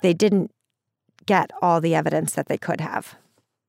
they 0.00 0.14
didn't 0.14 0.50
get 1.26 1.50
all 1.60 1.80
the 1.80 1.94
evidence 1.94 2.34
that 2.34 2.48
they 2.48 2.58
could 2.58 2.80
have. 2.80 3.16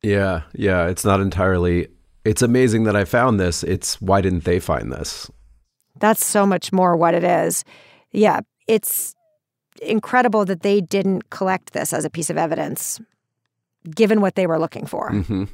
Yeah, 0.01 0.43
yeah. 0.53 0.87
It's 0.87 1.03
not 1.03 1.19
entirely. 1.19 1.87
It's 2.23 2.41
amazing 2.41 2.83
that 2.83 2.95
I 2.95 3.05
found 3.05 3.39
this. 3.39 3.63
It's 3.63 4.01
why 4.01 4.21
didn't 4.21 4.45
they 4.45 4.59
find 4.59 4.91
this? 4.91 5.29
That's 5.99 6.25
so 6.25 6.45
much 6.45 6.71
more 6.71 6.95
what 6.95 7.13
it 7.13 7.23
is. 7.23 7.65
Yeah, 8.11 8.41
it's 8.67 9.15
incredible 9.81 10.45
that 10.45 10.61
they 10.61 10.81
didn't 10.81 11.29
collect 11.29 11.73
this 11.73 11.93
as 11.93 12.05
a 12.05 12.09
piece 12.09 12.29
of 12.29 12.37
evidence, 12.37 13.01
given 13.95 14.21
what 14.21 14.35
they 14.35 14.47
were 14.47 14.59
looking 14.59 14.85
for. 14.85 15.11
Mm-hmm. 15.11 15.45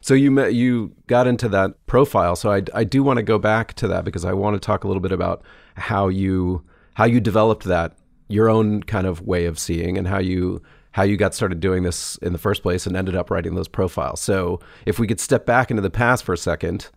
So 0.00 0.14
you 0.14 0.30
met, 0.30 0.54
you 0.54 0.94
got 1.08 1.26
into 1.26 1.48
that 1.48 1.84
profile. 1.86 2.36
So 2.36 2.52
I, 2.52 2.62
I 2.74 2.84
do 2.84 3.02
want 3.02 3.16
to 3.16 3.24
go 3.24 3.38
back 3.38 3.74
to 3.74 3.88
that 3.88 4.04
because 4.04 4.24
I 4.24 4.32
want 4.32 4.54
to 4.54 4.60
talk 4.64 4.84
a 4.84 4.86
little 4.86 5.00
bit 5.00 5.12
about 5.12 5.42
how 5.76 6.08
you 6.08 6.64
how 6.94 7.04
you 7.04 7.20
developed 7.20 7.64
that 7.64 7.96
your 8.28 8.48
own 8.48 8.82
kind 8.82 9.06
of 9.06 9.22
way 9.22 9.46
of 9.46 9.58
seeing 9.58 9.96
and 9.98 10.06
how 10.06 10.18
you 10.18 10.62
how 10.92 11.02
you 11.02 11.18
got 11.18 11.34
started 11.34 11.60
doing 11.60 11.82
this 11.82 12.16
in 12.18 12.32
the 12.32 12.38
first 12.38 12.62
place 12.62 12.86
and 12.86 12.96
ended 12.96 13.14
up 13.14 13.30
writing 13.30 13.54
those 13.54 13.68
profiles. 13.68 14.18
So 14.18 14.60
if 14.86 14.98
we 14.98 15.06
could 15.06 15.20
step 15.20 15.44
back 15.44 15.70
into 15.70 15.82
the 15.82 15.90
past 15.90 16.24
for 16.24 16.32
a 16.32 16.38
second, 16.38 16.88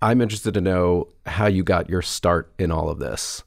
I'm 0.00 0.20
interested 0.20 0.54
to 0.54 0.60
know 0.60 1.08
how 1.26 1.48
you 1.48 1.64
got 1.64 1.88
your 1.88 2.00
start 2.00 2.52
in 2.60 2.70
all 2.70 2.88
of 2.88 3.00
this. 3.00 3.42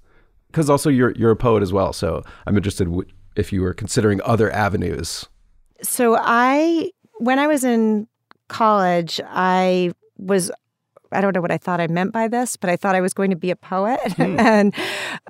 Because 0.48 0.70
also 0.70 0.90
you're 0.90 1.12
you're 1.12 1.32
a 1.32 1.36
poet 1.36 1.64
as 1.64 1.72
well, 1.72 1.94
so 1.94 2.24
I'm 2.46 2.58
interested 2.58 2.90
if 3.36 3.54
you 3.54 3.62
were 3.62 3.74
considering 3.74 4.20
other 4.26 4.52
avenues. 4.52 5.26
So 5.82 6.18
I 6.20 6.92
when 7.20 7.40
I 7.40 7.48
was 7.48 7.64
in 7.64 8.08
college, 8.48 9.22
I 9.26 9.92
was 10.18 10.52
I 11.12 11.22
don't 11.22 11.34
know 11.34 11.42
what 11.42 11.52
I 11.52 11.58
thought 11.58 11.80
I 11.80 11.88
meant 11.88 12.12
by 12.12 12.28
this, 12.28 12.58
but 12.58 12.70
I 12.70 12.76
thought 12.76 12.96
I 12.96 13.02
was 13.02 13.14
going 13.14 13.30
to 13.30 13.36
be 13.36 13.52
a 13.52 13.56
poet, 13.56 14.00
mm. 14.06 14.40
and 14.40 14.74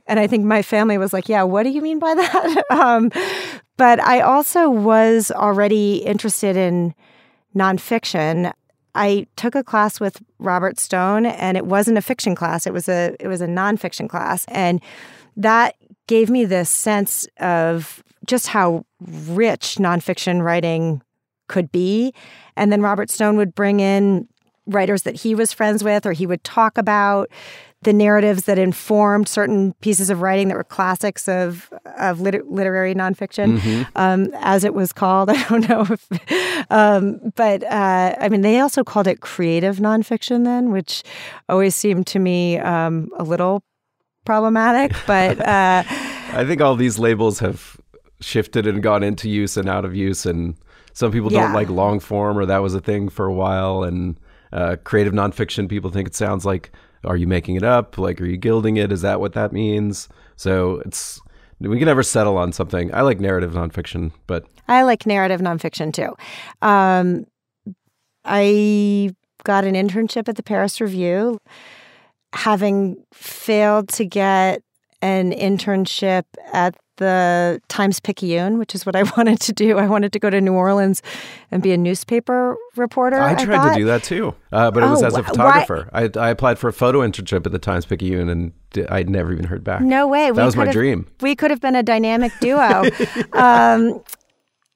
and 0.07 0.19
I 0.19 0.27
think 0.27 0.45
my 0.45 0.61
family 0.61 0.97
was 0.97 1.13
like, 1.13 1.29
"Yeah, 1.29 1.43
what 1.43 1.63
do 1.63 1.69
you 1.69 1.81
mean 1.81 1.99
by 1.99 2.13
that?" 2.13 2.63
um, 2.71 3.11
but 3.77 3.99
I 4.01 4.21
also 4.21 4.69
was 4.69 5.31
already 5.31 5.97
interested 5.97 6.55
in 6.57 6.93
nonfiction. 7.55 8.51
I 8.95 9.27
took 9.35 9.53
a 9.53 9.63
class 9.63 9.99
with 9.99 10.21
Robert 10.39 10.79
Stone, 10.79 11.27
and 11.27 11.57
it 11.57 11.65
wasn't 11.65 11.97
a 11.97 12.01
fiction 12.01 12.35
class; 12.35 12.65
it 12.65 12.73
was 12.73 12.89
a 12.89 13.15
it 13.19 13.27
was 13.27 13.41
a 13.41 13.47
nonfiction 13.47 14.09
class, 14.09 14.45
and 14.47 14.81
that 15.35 15.75
gave 16.07 16.29
me 16.29 16.45
this 16.45 16.69
sense 16.69 17.27
of 17.39 18.03
just 18.25 18.47
how 18.47 18.85
rich 18.99 19.75
nonfiction 19.75 20.41
writing 20.41 21.01
could 21.47 21.71
be. 21.71 22.13
And 22.55 22.71
then 22.71 22.81
Robert 22.81 23.09
Stone 23.09 23.37
would 23.37 23.55
bring 23.55 23.79
in 23.79 24.27
writers 24.67 25.03
that 25.03 25.15
he 25.15 25.35
was 25.35 25.53
friends 25.53 25.83
with, 25.83 26.05
or 26.05 26.13
he 26.13 26.25
would 26.25 26.43
talk 26.43 26.77
about 26.77 27.29
the 27.83 27.93
narratives 27.93 28.45
that 28.45 28.57
informed 28.57 29.27
certain 29.27 29.73
pieces 29.81 30.09
of 30.09 30.21
writing 30.21 30.47
that 30.47 30.57
were 30.57 30.63
classics 30.63 31.27
of 31.27 31.71
of 31.97 32.19
liter- 32.19 32.43
literary 32.47 32.95
nonfiction, 32.95 33.59
mm-hmm. 33.59 33.83
um, 33.95 34.29
as 34.39 34.63
it 34.63 34.73
was 34.73 34.91
called. 34.91 35.29
I 35.31 35.43
don't 35.47 35.69
know 35.69 35.85
if, 35.89 36.71
um, 36.71 37.31
but 37.35 37.63
uh, 37.63 38.15
I 38.19 38.29
mean, 38.29 38.41
they 38.41 38.59
also 38.59 38.83
called 38.83 39.07
it 39.07 39.21
creative 39.21 39.77
nonfiction 39.77 40.43
then, 40.43 40.71
which 40.71 41.03
always 41.47 41.75
seemed 41.75 42.07
to 42.07 42.19
me 42.19 42.57
um, 42.57 43.09
a 43.17 43.23
little 43.23 43.63
problematic. 44.25 44.93
But 45.05 45.39
uh, 45.47 45.83
I 45.85 46.45
think 46.45 46.61
all 46.61 46.75
these 46.75 46.97
labels 46.97 47.39
have 47.39 47.77
shifted 48.19 48.65
and 48.65 48.81
gone 48.81 49.03
into 49.03 49.29
use 49.29 49.55
and 49.55 49.69
out 49.69 49.85
of 49.85 49.95
use, 49.95 50.25
and 50.25 50.55
some 50.93 51.11
people 51.11 51.31
yeah. 51.31 51.43
don't 51.43 51.53
like 51.53 51.69
long 51.69 51.99
form, 51.99 52.39
or 52.39 52.47
that 52.47 52.59
was 52.63 52.73
a 52.73 52.81
thing 52.81 53.07
for 53.07 53.27
a 53.27 53.33
while. 53.33 53.83
And 53.83 54.19
uh, 54.51 54.77
creative 54.83 55.13
nonfiction, 55.13 55.69
people 55.69 55.89
think 55.89 56.07
it 56.07 56.15
sounds 56.15 56.45
like, 56.45 56.71
are 57.05 57.17
you 57.17 57.27
making 57.27 57.55
it 57.55 57.63
up? 57.63 57.97
Like, 57.97 58.19
are 58.21 58.25
you 58.25 58.37
gilding 58.37 58.77
it? 58.77 58.91
Is 58.91 59.01
that 59.01 59.19
what 59.19 59.33
that 59.33 59.51
means? 59.53 60.09
So 60.35 60.81
it's 60.85 61.19
we 61.59 61.77
can 61.77 61.87
never 61.87 62.03
settle 62.03 62.37
on 62.37 62.51
something. 62.51 62.93
I 62.93 63.01
like 63.01 63.19
narrative 63.19 63.53
nonfiction, 63.53 64.11
but 64.27 64.45
I 64.67 64.83
like 64.83 65.05
narrative 65.05 65.41
nonfiction 65.41 65.91
too. 65.91 66.15
Um, 66.61 67.25
I 68.25 69.11
got 69.43 69.63
an 69.63 69.75
internship 69.75 70.27
at 70.27 70.35
the 70.35 70.43
Paris 70.43 70.79
Review, 70.79 71.39
having 72.33 73.03
failed 73.13 73.89
to 73.89 74.05
get 74.05 74.61
an 75.01 75.31
internship 75.31 76.23
at 76.53 76.75
the 76.97 77.61
Times 77.67 77.99
Picayune, 77.99 78.59
which 78.59 78.75
is 78.75 78.85
what 78.85 78.95
I 78.95 79.03
wanted 79.17 79.39
to 79.41 79.53
do. 79.53 79.77
I 79.77 79.87
wanted 79.87 80.13
to 80.13 80.19
go 80.19 80.29
to 80.29 80.39
New 80.41 80.53
Orleans 80.53 81.01
and 81.49 81.63
be 81.63 81.71
a 81.71 81.77
newspaper 81.77 82.55
reporter. 82.75 83.19
I 83.19 83.33
tried 83.35 83.59
I 83.59 83.69
to 83.73 83.79
do 83.79 83.85
that 83.85 84.03
too, 84.03 84.35
uh, 84.51 84.69
but 84.71 84.83
it 84.83 84.87
was 84.87 85.01
oh, 85.01 85.07
as 85.07 85.15
a 85.15 85.23
photographer. 85.23 85.89
I, 85.93 86.09
I, 86.15 86.29
applied 86.29 86.59
for 86.59 86.67
a 86.67 86.73
photo 86.73 86.99
internship 86.99 87.45
at 87.45 87.51
the 87.51 87.59
Times 87.59 87.85
Picayune, 87.85 88.29
and 88.29 88.51
I'd 88.89 89.09
never 89.09 89.31
even 89.31 89.45
heard 89.45 89.63
back. 89.63 89.81
No 89.81 90.07
way. 90.07 90.25
That 90.27 90.35
we 90.35 90.43
was 90.43 90.55
my 90.55 90.71
dream. 90.71 91.07
We 91.21 91.35
could 91.35 91.51
have 91.51 91.61
been 91.61 91.75
a 91.75 91.83
dynamic 91.83 92.31
duo. 92.39 92.83
um, 93.33 94.03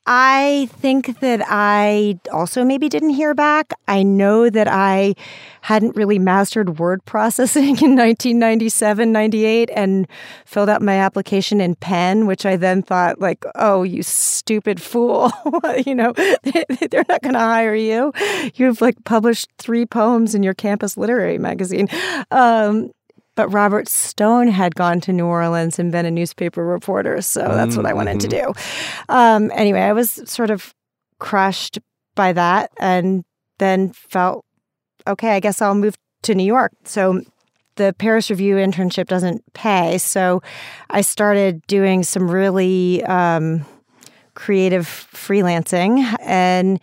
I 0.07 0.67
think 0.73 1.19
that 1.19 1.43
I 1.47 2.19
also 2.31 2.63
maybe 2.63 2.89
didn't 2.89 3.11
hear 3.11 3.35
back. 3.35 3.73
I 3.87 4.01
know 4.01 4.49
that 4.49 4.67
I 4.67 5.13
hadn't 5.61 5.95
really 5.95 6.17
mastered 6.17 6.79
word 6.79 7.05
processing 7.05 7.63
in 7.81 7.95
1997, 7.95 9.11
98 9.11 9.69
and 9.75 10.07
filled 10.45 10.69
out 10.69 10.81
my 10.81 10.95
application 10.95 11.61
in 11.61 11.75
pen, 11.75 12.25
which 12.25 12.47
I 12.47 12.55
then 12.55 12.81
thought 12.81 13.21
like, 13.21 13.45
"Oh, 13.55 13.83
you 13.83 14.01
stupid 14.01 14.81
fool. 14.81 15.31
you 15.85 15.93
know, 15.93 16.13
they're 16.43 17.05
not 17.07 17.21
going 17.21 17.33
to 17.33 17.39
hire 17.39 17.75
you. 17.75 18.11
You've 18.55 18.81
like 18.81 19.03
published 19.03 19.49
3 19.59 19.85
poems 19.85 20.33
in 20.33 20.41
your 20.41 20.55
campus 20.55 20.97
literary 20.97 21.37
magazine." 21.37 21.87
Um, 22.31 22.91
but 23.41 23.47
Robert 23.47 23.87
Stone 23.87 24.49
had 24.49 24.75
gone 24.75 25.01
to 25.01 25.11
New 25.11 25.25
Orleans 25.25 25.79
and 25.79 25.91
been 25.91 26.05
a 26.05 26.11
newspaper 26.11 26.63
reporter. 26.63 27.23
So 27.23 27.39
that's 27.41 27.75
what 27.75 27.87
I 27.87 27.93
wanted 27.93 28.19
to 28.19 28.27
mm-hmm. 28.27 28.51
do. 28.51 28.59
Um, 29.09 29.51
anyway, 29.55 29.79
I 29.79 29.93
was 29.93 30.21
sort 30.29 30.51
of 30.51 30.75
crushed 31.17 31.79
by 32.13 32.33
that 32.33 32.69
and 32.79 33.23
then 33.57 33.93
felt, 33.93 34.45
okay, 35.07 35.31
I 35.31 35.39
guess 35.39 35.59
I'll 35.59 35.73
move 35.73 35.95
to 36.21 36.35
New 36.35 36.43
York. 36.43 36.71
So 36.83 37.23
the 37.77 37.95
Paris 37.97 38.29
Review 38.29 38.57
internship 38.57 39.07
doesn't 39.07 39.41
pay. 39.53 39.97
So 39.97 40.43
I 40.91 41.01
started 41.01 41.65
doing 41.65 42.03
some 42.03 42.29
really 42.29 43.03
um, 43.05 43.65
creative 44.35 44.85
freelancing 44.85 46.15
and 46.21 46.79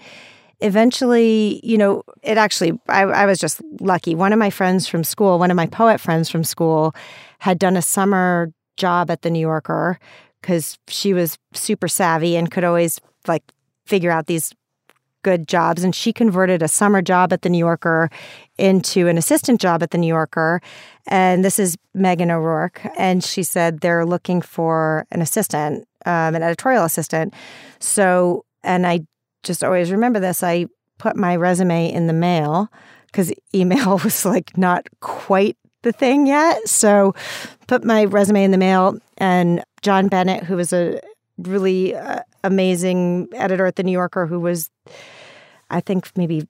eventually, 0.60 1.60
you 1.62 1.78
know, 1.78 2.02
it 2.22 2.38
actually, 2.38 2.78
I, 2.88 3.02
I, 3.02 3.26
was 3.26 3.38
just 3.38 3.60
lucky. 3.80 4.14
One 4.14 4.32
of 4.32 4.38
my 4.38 4.50
friends 4.50 4.88
from 4.88 5.04
school, 5.04 5.38
one 5.38 5.50
of 5.50 5.56
my 5.56 5.66
poet 5.66 6.00
friends 6.00 6.28
from 6.28 6.44
school, 6.44 6.94
had 7.38 7.58
done 7.58 7.76
a 7.76 7.82
summer 7.82 8.52
job 8.76 9.10
at 9.10 9.22
the 9.22 9.30
New 9.30 9.40
Yorker 9.40 9.98
because 10.40 10.78
she 10.88 11.12
was 11.12 11.38
super 11.52 11.88
savvy 11.88 12.36
and 12.36 12.50
could 12.50 12.64
always 12.64 13.00
like 13.26 13.42
figure 13.86 14.10
out 14.10 14.26
these 14.26 14.52
good 15.22 15.48
jobs. 15.48 15.84
And 15.84 15.94
she 15.94 16.12
converted 16.12 16.62
a 16.62 16.68
summer 16.68 17.02
job 17.02 17.32
at 17.32 17.42
the 17.42 17.48
New 17.48 17.58
Yorker 17.58 18.10
into 18.56 19.08
an 19.08 19.18
assistant 19.18 19.60
job 19.60 19.82
at 19.82 19.90
the 19.90 19.98
New 19.98 20.06
Yorker. 20.06 20.60
And 21.06 21.44
this 21.44 21.58
is 21.58 21.76
Meghan 21.96 22.30
O'Rourke. 22.30 22.80
And 22.96 23.22
she 23.22 23.42
said 23.42 23.80
they're 23.80 24.06
looking 24.06 24.40
for 24.40 25.06
an 25.10 25.20
assistant, 25.20 25.86
um, 26.06 26.34
an 26.34 26.42
editorial 26.42 26.84
assistant. 26.84 27.34
So, 27.80 28.44
and 28.62 28.86
I 28.86 29.00
just 29.48 29.64
always 29.64 29.90
remember 29.90 30.20
this. 30.20 30.42
I 30.44 30.66
put 30.98 31.16
my 31.16 31.34
resume 31.34 31.90
in 31.90 32.06
the 32.06 32.12
mail 32.12 32.70
because 33.06 33.32
email 33.54 33.98
was 34.04 34.24
like 34.24 34.56
not 34.56 34.86
quite 35.00 35.56
the 35.82 35.90
thing 35.90 36.26
yet. 36.26 36.68
So 36.68 37.14
put 37.66 37.82
my 37.82 38.04
resume 38.04 38.44
in 38.44 38.50
the 38.50 38.58
mail 38.58 38.98
and 39.16 39.64
John 39.82 40.08
Bennet, 40.08 40.44
who 40.44 40.56
was 40.56 40.72
a 40.72 41.00
really 41.38 41.96
uh, 41.96 42.20
amazing 42.44 43.28
editor 43.34 43.64
at 43.66 43.76
the 43.76 43.82
New 43.82 43.92
Yorker, 43.92 44.26
who 44.26 44.38
was, 44.38 44.70
I 45.70 45.80
think, 45.80 46.10
maybe 46.16 46.46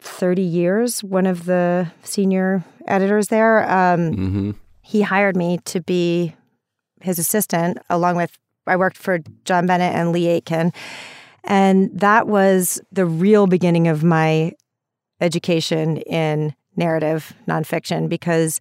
30 0.00 0.42
years, 0.42 1.04
one 1.04 1.26
of 1.26 1.44
the 1.44 1.92
senior 2.02 2.64
editors 2.86 3.28
there. 3.28 3.62
Um, 3.70 4.00
mm-hmm. 4.12 4.50
He 4.80 5.02
hired 5.02 5.36
me 5.36 5.58
to 5.66 5.80
be 5.80 6.34
his 7.00 7.18
assistant, 7.18 7.78
along 7.90 8.16
with, 8.16 8.36
I 8.66 8.76
worked 8.76 8.96
for 8.96 9.18
John 9.44 9.66
Bennet 9.66 9.94
and 9.94 10.10
Lee 10.10 10.26
Aitken. 10.26 10.72
And 11.44 11.90
that 11.98 12.26
was 12.26 12.80
the 12.92 13.06
real 13.06 13.46
beginning 13.46 13.88
of 13.88 14.04
my 14.04 14.52
education 15.20 15.98
in 15.98 16.54
narrative 16.76 17.34
nonfiction 17.46 18.08
because 18.08 18.60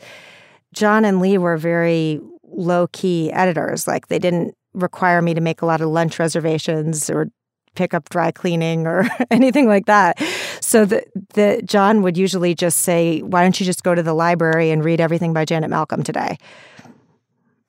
John 0.73 1.05
and 1.05 1.19
Lee 1.19 1.37
were 1.37 1.57
very 1.57 2.19
low 2.43 2.87
key 2.91 3.31
editors. 3.31 3.87
Like 3.87 4.07
they 4.07 4.19
didn't 4.19 4.55
require 4.73 5.21
me 5.21 5.33
to 5.33 5.41
make 5.41 5.61
a 5.61 5.65
lot 5.65 5.81
of 5.81 5.89
lunch 5.89 6.19
reservations 6.19 7.09
or 7.09 7.29
pick 7.75 7.93
up 7.93 8.09
dry 8.09 8.31
cleaning 8.31 8.85
or 8.87 9.07
anything 9.31 9.67
like 9.67 9.85
that. 9.85 10.21
So 10.61 10.85
the 10.85 11.03
the 11.33 11.61
John 11.63 12.01
would 12.01 12.17
usually 12.17 12.53
just 12.53 12.79
say, 12.79 13.21
"Why 13.21 13.41
don't 13.41 13.59
you 13.59 13.65
just 13.65 13.83
go 13.83 13.95
to 13.95 14.03
the 14.03 14.13
library 14.13 14.71
and 14.71 14.83
read 14.83 14.99
everything 14.99 15.33
by 15.33 15.45
Janet 15.45 15.69
Malcolm 15.69 16.03
today?" 16.03 16.37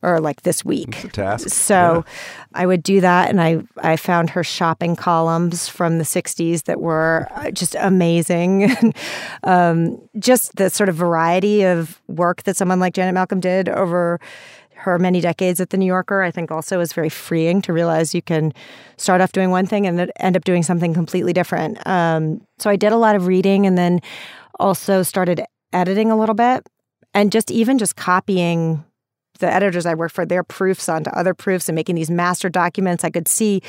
Or 0.03 0.19
like 0.19 0.43
this 0.43 0.65
week. 0.65 1.13
So 1.53 2.05
I 2.55 2.65
would 2.65 2.83
do 2.83 3.03
that, 3.03 3.29
and 3.29 3.41
I 3.41 3.63
I 3.83 3.97
found 3.97 4.31
her 4.31 4.43
shopping 4.43 4.97
columns 4.97 5.69
from 5.69 5.99
the 5.99 6.05
'60s 6.05 6.65
that 6.65 6.81
were 6.81 7.29
uh, 7.33 7.51
just 7.51 7.77
amazing. 7.79 8.75
um, 9.43 10.01
just 10.19 10.57
the 10.57 10.71
sort 10.71 10.89
of 10.89 10.97
variety 10.97 11.65
of 11.65 12.01
work 12.09 12.45
that 12.45 12.57
someone 12.57 12.81
like 12.81 12.95
Janet 12.95 13.13
Malcolm 13.13 13.41
did 13.41 13.69
over 13.69 14.19
her 14.81 14.99
many 14.99 15.21
decades 15.21 15.61
at 15.61 15.71
the 15.71 15.77
New 15.77 15.87
Yorker, 15.87 16.23
I 16.23 16.31
think 16.31 16.51
also 16.51 16.81
is 16.81 16.93
very 16.93 17.11
freeing 17.11 17.61
to 17.63 17.73
realize 17.73 18.15
you 18.15 18.23
can 18.23 18.53
start 18.97 19.21
off 19.21 19.33
doing 19.33 19.51
one 19.51 19.67
thing 19.67 19.87
and 19.87 20.11
end 20.17 20.37
up 20.37 20.45
doing 20.45 20.63
something 20.63 20.95
completely 20.95 21.33
different. 21.33 21.87
Um, 21.87 22.41
so 22.59 22.71
I 22.71 22.77
did 22.77 22.93
a 22.93 22.97
lot 22.97 23.15
of 23.15 23.27
reading, 23.27 23.67
and 23.67 23.77
then 23.77 24.01
also 24.59 25.03
started 25.03 25.43
editing 25.73 26.11
a 26.11 26.17
little 26.17 26.35
bit, 26.35 26.67
and 27.13 27.31
just 27.31 27.51
even 27.51 27.79
just 27.79 27.97
copying 27.97 28.85
the 29.41 29.53
editors 29.53 29.85
I 29.87 29.95
worked 29.95 30.15
for, 30.15 30.25
their 30.25 30.45
proofs 30.45 30.89
onto 30.89 31.11
other 31.11 31.35
proofs 31.35 31.69
and 31.69 31.77
making 31.77 31.97
these 31.97 32.11
master 32.11 32.49
documents. 32.49 33.05
I 33.05 33.11
could 33.11 33.29
see 33.29 33.61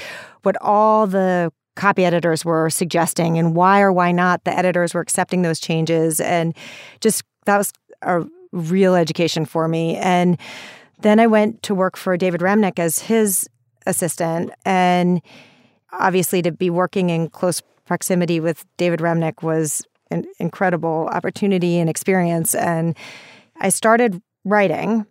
what 0.44 0.56
all 0.62 1.08
the 1.08 1.52
copy 1.76 2.06
editors 2.06 2.46
were 2.46 2.70
suggesting 2.70 3.38
and 3.38 3.56
why 3.56 3.82
or 3.82 3.92
why 3.92 4.12
not 4.12 4.44
the 4.44 4.56
editors 4.56 4.94
were 4.94 5.02
accepting 5.02 5.42
those 5.42 5.60
changes. 5.60 6.20
And 6.20 6.56
just 7.00 7.24
that 7.46 7.58
was 7.58 7.74
a 8.02 8.24
real 8.52 8.96
education 8.96 9.46
for 9.46 9.68
me. 9.68 9.96
And 9.98 10.38
then 11.00 11.20
I 11.20 11.28
went 11.28 11.64
to 11.64 11.74
work 11.74 11.98
for 11.98 12.18
David 12.18 12.42
Remnick 12.42 12.78
as 12.78 13.00
his 13.00 13.50
assistant. 13.86 14.52
And 14.66 15.22
obviously, 15.92 16.42
to 16.44 16.52
be 16.52 16.70
working 16.70 17.10
in 17.10 17.30
close 17.30 17.62
proximity 17.86 18.40
with 18.40 18.66
David 18.78 19.00
Remnick 19.00 19.42
was 19.42 19.84
an 20.12 20.26
incredible 20.40 21.10
opportunity 21.12 21.80
and 21.80 21.90
experience. 21.90 22.54
And 22.54 22.96
I 23.60 23.70
started 23.70 24.22
writing 24.44 25.06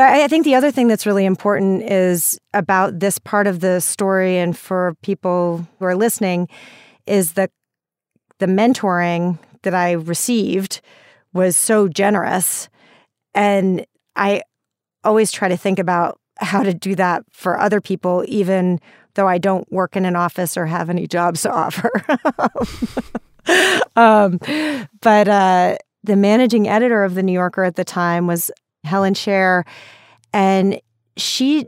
but 0.00 0.14
I 0.14 0.28
think 0.28 0.44
the 0.46 0.54
other 0.54 0.70
thing 0.70 0.88
that's 0.88 1.04
really 1.04 1.26
important 1.26 1.82
is 1.82 2.40
about 2.54 3.00
this 3.00 3.18
part 3.18 3.46
of 3.46 3.60
the 3.60 3.80
story, 3.80 4.38
and 4.38 4.56
for 4.56 4.96
people 5.02 5.68
who 5.78 5.84
are 5.84 5.94
listening, 5.94 6.48
is 7.04 7.32
that 7.32 7.50
the 8.38 8.46
mentoring 8.46 9.38
that 9.60 9.74
I 9.74 9.92
received 9.92 10.80
was 11.34 11.54
so 11.54 11.86
generous. 11.86 12.70
And 13.34 13.84
I 14.16 14.40
always 15.04 15.30
try 15.30 15.48
to 15.48 15.56
think 15.58 15.78
about 15.78 16.18
how 16.38 16.62
to 16.62 16.72
do 16.72 16.94
that 16.94 17.22
for 17.30 17.60
other 17.60 17.82
people, 17.82 18.24
even 18.26 18.80
though 19.16 19.28
I 19.28 19.36
don't 19.36 19.70
work 19.70 19.96
in 19.96 20.06
an 20.06 20.16
office 20.16 20.56
or 20.56 20.64
have 20.64 20.88
any 20.88 21.06
jobs 21.06 21.42
to 21.42 21.52
offer. 21.52 21.90
um, 23.96 24.38
but 25.02 25.28
uh, 25.28 25.76
the 26.02 26.16
managing 26.16 26.68
editor 26.68 27.04
of 27.04 27.16
The 27.16 27.22
New 27.22 27.34
Yorker 27.34 27.64
at 27.64 27.76
the 27.76 27.84
time 27.84 28.26
was 28.26 28.50
Helen 28.84 29.14
Scher, 29.14 29.64
and 30.32 30.80
she 31.16 31.66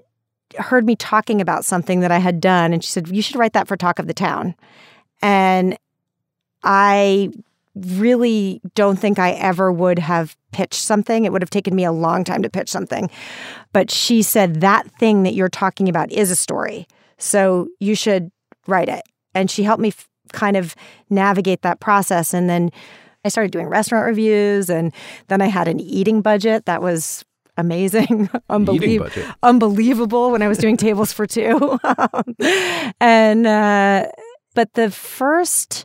heard 0.58 0.84
me 0.84 0.96
talking 0.96 1.40
about 1.40 1.64
something 1.64 2.00
that 2.00 2.12
I 2.12 2.18
had 2.18 2.40
done, 2.40 2.72
and 2.72 2.82
she 2.82 2.90
said, 2.90 3.08
"You 3.08 3.22
should 3.22 3.36
write 3.36 3.52
that 3.54 3.68
for 3.68 3.76
Talk 3.76 3.98
of 3.98 4.06
the 4.06 4.14
Town." 4.14 4.54
And 5.20 5.78
I 6.62 7.30
really 7.74 8.60
don't 8.74 8.98
think 8.98 9.18
I 9.18 9.32
ever 9.32 9.72
would 9.72 9.98
have 9.98 10.36
pitched 10.52 10.82
something. 10.82 11.24
It 11.24 11.32
would 11.32 11.42
have 11.42 11.50
taken 11.50 11.74
me 11.74 11.84
a 11.84 11.92
long 11.92 12.24
time 12.24 12.42
to 12.42 12.50
pitch 12.50 12.68
something. 12.68 13.10
But 13.72 13.90
she 13.90 14.22
said, 14.22 14.60
That 14.60 14.90
thing 14.98 15.22
that 15.22 15.34
you're 15.34 15.48
talking 15.48 15.88
about 15.88 16.12
is 16.12 16.30
a 16.30 16.36
story. 16.36 16.86
So 17.18 17.68
you 17.80 17.94
should 17.94 18.30
write 18.66 18.88
it. 18.88 19.02
And 19.34 19.50
she 19.50 19.62
helped 19.62 19.80
me 19.80 19.88
f- 19.88 20.08
kind 20.32 20.56
of 20.56 20.74
navigate 21.08 21.62
that 21.62 21.80
process. 21.80 22.34
And 22.34 22.48
then 22.48 22.70
I 23.24 23.28
started 23.28 23.52
doing 23.52 23.66
restaurant 23.66 24.06
reviews, 24.06 24.68
and 24.68 24.92
then 25.28 25.40
I 25.40 25.46
had 25.46 25.68
an 25.68 25.80
eating 25.80 26.22
budget 26.22 26.66
that 26.66 26.82
was 26.82 27.24
amazing, 27.56 28.28
unbelievable, 28.50 29.10
unbelievable 29.42 30.30
when 30.30 30.42
I 30.42 30.48
was 30.48 30.58
doing 30.58 30.76
tables 30.78 31.12
for 31.12 31.26
two. 31.26 31.78
and 33.00 33.46
uh, 33.46 34.08
but 34.54 34.72
the 34.74 34.90
first, 34.90 35.84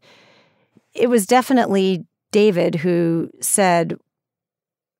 it 0.93 1.09
was 1.09 1.25
definitely 1.25 2.05
David 2.31 2.75
who 2.75 3.29
said, 3.39 3.97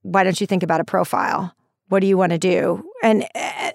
"Why 0.04 0.24
don't 0.24 0.40
you 0.40 0.48
think 0.48 0.64
about 0.64 0.82
a 0.82 0.86
profile? 0.86 1.54
What 1.90 2.02
do 2.02 2.08
you 2.08 2.18
want 2.18 2.34
to 2.34 2.38
do?" 2.38 2.84
And 3.02 3.26
uh, 3.34 3.72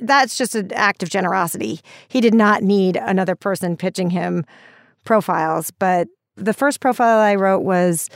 that's 0.00 0.36
just 0.36 0.54
an 0.54 0.72
act 0.72 1.02
of 1.02 1.10
generosity. 1.10 1.80
He 2.08 2.20
did 2.20 2.34
not 2.34 2.62
need 2.62 2.96
another 2.96 3.36
person 3.36 3.76
pitching 3.76 4.10
him 4.10 4.44
profiles, 5.04 5.70
but 5.70 6.08
the 6.38 6.54
first 6.54 6.80
profile 6.80 7.18
I 7.18 7.34
wrote 7.34 7.60
was 7.60 8.08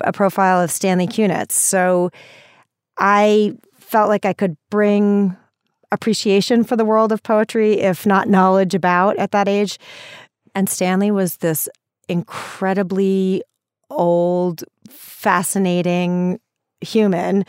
a 0.00 0.12
profile 0.12 0.60
of 0.60 0.70
Stanley 0.70 1.06
Kunitz. 1.06 1.52
So 1.52 2.10
I 2.98 3.56
felt 3.78 4.08
like 4.08 4.24
I 4.24 4.32
could 4.32 4.56
bring 4.70 5.36
appreciation 5.92 6.64
for 6.64 6.76
the 6.76 6.84
world 6.84 7.12
of 7.12 7.22
poetry, 7.22 7.80
if 7.80 8.04
not 8.06 8.28
knowledge 8.28 8.74
about 8.74 9.16
at 9.18 9.30
that 9.30 9.48
age. 9.48 9.78
And 10.54 10.68
Stanley 10.68 11.10
was 11.10 11.36
this 11.36 11.68
incredibly 12.08 13.42
old, 13.90 14.64
fascinating 14.88 16.40
human. 16.80 17.44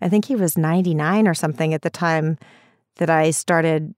I 0.00 0.08
think 0.08 0.24
he 0.24 0.36
was 0.36 0.56
99 0.56 1.28
or 1.28 1.34
something 1.34 1.74
at 1.74 1.82
the 1.82 1.90
time 1.90 2.38
that 2.96 3.10
I 3.10 3.30
started 3.30 3.94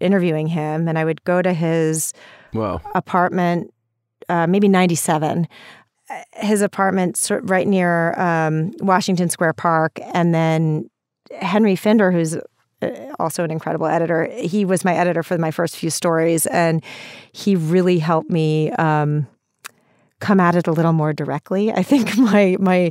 interviewing 0.00 0.46
him. 0.46 0.88
And 0.88 0.98
I 0.98 1.04
would 1.04 1.22
go 1.24 1.42
to 1.42 1.52
his 1.52 2.12
wow. 2.52 2.80
apartment 2.94 3.72
uh, 4.30 4.46
maybe 4.46 4.68
97 4.68 5.46
his 6.34 6.62
apartment 6.62 7.30
right 7.42 7.66
near 7.66 8.18
um, 8.18 8.72
Washington 8.80 9.28
Square 9.28 9.54
Park. 9.54 9.98
And 10.12 10.34
then 10.34 10.90
Henry 11.40 11.76
Finder, 11.76 12.10
who's 12.10 12.36
uh, 12.82 12.88
also 13.18 13.44
an 13.44 13.50
incredible 13.50 13.86
editor, 13.86 14.24
he 14.24 14.64
was 14.64 14.84
my 14.84 14.94
editor 14.94 15.22
for 15.22 15.38
my 15.38 15.50
first 15.50 15.76
few 15.76 15.90
stories. 15.90 16.46
And 16.46 16.82
he 17.32 17.56
really 17.56 17.98
helped 17.98 18.30
me. 18.30 18.70
Um, 18.72 19.26
come 20.20 20.38
at 20.38 20.54
it 20.54 20.66
a 20.66 20.72
little 20.72 20.92
more 20.92 21.14
directly. 21.14 21.72
I 21.72 21.82
think 21.82 22.14
my 22.18 22.54
my 22.60 22.90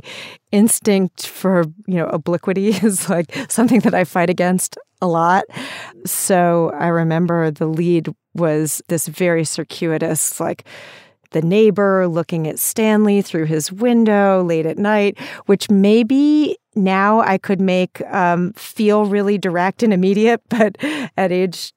instinct 0.50 1.28
for 1.28 1.62
you 1.86 1.94
know 1.94 2.06
obliquity 2.06 2.68
is 2.82 3.08
like 3.08 3.32
something 3.48 3.78
that 3.80 3.94
I 3.94 4.02
fight 4.02 4.28
against 4.28 4.76
a 5.00 5.06
lot. 5.06 5.44
So 6.04 6.72
I 6.76 6.88
remember 6.88 7.52
the 7.52 7.68
lead 7.68 8.08
was 8.34 8.82
this 8.88 9.06
very 9.06 9.44
circuitous 9.44 10.40
like 10.40 10.64
the 11.30 11.42
neighbor 11.42 12.06
looking 12.08 12.46
at 12.46 12.58
Stanley 12.58 13.22
through 13.22 13.46
his 13.46 13.72
window 13.72 14.42
late 14.42 14.66
at 14.66 14.78
night, 14.78 15.18
which 15.46 15.70
maybe 15.70 16.56
now 16.74 17.20
I 17.20 17.38
could 17.38 17.60
make 17.60 18.00
um, 18.12 18.52
feel 18.54 19.06
really 19.06 19.38
direct 19.38 19.82
and 19.82 19.92
immediate, 19.92 20.42
but 20.48 20.76
at 21.16 21.32
age 21.32 21.72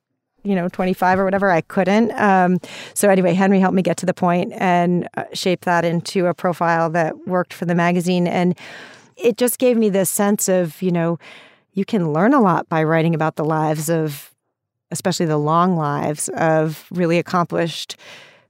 you 0.45 0.55
know 0.55 0.67
25 0.67 1.19
or 1.19 1.23
whatever 1.23 1.49
i 1.49 1.61
couldn't. 1.61 2.11
Um, 2.19 2.59
so 2.93 3.09
anyway 3.09 3.33
henry 3.33 3.59
helped 3.61 3.75
me 3.75 3.81
get 3.81 3.95
to 3.97 4.05
the 4.05 4.13
point 4.13 4.51
and 4.57 5.07
uh, 5.15 5.23
shape 5.33 5.61
that 5.61 5.85
into 5.85 6.25
a 6.25 6.33
profile 6.33 6.89
that 6.89 7.27
worked 7.27 7.53
for 7.53 7.63
the 7.63 7.75
magazine. 7.75 8.27
And 8.27 8.57
it 9.15 9.37
just 9.37 9.57
gave 9.57 9.77
me 9.77 9.89
this 9.89 10.09
sense 10.09 10.49
of 10.49 10.81
you 10.81 10.91
know 10.91 11.17
you 11.73 11.85
can 11.85 12.11
learn 12.11 12.33
a 12.33 12.41
lot 12.41 12.67
by 12.67 12.83
writing 12.83 13.15
about 13.15 13.37
the 13.37 13.45
lives 13.45 13.89
of 13.89 14.33
especially 14.91 15.25
the 15.25 15.37
long 15.37 15.75
lives 15.75 16.29
of 16.35 16.85
really 16.91 17.17
accomplished 17.17 17.95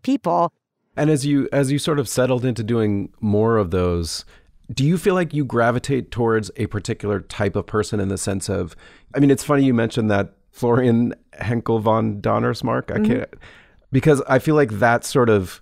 people 0.01 0.51
and 0.96 1.10
as 1.10 1.26
you 1.26 1.50
as 1.52 1.72
you 1.72 1.80
sort 1.80 2.00
of 2.00 2.08
settled 2.08 2.46
into 2.46 2.64
doing 2.64 3.12
more 3.20 3.58
of 3.58 3.72
those, 3.72 4.26
do 4.72 4.84
you 4.84 4.98
feel 4.98 5.14
like 5.14 5.34
you 5.34 5.46
gravitate 5.46 6.12
towards 6.12 6.52
a 6.58 6.68
particular 6.68 7.20
type 7.20 7.56
of 7.56 7.66
person 7.66 8.00
in 8.00 8.10
the 8.10 8.18
sense 8.18 8.50
of 8.50 8.76
I 9.16 9.20
mean 9.20 9.32
it's 9.32 9.44
funny 9.44 9.64
you 9.64 9.74
mentioned 9.74 10.10
that 10.12 10.34
Florian 10.52 11.16
Henckel 11.41 11.82
von 11.82 12.22
Donnersmarck. 12.22 12.91
I 12.91 13.00
mm-hmm. 13.00 13.14
can't 13.14 13.34
because 13.91 14.22
I 14.28 14.39
feel 14.39 14.56
like 14.56 14.72
that 14.80 15.04
sort 15.04 15.30
of 15.30 15.62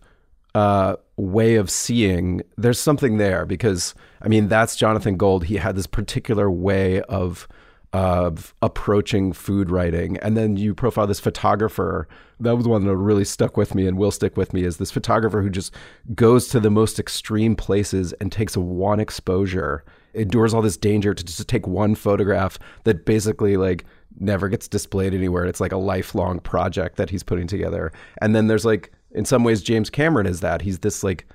uh, 0.53 0.97
way 1.15 1.55
of 1.55 1.69
seeing 1.69 2.41
there's 2.57 2.79
something 2.79 3.17
there 3.17 3.45
because 3.45 3.95
I 4.21 4.27
mean 4.27 4.49
that's 4.49 4.75
Jonathan 4.75 5.17
Gold. 5.17 5.45
He 5.45 5.55
had 5.55 5.75
this 5.75 5.87
particular 5.87 6.51
way 6.51 7.01
of 7.03 7.47
of 7.93 8.53
approaching 8.61 9.33
food 9.33 9.69
writing. 9.69 10.17
And 10.17 10.37
then 10.37 10.55
you 10.55 10.73
profile 10.73 11.07
this 11.07 11.19
photographer. 11.19 12.07
That 12.39 12.55
was 12.55 12.67
one 12.67 12.85
that 12.85 12.95
really 12.95 13.25
stuck 13.25 13.57
with 13.57 13.75
me 13.75 13.85
and 13.85 13.97
will 13.97 14.11
stick 14.11 14.37
with 14.37 14.53
me 14.53 14.63
is 14.63 14.77
this 14.77 14.91
photographer 14.91 15.41
who 15.41 15.49
just 15.49 15.73
goes 16.15 16.47
to 16.49 16.59
the 16.59 16.69
most 16.69 16.99
extreme 16.99 17.55
places 17.55 18.13
and 18.13 18.31
takes 18.31 18.55
one 18.55 18.99
exposure, 18.99 19.83
endures 20.13 20.53
all 20.53 20.61
this 20.61 20.77
danger 20.77 21.13
to 21.13 21.23
just 21.23 21.47
take 21.47 21.67
one 21.67 21.95
photograph 21.95 22.57
that 22.85 23.05
basically 23.05 23.57
like 23.57 23.85
never 24.19 24.47
gets 24.47 24.67
displayed 24.67 25.13
anywhere. 25.13 25.45
It's 25.45 25.61
like 25.61 25.71
a 25.73 25.77
lifelong 25.77 26.39
project 26.39 26.95
that 26.95 27.09
he's 27.09 27.23
putting 27.23 27.47
together. 27.47 27.91
And 28.21 28.33
then 28.35 28.47
there's 28.47 28.65
like 28.65 28.91
in 29.11 29.25
some 29.25 29.43
ways 29.43 29.61
James 29.61 29.89
Cameron 29.89 30.27
is 30.27 30.39
that. 30.39 30.61
He's 30.61 30.79
this 30.79 31.03
like 31.03 31.27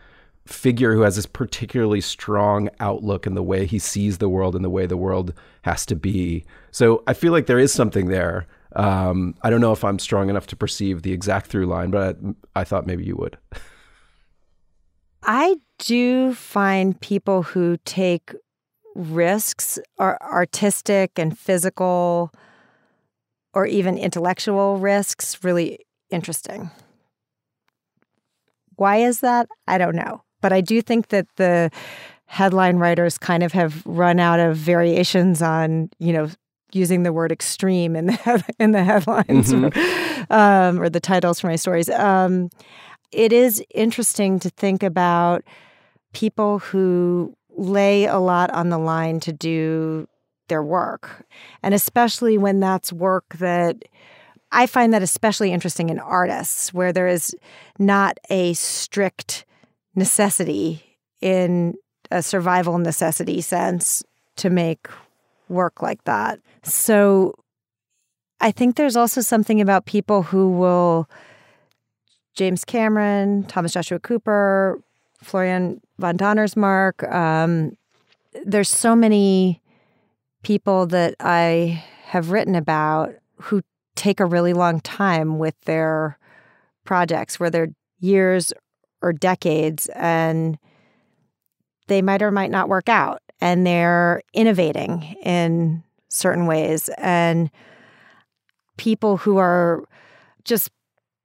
figure 0.46 0.94
who 0.94 1.02
has 1.02 1.16
this 1.16 1.26
particularly 1.26 2.00
strong 2.00 2.68
outlook 2.80 3.26
in 3.26 3.34
the 3.34 3.42
way 3.42 3.66
he 3.66 3.78
sees 3.78 4.18
the 4.18 4.28
world 4.28 4.54
and 4.54 4.64
the 4.64 4.70
way 4.70 4.86
the 4.86 4.96
world 4.96 5.34
has 5.62 5.84
to 5.86 5.96
be. 5.96 6.44
So 6.70 7.02
I 7.06 7.12
feel 7.12 7.32
like 7.32 7.46
there 7.46 7.58
is 7.58 7.72
something 7.72 8.06
there. 8.06 8.46
Um, 8.74 9.34
I 9.42 9.50
don't 9.50 9.60
know 9.60 9.72
if 9.72 9.84
I'm 9.84 9.98
strong 9.98 10.30
enough 10.30 10.46
to 10.48 10.56
perceive 10.56 11.02
the 11.02 11.12
exact 11.12 11.46
through 11.46 11.66
line, 11.66 11.90
but 11.90 12.16
I, 12.54 12.60
I 12.60 12.64
thought 12.64 12.86
maybe 12.86 13.04
you 13.04 13.16
would. 13.16 13.38
I 15.22 15.56
do 15.78 16.34
find 16.34 17.00
people 17.00 17.42
who 17.42 17.78
take 17.84 18.32
risks, 18.94 19.78
are 19.98 20.18
artistic 20.22 21.18
and 21.18 21.38
physical, 21.38 22.32
or 23.52 23.66
even 23.66 23.98
intellectual 23.98 24.78
risks, 24.78 25.42
really 25.42 25.80
interesting. 26.10 26.70
Why 28.76 28.98
is 28.98 29.20
that? 29.20 29.48
I 29.66 29.78
don't 29.78 29.96
know. 29.96 30.22
But 30.46 30.52
I 30.52 30.60
do 30.60 30.80
think 30.80 31.08
that 31.08 31.26
the 31.38 31.72
headline 32.26 32.76
writers 32.76 33.18
kind 33.18 33.42
of 33.42 33.50
have 33.50 33.84
run 33.84 34.20
out 34.20 34.38
of 34.38 34.56
variations 34.56 35.42
on, 35.42 35.90
you 35.98 36.12
know, 36.12 36.30
using 36.70 37.02
the 37.02 37.12
word 37.12 37.32
extreme 37.32 37.96
in 37.96 38.06
the 38.06 38.44
in 38.60 38.70
the 38.70 38.84
headlines 38.84 39.52
mm-hmm. 39.52 40.32
or, 40.32 40.36
um, 40.38 40.80
or, 40.80 40.88
the 40.88 41.00
titles 41.00 41.40
for 41.40 41.48
my 41.48 41.56
stories. 41.56 41.90
Um, 41.90 42.48
it 43.10 43.32
is 43.32 43.60
interesting 43.74 44.38
to 44.38 44.50
think 44.50 44.84
about 44.84 45.42
people 46.12 46.60
who 46.60 47.34
lay 47.56 48.04
a 48.04 48.18
lot 48.18 48.52
on 48.52 48.68
the 48.68 48.78
line 48.78 49.18
to 49.18 49.32
do 49.32 50.06
their 50.46 50.62
work, 50.62 51.26
and 51.64 51.74
especially 51.74 52.38
when 52.38 52.60
that's 52.60 52.92
work 52.92 53.34
that 53.40 53.82
I 54.52 54.68
find 54.68 54.94
that 54.94 55.02
especially 55.02 55.52
interesting 55.52 55.88
in 55.90 55.98
artists, 55.98 56.72
where 56.72 56.92
there 56.92 57.08
is 57.08 57.34
not 57.80 58.18
a 58.30 58.54
strict 58.54 59.44
necessity 59.96 60.98
in 61.20 61.74
a 62.10 62.22
survival 62.22 62.78
necessity 62.78 63.40
sense 63.40 64.04
to 64.36 64.50
make 64.50 64.88
work 65.48 65.82
like 65.82 66.04
that. 66.04 66.38
So 66.62 67.34
I 68.40 68.50
think 68.50 68.76
there's 68.76 68.96
also 68.96 69.20
something 69.20 69.60
about 69.60 69.86
people 69.86 70.22
who 70.22 70.50
will 70.50 71.08
James 72.34 72.64
Cameron, 72.64 73.44
Thomas 73.44 73.72
Joshua 73.72 73.98
Cooper, 73.98 74.80
Florian 75.22 75.80
von 75.98 76.18
Donnersmarck. 76.18 77.10
Um, 77.12 77.76
there's 78.44 78.68
so 78.68 78.94
many 78.94 79.62
people 80.42 80.86
that 80.86 81.14
I 81.18 81.82
have 82.04 82.30
written 82.30 82.54
about 82.54 83.14
who 83.40 83.62
take 83.94 84.20
a 84.20 84.26
really 84.26 84.52
long 84.52 84.80
time 84.80 85.38
with 85.38 85.58
their 85.62 86.18
projects, 86.84 87.40
where 87.40 87.50
they're 87.50 87.70
years 87.98 88.52
or 89.06 89.12
decades, 89.12 89.88
and 89.94 90.58
they 91.88 92.02
might 92.02 92.22
or 92.22 92.30
might 92.30 92.50
not 92.50 92.68
work 92.68 92.88
out 92.88 93.22
and 93.40 93.66
they're 93.66 94.22
innovating 94.32 95.16
in 95.22 95.82
certain 96.08 96.46
ways. 96.46 96.88
And 96.98 97.50
people 98.76 99.18
who 99.18 99.36
are 99.36 99.84
just 100.44 100.70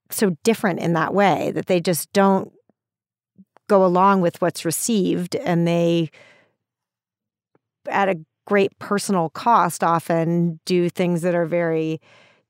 so 0.10 0.36
different 0.44 0.80
in 0.80 0.94
that 0.94 1.14
way 1.14 1.52
that 1.52 1.68
they 1.68 1.80
just 1.80 2.12
don't 2.14 2.52
go 3.68 3.86
along 3.86 4.22
with 4.22 4.42
what's 4.42 4.66
received 4.66 5.36
and 5.36 5.68
they, 5.68 6.10
at 7.88 8.10
a 8.10 8.20
great 8.46 8.78
personal 8.80 9.30
cost, 9.30 9.84
often 9.84 10.60
do 10.66 10.90
things 10.90 11.22
that 11.22 11.36
are 11.36 11.46
very 11.46 12.02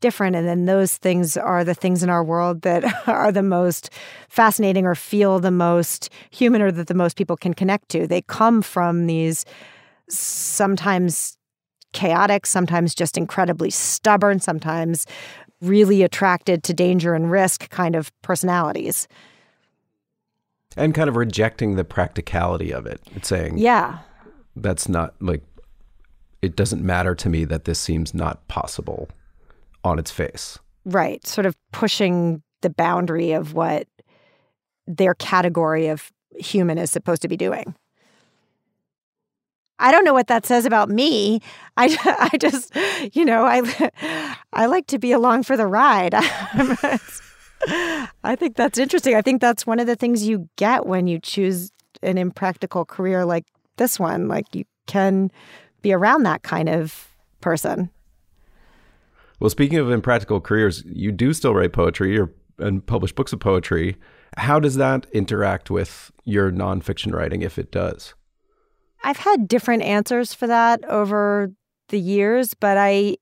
different. 0.01 0.35
And 0.35 0.47
then 0.47 0.65
those 0.65 0.97
things 0.97 1.37
are 1.37 1.63
the 1.63 1.73
things 1.73 2.03
in 2.03 2.09
our 2.09 2.23
world 2.23 2.63
that 2.63 2.83
are 3.07 3.31
the 3.31 3.43
most 3.43 3.89
fascinating 4.27 4.85
or 4.85 4.95
feel 4.95 5.39
the 5.39 5.51
most 5.51 6.09
human 6.31 6.61
or 6.61 6.71
that 6.71 6.87
the 6.87 6.93
most 6.93 7.15
people 7.15 7.37
can 7.37 7.53
connect 7.53 7.89
to. 7.89 8.07
They 8.07 8.21
come 8.23 8.61
from 8.61 9.07
these 9.07 9.45
sometimes 10.09 11.37
chaotic, 11.93 12.45
sometimes 12.45 12.95
just 12.95 13.17
incredibly 13.17 13.69
stubborn, 13.69 14.39
sometimes 14.39 15.05
really 15.61 16.01
attracted 16.03 16.63
to 16.63 16.73
danger 16.73 17.13
and 17.13 17.31
risk 17.31 17.69
kind 17.69 17.95
of 17.95 18.11
personalities. 18.21 19.07
And 20.75 20.95
kind 20.95 21.09
of 21.09 21.17
rejecting 21.17 21.75
the 21.75 21.83
practicality 21.83 22.71
of 22.71 22.85
it. 22.85 23.01
It's 23.13 23.27
saying, 23.27 23.57
yeah, 23.57 23.99
that's 24.55 24.87
not 24.87 25.15
like, 25.19 25.43
it 26.41 26.55
doesn't 26.55 26.81
matter 26.81 27.13
to 27.13 27.29
me 27.29 27.45
that 27.45 27.65
this 27.65 27.77
seems 27.77 28.13
not 28.13 28.47
possible 28.47 29.09
on 29.84 29.99
its 29.99 30.11
face. 30.11 30.59
Right. 30.86 31.25
Sort 31.25 31.45
of 31.45 31.55
pushing 31.71 32.41
the 32.61 32.69
boundary 32.69 33.32
of 33.32 33.53
what 33.53 33.88
their 34.88 35.13
category 35.15 35.88
of 35.88 36.11
human 36.38 36.77
is 36.77 36.91
supposed 36.91 37.21
to 37.21 37.27
be 37.27 37.38
doing. 37.38 37.75
I 39.79 39.91
don't 39.91 40.05
know 40.05 40.13
what 40.13 40.27
that 40.27 40.45
says 40.45 40.65
about 40.65 40.89
me. 40.89 41.41
I, 41.75 41.97
I 42.34 42.38
just, 42.38 42.75
you 43.13 43.25
know, 43.25 43.43
I, 43.45 43.89
I 44.53 44.67
like 44.67 44.88
to 44.88 44.99
be 44.99 45.11
along 45.11 45.43
for 45.43 45.57
the 45.57 45.67
ride. 45.67 46.13
I 48.23 48.36
think 48.36 48.55
that's 48.55 48.77
interesting. 48.77 49.15
I 49.15 49.21
think 49.21 49.41
that's 49.41 49.65
one 49.65 49.79
of 49.79 49.88
the 49.88 49.95
things 49.95 50.27
you 50.27 50.47
get 50.55 50.86
when 50.86 51.07
you 51.07 51.19
choose 51.19 51.71
an 52.01 52.17
impractical 52.17 52.86
career 52.86 53.25
like 53.25 53.45
this 53.77 53.99
one. 53.99 54.27
Like 54.27 54.53
you 54.55 54.65
can 54.88 55.32
be 55.82 55.93
around 55.93 56.23
that 56.23 56.43
kind 56.43 56.69
of 56.69 57.07
person. 57.39 57.89
Well, 59.41 59.49
speaking 59.49 59.79
of 59.79 59.89
impractical 59.89 60.39
careers, 60.39 60.83
you 60.85 61.11
do 61.11 61.33
still 61.33 61.55
write 61.55 61.73
poetry 61.73 62.17
or 62.17 62.31
and 62.59 62.85
publish 62.85 63.11
books 63.11 63.33
of 63.33 63.39
poetry. 63.39 63.97
How 64.37 64.59
does 64.59 64.75
that 64.75 65.07
interact 65.13 65.71
with 65.71 66.11
your 66.25 66.51
nonfiction 66.51 67.11
writing, 67.11 67.41
if 67.41 67.57
it 67.57 67.71
does? 67.71 68.13
I've 69.03 69.17
had 69.17 69.47
different 69.47 69.81
answers 69.81 70.31
for 70.31 70.45
that 70.45 70.85
over 70.85 71.51
the 71.89 71.99
years, 71.99 72.53
but 72.53 72.77
I 72.77 73.17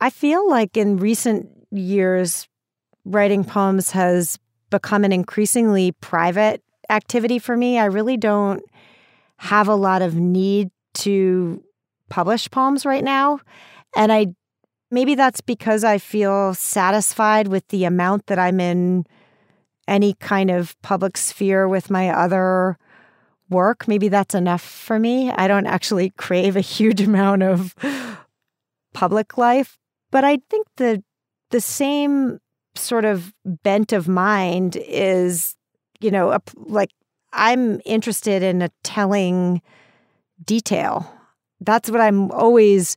I 0.00 0.10
feel 0.10 0.48
like 0.48 0.76
in 0.76 0.98
recent 0.98 1.48
years 1.72 2.46
writing 3.04 3.42
poems 3.42 3.90
has 3.90 4.38
become 4.70 5.02
an 5.04 5.10
increasingly 5.10 5.90
private 6.00 6.62
activity 6.90 7.40
for 7.40 7.56
me. 7.56 7.76
I 7.76 7.86
really 7.86 8.16
don't 8.16 8.62
have 9.38 9.66
a 9.66 9.74
lot 9.74 10.00
of 10.00 10.14
need 10.14 10.70
to 10.94 11.60
publish 12.08 12.48
poems 12.52 12.86
right 12.86 13.02
now, 13.02 13.40
and 13.96 14.12
I 14.12 14.28
Maybe 14.90 15.14
that's 15.14 15.40
because 15.40 15.84
I 15.84 15.98
feel 15.98 16.54
satisfied 16.54 17.48
with 17.48 17.66
the 17.68 17.84
amount 17.84 18.26
that 18.26 18.38
I'm 18.38 18.58
in 18.60 19.06
any 19.86 20.14
kind 20.14 20.50
of 20.50 20.80
public 20.82 21.16
sphere 21.16 21.68
with 21.68 21.90
my 21.90 22.10
other 22.10 22.78
work. 23.50 23.88
Maybe 23.88 24.08
that's 24.08 24.34
enough 24.34 24.62
for 24.62 24.98
me. 24.98 25.30
I 25.30 25.48
don't 25.48 25.66
actually 25.66 26.10
crave 26.16 26.56
a 26.56 26.60
huge 26.60 27.00
amount 27.00 27.42
of 27.42 27.74
public 28.94 29.36
life, 29.38 29.78
but 30.10 30.24
I 30.24 30.38
think 30.50 30.66
the 30.76 31.02
the 31.50 31.60
same 31.60 32.38
sort 32.74 33.04
of 33.04 33.32
bent 33.44 33.92
of 33.92 34.06
mind 34.06 34.76
is, 34.76 35.56
you 36.00 36.10
know, 36.10 36.30
a, 36.30 36.40
like 36.56 36.90
I'm 37.32 37.80
interested 37.84 38.42
in 38.42 38.62
a 38.62 38.70
telling 38.84 39.62
detail. 40.44 41.10
That's 41.60 41.90
what 41.90 42.00
I'm 42.00 42.30
always 42.30 42.96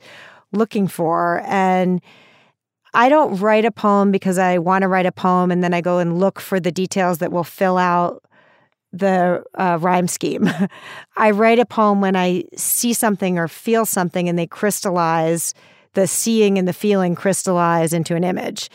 looking 0.52 0.88
for. 0.88 1.42
And 1.46 2.02
I 2.94 3.10
don't 3.10 3.40
write 3.40 3.66
a 3.66 3.72
poem 3.72 4.12
because 4.12 4.38
I 4.38 4.58
want 4.58 4.82
to 4.82 4.88
write 4.88 5.06
a 5.06 5.12
poem 5.12 5.52
and 5.52 5.64
then 5.64 5.74
I 5.74 5.82
go 5.82 6.00
and 6.00 6.20
look 6.20 6.40
for 6.40 6.60
the 6.60 6.72
details 6.72 7.20
that 7.20 7.32
will 7.32 7.44
fill 7.44 7.78
out 7.78 8.24
the 8.92 9.44
uh, 9.56 9.78
rhyme 9.80 10.08
scheme. 10.08 10.50
I 11.18 11.32
write 11.32 11.60
a 11.60 11.66
poem 11.66 12.02
when 12.02 12.16
I 12.16 12.44
see 12.56 12.94
something 12.94 13.38
or 13.38 13.48
feel 13.48 13.86
something 13.86 14.28
and 14.28 14.38
they 14.38 14.48
crystallize, 14.48 15.54
the 15.94 16.08
seeing 16.08 16.58
and 16.58 16.68
the 16.68 16.74
feeling 16.74 17.16
crystallize 17.16 17.94
into 17.94 18.16
an 18.16 18.24
image. 18.24 18.70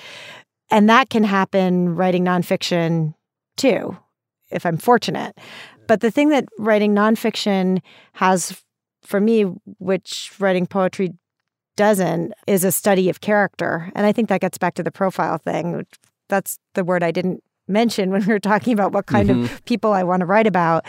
And 0.70 0.88
that 0.88 1.10
can 1.10 1.24
happen 1.24 1.94
writing 1.94 2.24
nonfiction 2.24 3.14
too, 3.56 3.96
if 4.50 4.64
I'm 4.64 4.78
fortunate. 4.78 5.38
But 5.86 6.00
the 6.00 6.10
thing 6.10 6.30
that 6.30 6.46
writing 6.58 6.94
nonfiction 6.94 7.80
has 8.14 8.62
for 9.02 9.20
me, 9.20 9.42
which 9.78 10.32
writing 10.40 10.66
poetry 10.66 11.12
doesn't 11.76 12.32
is 12.46 12.64
a 12.64 12.72
study 12.72 13.08
of 13.08 13.20
character. 13.20 13.90
And 13.94 14.06
I 14.06 14.12
think 14.12 14.28
that 14.28 14.40
gets 14.40 14.58
back 14.58 14.74
to 14.74 14.82
the 14.82 14.90
profile 14.90 15.38
thing. 15.38 15.86
That's 16.28 16.58
the 16.74 16.84
word 16.84 17.02
I 17.02 17.10
didn't 17.10 17.42
mention 17.68 18.10
when 18.10 18.24
we 18.26 18.32
were 18.32 18.38
talking 18.38 18.72
about 18.72 18.92
what 18.92 19.06
kind 19.06 19.28
mm-hmm. 19.28 19.44
of 19.44 19.64
people 19.64 19.92
I 19.92 20.02
want 20.02 20.20
to 20.20 20.26
write 20.26 20.46
about. 20.46 20.84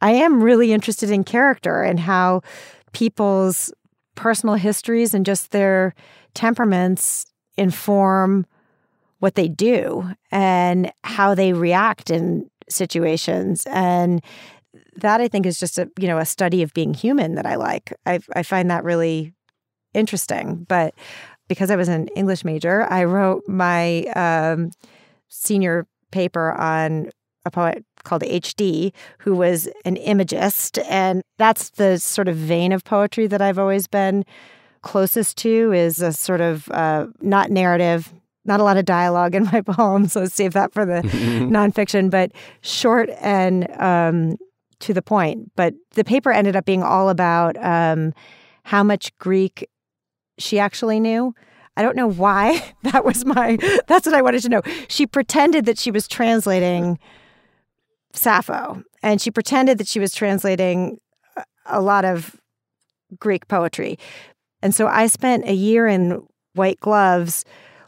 I 0.00 0.12
am 0.12 0.42
really 0.42 0.72
interested 0.72 1.10
in 1.10 1.24
character 1.24 1.82
and 1.82 2.00
how 2.00 2.42
people's 2.92 3.72
personal 4.14 4.56
histories 4.56 5.14
and 5.14 5.24
just 5.24 5.52
their 5.52 5.94
temperaments 6.34 7.26
inform 7.56 8.46
what 9.20 9.36
they 9.36 9.48
do 9.48 10.10
and 10.30 10.92
how 11.04 11.34
they 11.34 11.52
react 11.52 12.10
in 12.10 12.50
situations 12.68 13.66
and 13.70 14.22
that 14.96 15.20
I 15.20 15.28
think 15.28 15.46
is 15.46 15.58
just 15.58 15.78
a 15.78 15.90
you 15.98 16.06
know 16.08 16.18
a 16.18 16.24
study 16.24 16.62
of 16.62 16.74
being 16.74 16.94
human 16.94 17.34
that 17.36 17.46
I 17.46 17.54
like. 17.54 17.92
I 18.04 18.20
I 18.34 18.42
find 18.42 18.70
that 18.70 18.84
really 18.84 19.32
interesting. 19.94 20.64
But 20.68 20.94
because 21.48 21.70
I 21.70 21.76
was 21.76 21.88
an 21.88 22.08
English 22.08 22.44
major, 22.44 22.86
I 22.90 23.04
wrote 23.04 23.42
my 23.48 24.04
um, 24.16 24.70
senior 25.28 25.86
paper 26.10 26.52
on 26.52 27.10
a 27.44 27.50
poet 27.50 27.84
called 28.04 28.22
H.D., 28.22 28.92
who 29.18 29.34
was 29.34 29.68
an 29.84 29.96
imagist. 29.96 30.78
And 30.88 31.22
that's 31.38 31.70
the 31.70 31.98
sort 31.98 32.28
of 32.28 32.36
vein 32.36 32.72
of 32.72 32.84
poetry 32.84 33.26
that 33.26 33.42
I've 33.42 33.58
always 33.58 33.86
been 33.86 34.24
closest 34.82 35.36
to 35.38 35.72
is 35.72 36.00
a 36.00 36.12
sort 36.12 36.40
of 36.40 36.68
uh, 36.70 37.06
not 37.20 37.50
narrative, 37.50 38.12
not 38.44 38.60
a 38.60 38.64
lot 38.64 38.76
of 38.76 38.84
dialogue 38.84 39.34
in 39.34 39.44
my 39.44 39.60
poems. 39.66 40.12
So 40.12 40.26
save 40.26 40.52
that 40.52 40.72
for 40.72 40.84
the 40.84 41.02
nonfiction, 41.02 42.10
but 42.10 42.32
short 42.60 43.10
and 43.20 43.70
um, 43.80 44.36
to 44.80 44.92
the 44.92 45.02
point. 45.02 45.52
But 45.56 45.74
the 45.90 46.04
paper 46.04 46.30
ended 46.32 46.56
up 46.56 46.64
being 46.64 46.82
all 46.82 47.08
about 47.08 47.56
um, 47.64 48.12
how 48.64 48.82
much 48.82 49.16
Greek 49.18 49.68
she 50.38 50.58
actually 50.58 51.00
knew. 51.00 51.34
I 51.76 51.82
don't 51.82 51.96
know 51.96 52.08
why 52.08 52.74
that 52.82 53.04
was 53.04 53.24
my, 53.24 53.58
that's 53.86 54.06
what 54.06 54.14
I 54.14 54.22
wanted 54.22 54.42
to 54.42 54.48
know. 54.48 54.62
She 54.88 55.06
pretended 55.06 55.64
that 55.66 55.78
she 55.78 55.90
was 55.90 56.06
translating 56.06 56.98
Sappho 58.12 58.82
and 59.02 59.20
she 59.20 59.30
pretended 59.30 59.78
that 59.78 59.88
she 59.88 59.98
was 59.98 60.14
translating 60.14 60.98
a 61.66 61.80
lot 61.80 62.04
of 62.04 62.36
Greek 63.18 63.48
poetry. 63.48 63.98
And 64.62 64.74
so 64.74 64.86
I 64.86 65.06
spent 65.06 65.46
a 65.46 65.54
year 65.54 65.86
in 65.86 66.26
white 66.54 66.80
gloves 66.80 67.44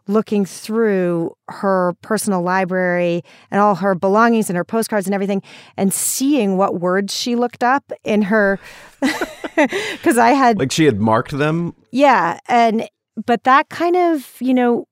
looking 0.06 0.44
through 0.44 1.34
her 1.48 1.94
personal 2.02 2.42
library 2.42 3.22
and 3.50 3.60
all 3.60 3.74
her 3.76 3.94
belongings 3.94 4.50
and 4.50 4.56
her 4.56 4.64
postcards 4.64 5.06
and 5.06 5.14
everything 5.14 5.42
and 5.76 5.94
seeing 5.94 6.56
what 6.56 6.80
words 6.80 7.16
she 7.16 7.36
looked 7.36 7.64
up 7.64 7.90
in 8.04 8.22
her 8.22 8.58
because 9.56 10.18
I 10.18 10.30
had 10.30 10.58
like 10.58 10.72
she 10.72 10.84
had 10.84 11.00
marked 11.00 11.36
them. 11.36 11.74
Yeah, 11.90 12.38
and 12.48 12.88
but 13.26 13.44
that 13.44 13.68
kind 13.68 13.96
of, 13.96 14.34
you 14.40 14.54
know, 14.54 14.86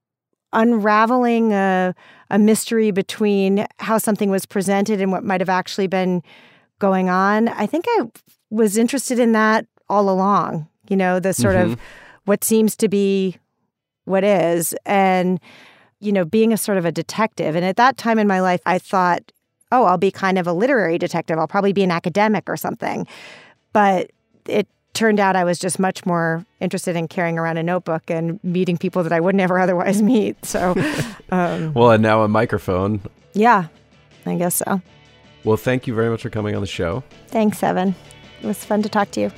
unraveling 0.53 1.53
a 1.53 1.95
a 2.31 2.39
mystery 2.39 2.91
between 2.91 3.67
how 3.79 3.99
something 3.99 4.31
was 4.31 4.47
presented 4.47 5.01
and 5.01 5.13
what 5.13 5.25
might 5.25 5.41
have 5.41 5.49
actually 5.49 5.87
been 5.87 6.23
going 6.79 7.09
on. 7.09 7.49
I 7.49 7.67
think 7.67 7.85
I 7.89 8.11
was 8.51 8.77
interested 8.77 9.19
in 9.19 9.33
that 9.33 9.67
all 9.89 10.09
along, 10.09 10.69
you 10.89 10.97
know, 10.97 11.21
the 11.21 11.35
sort 11.35 11.57
mm-hmm. 11.57 11.73
of 11.73 11.81
what 12.25 12.45
seems 12.45 12.77
to 12.77 12.89
be 12.89 13.37
what 14.05 14.25
is 14.25 14.75
and 14.85 15.41
you 16.03 16.11
know, 16.11 16.25
being 16.25 16.53
a 16.53 16.57
sort 16.57 16.79
of 16.79 16.85
a 16.85 16.91
detective. 16.91 17.55
And 17.55 17.65
at 17.65 17.77
that 17.77 17.97
time 17.97 18.19
in 18.19 18.27
my 18.27 18.41
life, 18.41 18.61
I 18.67 18.79
thought, 18.79 19.31
oh, 19.71 19.85
I'll 19.85 19.99
be 19.99 20.11
kind 20.11 20.37
of 20.37 20.49
a 20.49 20.53
literary 20.53 20.99
detective. 20.99 21.39
I'll 21.39 21.47
probably 21.47 21.73
be 21.73 21.85
an 21.85 21.93
academic 21.93 22.49
or 22.49 22.57
something. 22.57 23.07
But 23.73 24.11
it 24.47 24.67
turned 24.95 25.21
out 25.21 25.37
I 25.37 25.45
was 25.45 25.61
just 25.61 25.79
much 25.79 26.05
more 26.05 26.45
interested 26.61 26.97
in 26.97 27.07
carrying 27.07 27.39
around 27.39 27.57
a 27.57 27.63
notebook 27.63 28.03
and 28.09 28.43
meeting 28.43 28.77
people 28.77 29.05
that 29.05 29.13
I 29.13 29.21
would 29.21 29.37
never 29.37 29.59
otherwise 29.61 30.03
meet. 30.03 30.45
So, 30.45 30.73
um, 31.31 31.73
well, 31.73 31.93
and 31.93 32.03
now 32.03 32.23
a 32.23 32.29
microphone. 32.29 33.01
Yeah, 33.33 33.69
I 34.27 34.35
guess 34.35 34.57
so. 34.57 34.83
Well, 35.45 35.57
thank 35.57 35.87
you 35.87 35.95
very 35.95 36.11
much 36.11 36.23
for 36.23 36.31
coming 36.31 36.57
on 36.57 36.61
the 36.61 36.67
show. 36.67 37.05
Thanks, 37.29 37.63
Evan. 37.63 37.95
It 38.43 38.47
was 38.47 38.65
fun 38.65 38.83
to 38.83 38.89
talk 38.89 39.13
to 39.13 39.21
you. 39.21 39.33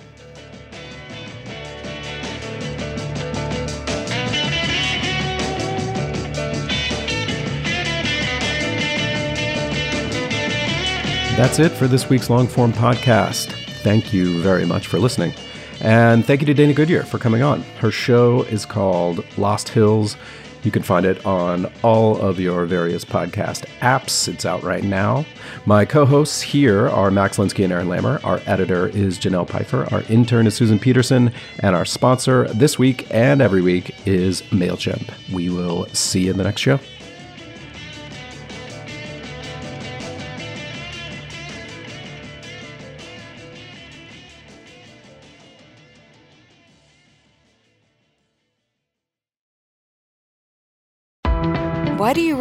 That's 11.37 11.59
it 11.59 11.72
for 11.72 11.89
this 11.89 12.09
week's 12.09 12.30
long 12.30 12.47
form 12.47 12.72
podcast. 12.72 13.51
Thank 13.82 14.12
you 14.12 14.41
very 14.41 14.64
much 14.64 14.87
for 14.87 15.01
listening. 15.01 15.35
And 15.80 16.24
thank 16.24 16.41
you 16.41 16.47
to 16.47 16.55
Dana 16.55 16.72
Goodyear 16.72 17.03
for 17.03 17.18
coming 17.18 17.43
on. 17.43 17.62
Her 17.80 17.91
show 17.91 18.43
is 18.43 18.64
called 18.64 19.24
Lost 19.37 19.68
Hills. 19.68 20.16
You 20.62 20.70
can 20.70 20.85
find 20.85 21.05
it 21.05 21.26
on 21.26 21.70
all 21.82 22.16
of 22.18 22.39
your 22.39 22.66
various 22.66 23.05
podcast 23.05 23.66
apps. 23.80 24.28
It's 24.28 24.47
out 24.47 24.62
right 24.62 24.85
now. 24.85 25.26
My 25.66 25.85
co 25.85 26.07
hosts 26.07 26.41
here 26.41 26.89
are 26.89 27.11
Max 27.11 27.37
Linsky 27.37 27.64
and 27.64 27.72
Aaron 27.72 27.89
Lammer. 27.89 28.24
Our 28.24 28.41
editor 28.47 28.87
is 28.87 29.18
Janelle 29.18 29.49
Pfeiffer. 29.49 29.93
Our 29.93 30.03
intern 30.03 30.47
is 30.47 30.55
Susan 30.55 30.78
Peterson. 30.78 31.32
And 31.59 31.74
our 31.74 31.85
sponsor 31.85 32.47
this 32.55 32.78
week 32.78 33.09
and 33.11 33.43
every 33.43 33.61
week 33.61 33.93
is 34.07 34.43
MailChimp. 34.53 35.12
We 35.32 35.51
will 35.51 35.87
see 35.87 36.26
you 36.26 36.30
in 36.30 36.39
the 36.39 36.45
next 36.45 36.61
show. 36.61 36.78